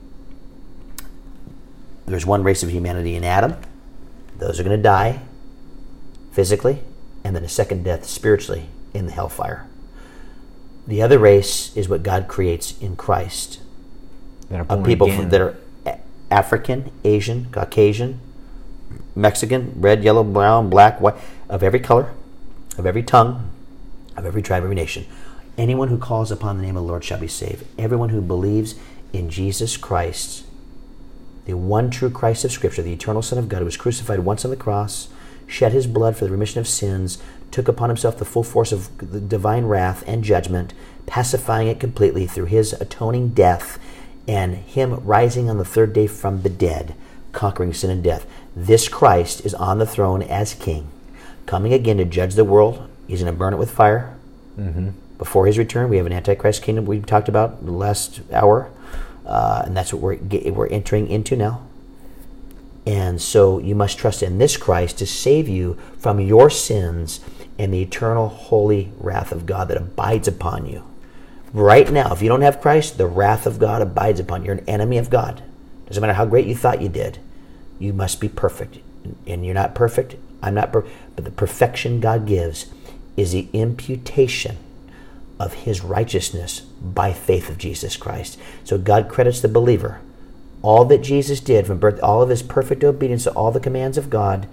[2.06, 3.56] There's one race of humanity in Adam.
[4.38, 5.20] Those are going to die
[6.32, 6.80] physically,
[7.24, 9.66] and then a second death spiritually in the hellfire.
[10.86, 13.60] The other race is what God creates in Christ
[14.50, 15.28] of people again.
[15.30, 15.56] that are
[16.30, 18.20] African, Asian, Caucasian,
[19.14, 21.16] Mexican, red, yellow, brown, black, white,
[21.48, 22.12] of every color,
[22.78, 23.50] of every tongue,
[24.16, 25.06] of every tribe, every nation.
[25.58, 27.64] Anyone who calls upon the name of the Lord shall be saved.
[27.78, 28.74] Everyone who believes
[29.12, 30.44] in Jesus Christ,
[31.46, 34.44] the one true Christ of Scripture, the eternal Son of God, who was crucified once
[34.44, 35.08] on the cross,
[35.46, 38.96] shed his blood for the remission of sins, took upon himself the full force of
[38.98, 40.74] the divine wrath and judgment,
[41.06, 43.78] pacifying it completely through his atoning death
[44.28, 46.94] and him rising on the third day from the dead,
[47.32, 48.26] conquering sin and death.
[48.56, 50.88] This Christ is on the throne as king,
[51.46, 52.88] coming again to judge the world.
[53.06, 54.16] He's going to burn it with fire.
[54.58, 54.90] Mm-hmm.
[55.18, 58.70] Before his return, we have an antichrist kingdom we talked about the last hour,
[59.26, 61.62] uh, and that's what we're we're entering into now.
[62.86, 67.20] And so you must trust in this Christ to save you from your sins
[67.58, 70.84] and the eternal holy wrath of God that abides upon you.
[71.52, 74.46] Right now, if you don't have Christ, the wrath of God abides upon you.
[74.46, 75.42] You're an enemy of God.
[75.88, 77.18] Doesn't matter how great you thought you did,
[77.78, 78.78] you must be perfect.
[79.26, 80.16] And you're not perfect.
[80.42, 80.94] I'm not perfect.
[81.16, 82.66] But the perfection God gives
[83.16, 84.58] is the imputation
[85.38, 88.38] of his righteousness by faith of Jesus Christ.
[88.64, 90.00] So God credits the believer.
[90.62, 93.98] All that Jesus did from birth, all of his perfect obedience to all the commands
[93.98, 94.48] of God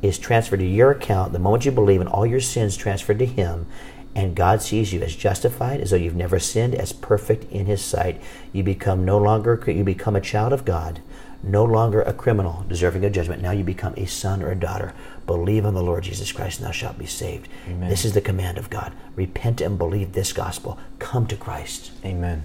[0.00, 3.26] is transferred to your account the moment you believe, and all your sins transferred to
[3.26, 3.66] him.
[4.14, 7.84] And God sees you as justified, as though you've never sinned, as perfect in his
[7.84, 8.20] sight.
[8.52, 11.00] You become no longer, you become a child of God,
[11.42, 13.42] no longer a criminal deserving of judgment.
[13.42, 14.94] Now you become a son or a daughter.
[15.28, 17.48] Believe on the Lord Jesus Christ, and thou shalt be saved.
[17.68, 17.90] Amen.
[17.90, 18.94] This is the command of God.
[19.14, 20.78] Repent and believe this gospel.
[20.98, 22.42] Come to Christ Amen.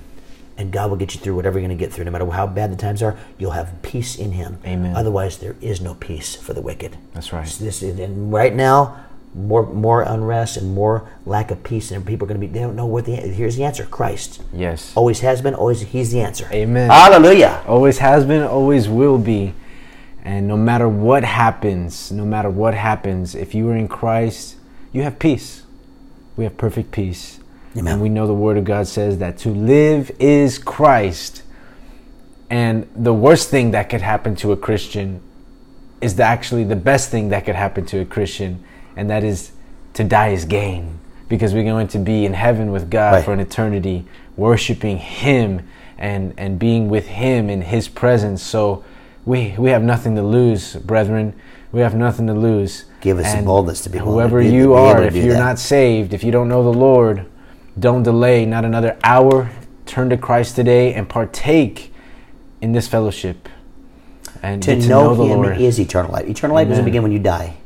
[0.57, 2.03] and God will get you through whatever you're going to get through.
[2.03, 4.59] No matter how bad the times are, you'll have peace in Him.
[4.65, 4.95] Amen.
[4.97, 6.97] Otherwise, there is no peace for the wicked.
[7.13, 7.47] That's right.
[7.47, 12.05] So this is, and right now, more more unrest and more lack of peace, and
[12.05, 12.51] people are going to be.
[12.51, 13.15] They don't know what the.
[13.15, 14.43] Here's the answer: Christ.
[14.53, 14.91] Yes.
[14.95, 15.55] Always has been.
[15.55, 16.49] Always He's the answer.
[16.51, 16.89] Amen.
[16.89, 17.63] Hallelujah.
[17.65, 19.53] Always has been, always will be.
[20.23, 24.55] And no matter what happens, no matter what happens, if you are in Christ,
[24.93, 25.63] you have peace.
[26.37, 27.39] We have perfect peace.
[27.77, 27.93] Amen.
[27.93, 31.43] And we know the Word of God says that to live is Christ.
[32.49, 35.21] And the worst thing that could happen to a Christian
[36.01, 38.63] is the, actually the best thing that could happen to a Christian,
[38.95, 39.51] and that is
[39.95, 43.25] to die is gain because we're going to be in heaven with God Right.
[43.25, 44.05] for an eternity,
[44.37, 45.67] worshiping Him
[45.97, 48.43] and and being with Him in His presence.
[48.43, 48.83] So
[49.25, 51.33] we we have nothing to lose, brethren.
[51.71, 52.85] We have nothing to lose.
[53.01, 55.03] Give us And boldness to be willing to whoever be- to you be are.
[55.03, 55.39] If do you're that.
[55.39, 57.25] not saved, if you don't know the Lord,
[57.79, 58.45] don't delay.
[58.45, 59.49] Not another hour.
[59.85, 61.91] Turn to Christ today and partake
[62.61, 63.49] in this fellowship.
[64.41, 65.57] And to, to know, know, the Him Lord.
[65.59, 66.27] is eternal life.
[66.27, 67.57] Eternal life doesn't begin when you die.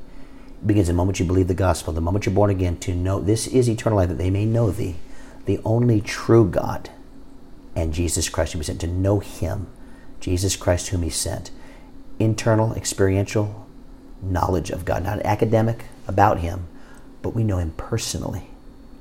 [0.61, 2.77] It begins the moment you believe the gospel, the moment you're born again.
[2.79, 4.95] To know this is eternal life, that they may know Thee,
[5.45, 6.89] the only true God,
[7.75, 8.81] and Jesus Christ whom He sent.
[8.81, 9.67] To know Him,
[10.19, 11.51] Jesus Christ whom He sent.
[12.19, 13.67] Internal, experiential
[14.21, 16.67] knowledge of God, not academic about Him,
[17.21, 18.47] but we know Him personally.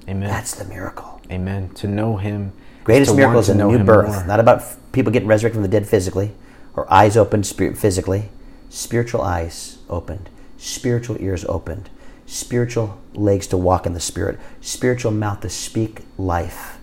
[0.08, 0.28] Amen.
[0.28, 1.20] That's the miracle.
[1.30, 1.70] Amen.
[1.74, 2.52] To know Him.
[2.84, 4.08] Greatest miracle is a new birth.
[4.08, 4.24] more.
[4.26, 4.62] Not about
[4.92, 6.32] people getting resurrected from the dead physically,
[6.74, 8.28] or eyes opened spirit physically.
[8.68, 10.28] Spiritual eyes opened,
[10.58, 11.88] spiritual ears opened,
[12.26, 16.78] spiritual legs to walk in the spirit, spiritual mouth to speak life.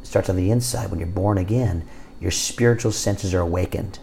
[0.00, 0.90] It starts on the inside.
[0.90, 1.86] When you're born again,
[2.24, 3.98] your spiritual senses are awakened.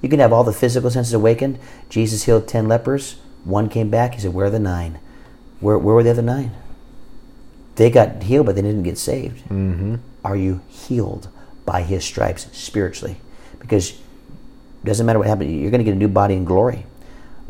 [0.00, 1.58] You can have all the physical senses awakened.
[1.90, 3.16] Jesus healed ten lepers.
[3.44, 4.14] One came back.
[4.14, 4.98] He said, "Where are the nine?
[5.60, 6.52] Where, where were the other nine?
[7.74, 9.44] They got healed, but they didn't get saved.
[9.50, 9.96] Mm-hmm.
[10.24, 11.28] Are you healed
[11.66, 13.16] by His stripes spiritually?
[13.60, 13.98] Because it
[14.84, 16.86] doesn't matter what happens, you're going to get a new body in glory.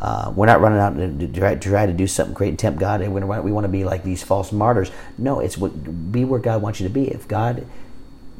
[0.00, 2.80] Uh, we're not running out to, try, to try to do something great and tempt
[2.80, 4.90] God, and we want to be like these false martyrs.
[5.16, 7.08] No, it's what, be where God wants you to be.
[7.08, 7.64] If God,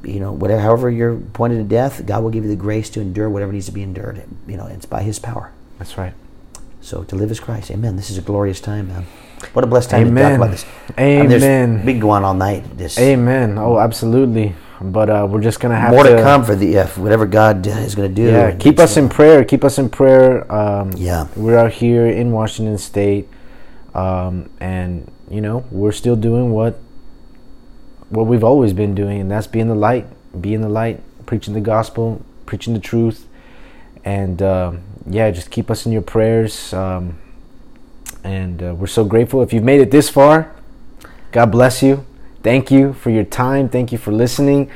[0.07, 3.01] you know, whatever, however you're pointed to death, God will give you the grace to
[3.01, 4.23] endure whatever needs to be endured.
[4.47, 5.53] You know, it's by His power.
[5.79, 6.15] That's right.
[6.81, 7.71] So to live is Christ.
[7.71, 7.97] Amen.
[7.97, 9.07] This is a glorious time, man.
[9.53, 10.31] What a blessed time to Amen.
[10.31, 10.65] talk about this.
[10.97, 11.85] I mean, Amen.
[11.85, 12.79] we can go on all night.
[12.79, 13.59] Just Amen.
[13.59, 14.55] Oh, absolutely.
[14.81, 17.95] But uh, we're just gonna have more to, come for the uh, whatever God is
[17.95, 18.29] going to do.
[18.29, 19.45] Yeah, keep us in prayer.
[19.45, 20.51] Keep us in prayer.
[20.53, 21.29] Um, Yeah.
[21.35, 23.27] we're out here in Washington State,
[23.95, 26.79] um, and you know we're still doing what
[28.17, 30.07] what we've always been doing, and that's being the light,
[30.41, 33.27] being the light, preaching the gospel, preaching the truth,
[34.05, 36.73] and um yeah, just keep us in your prayers.
[36.75, 37.19] Um,
[38.25, 40.53] and uh, we're so grateful if you've made it this far.
[41.31, 42.05] God bless you.
[42.43, 43.69] Thank you for your time.
[43.69, 44.71] Thank you for listening.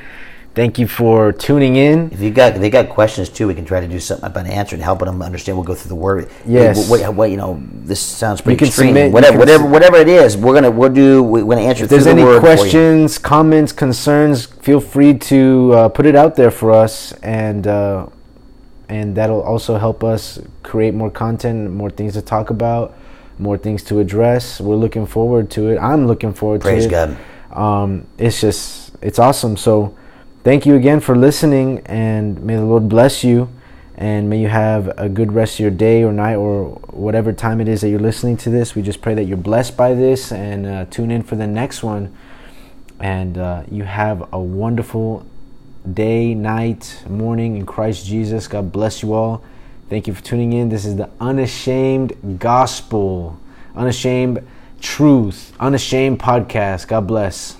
[0.53, 2.11] Thank you for tuning in.
[2.11, 4.83] If you got they got questions too, we can try to do something about answering,
[4.83, 5.57] helping them understand.
[5.57, 6.29] We'll go through the word.
[6.45, 6.91] Yes.
[6.91, 8.89] What, what, what, you know, this sounds pretty can extreme.
[8.89, 11.23] submit- whatever, whatever, whatever it is, we're gonna we'll do.
[11.23, 16.05] We're gonna answer If there's the any questions, comments, concerns, feel free to uh, put
[16.05, 18.07] it out there for us, and uh,
[18.89, 22.97] and that'll also help us create more content, more things to talk about,
[23.39, 24.61] more things to address.
[24.61, 25.79] We're looking forward to it.
[25.79, 27.07] I'm looking forward Praise to it.
[27.07, 27.17] Praise
[27.53, 27.57] God.
[27.57, 29.57] Um, it's just it's awesome.
[29.57, 29.97] So
[30.43, 33.49] thank you again for listening, and may the Lord bless you.
[33.97, 37.61] And may you have a good rest of your day or night or whatever time
[37.61, 38.75] it is that you're listening to this.
[38.75, 41.83] We just pray that you're blessed by this and uh, tune in for the next
[41.83, 42.17] one.
[42.99, 45.27] And uh, you have a wonderful
[45.93, 48.49] day, night, morning in Christ Jesus.
[48.49, 49.45] God bless you all.
[49.91, 50.71] Thank you for tuning in.
[50.71, 53.39] This is the Unashamed Gospel,
[53.75, 54.47] Unashamed
[54.81, 56.89] Truth, Unashamed Podcast.
[56.89, 57.60] God bless.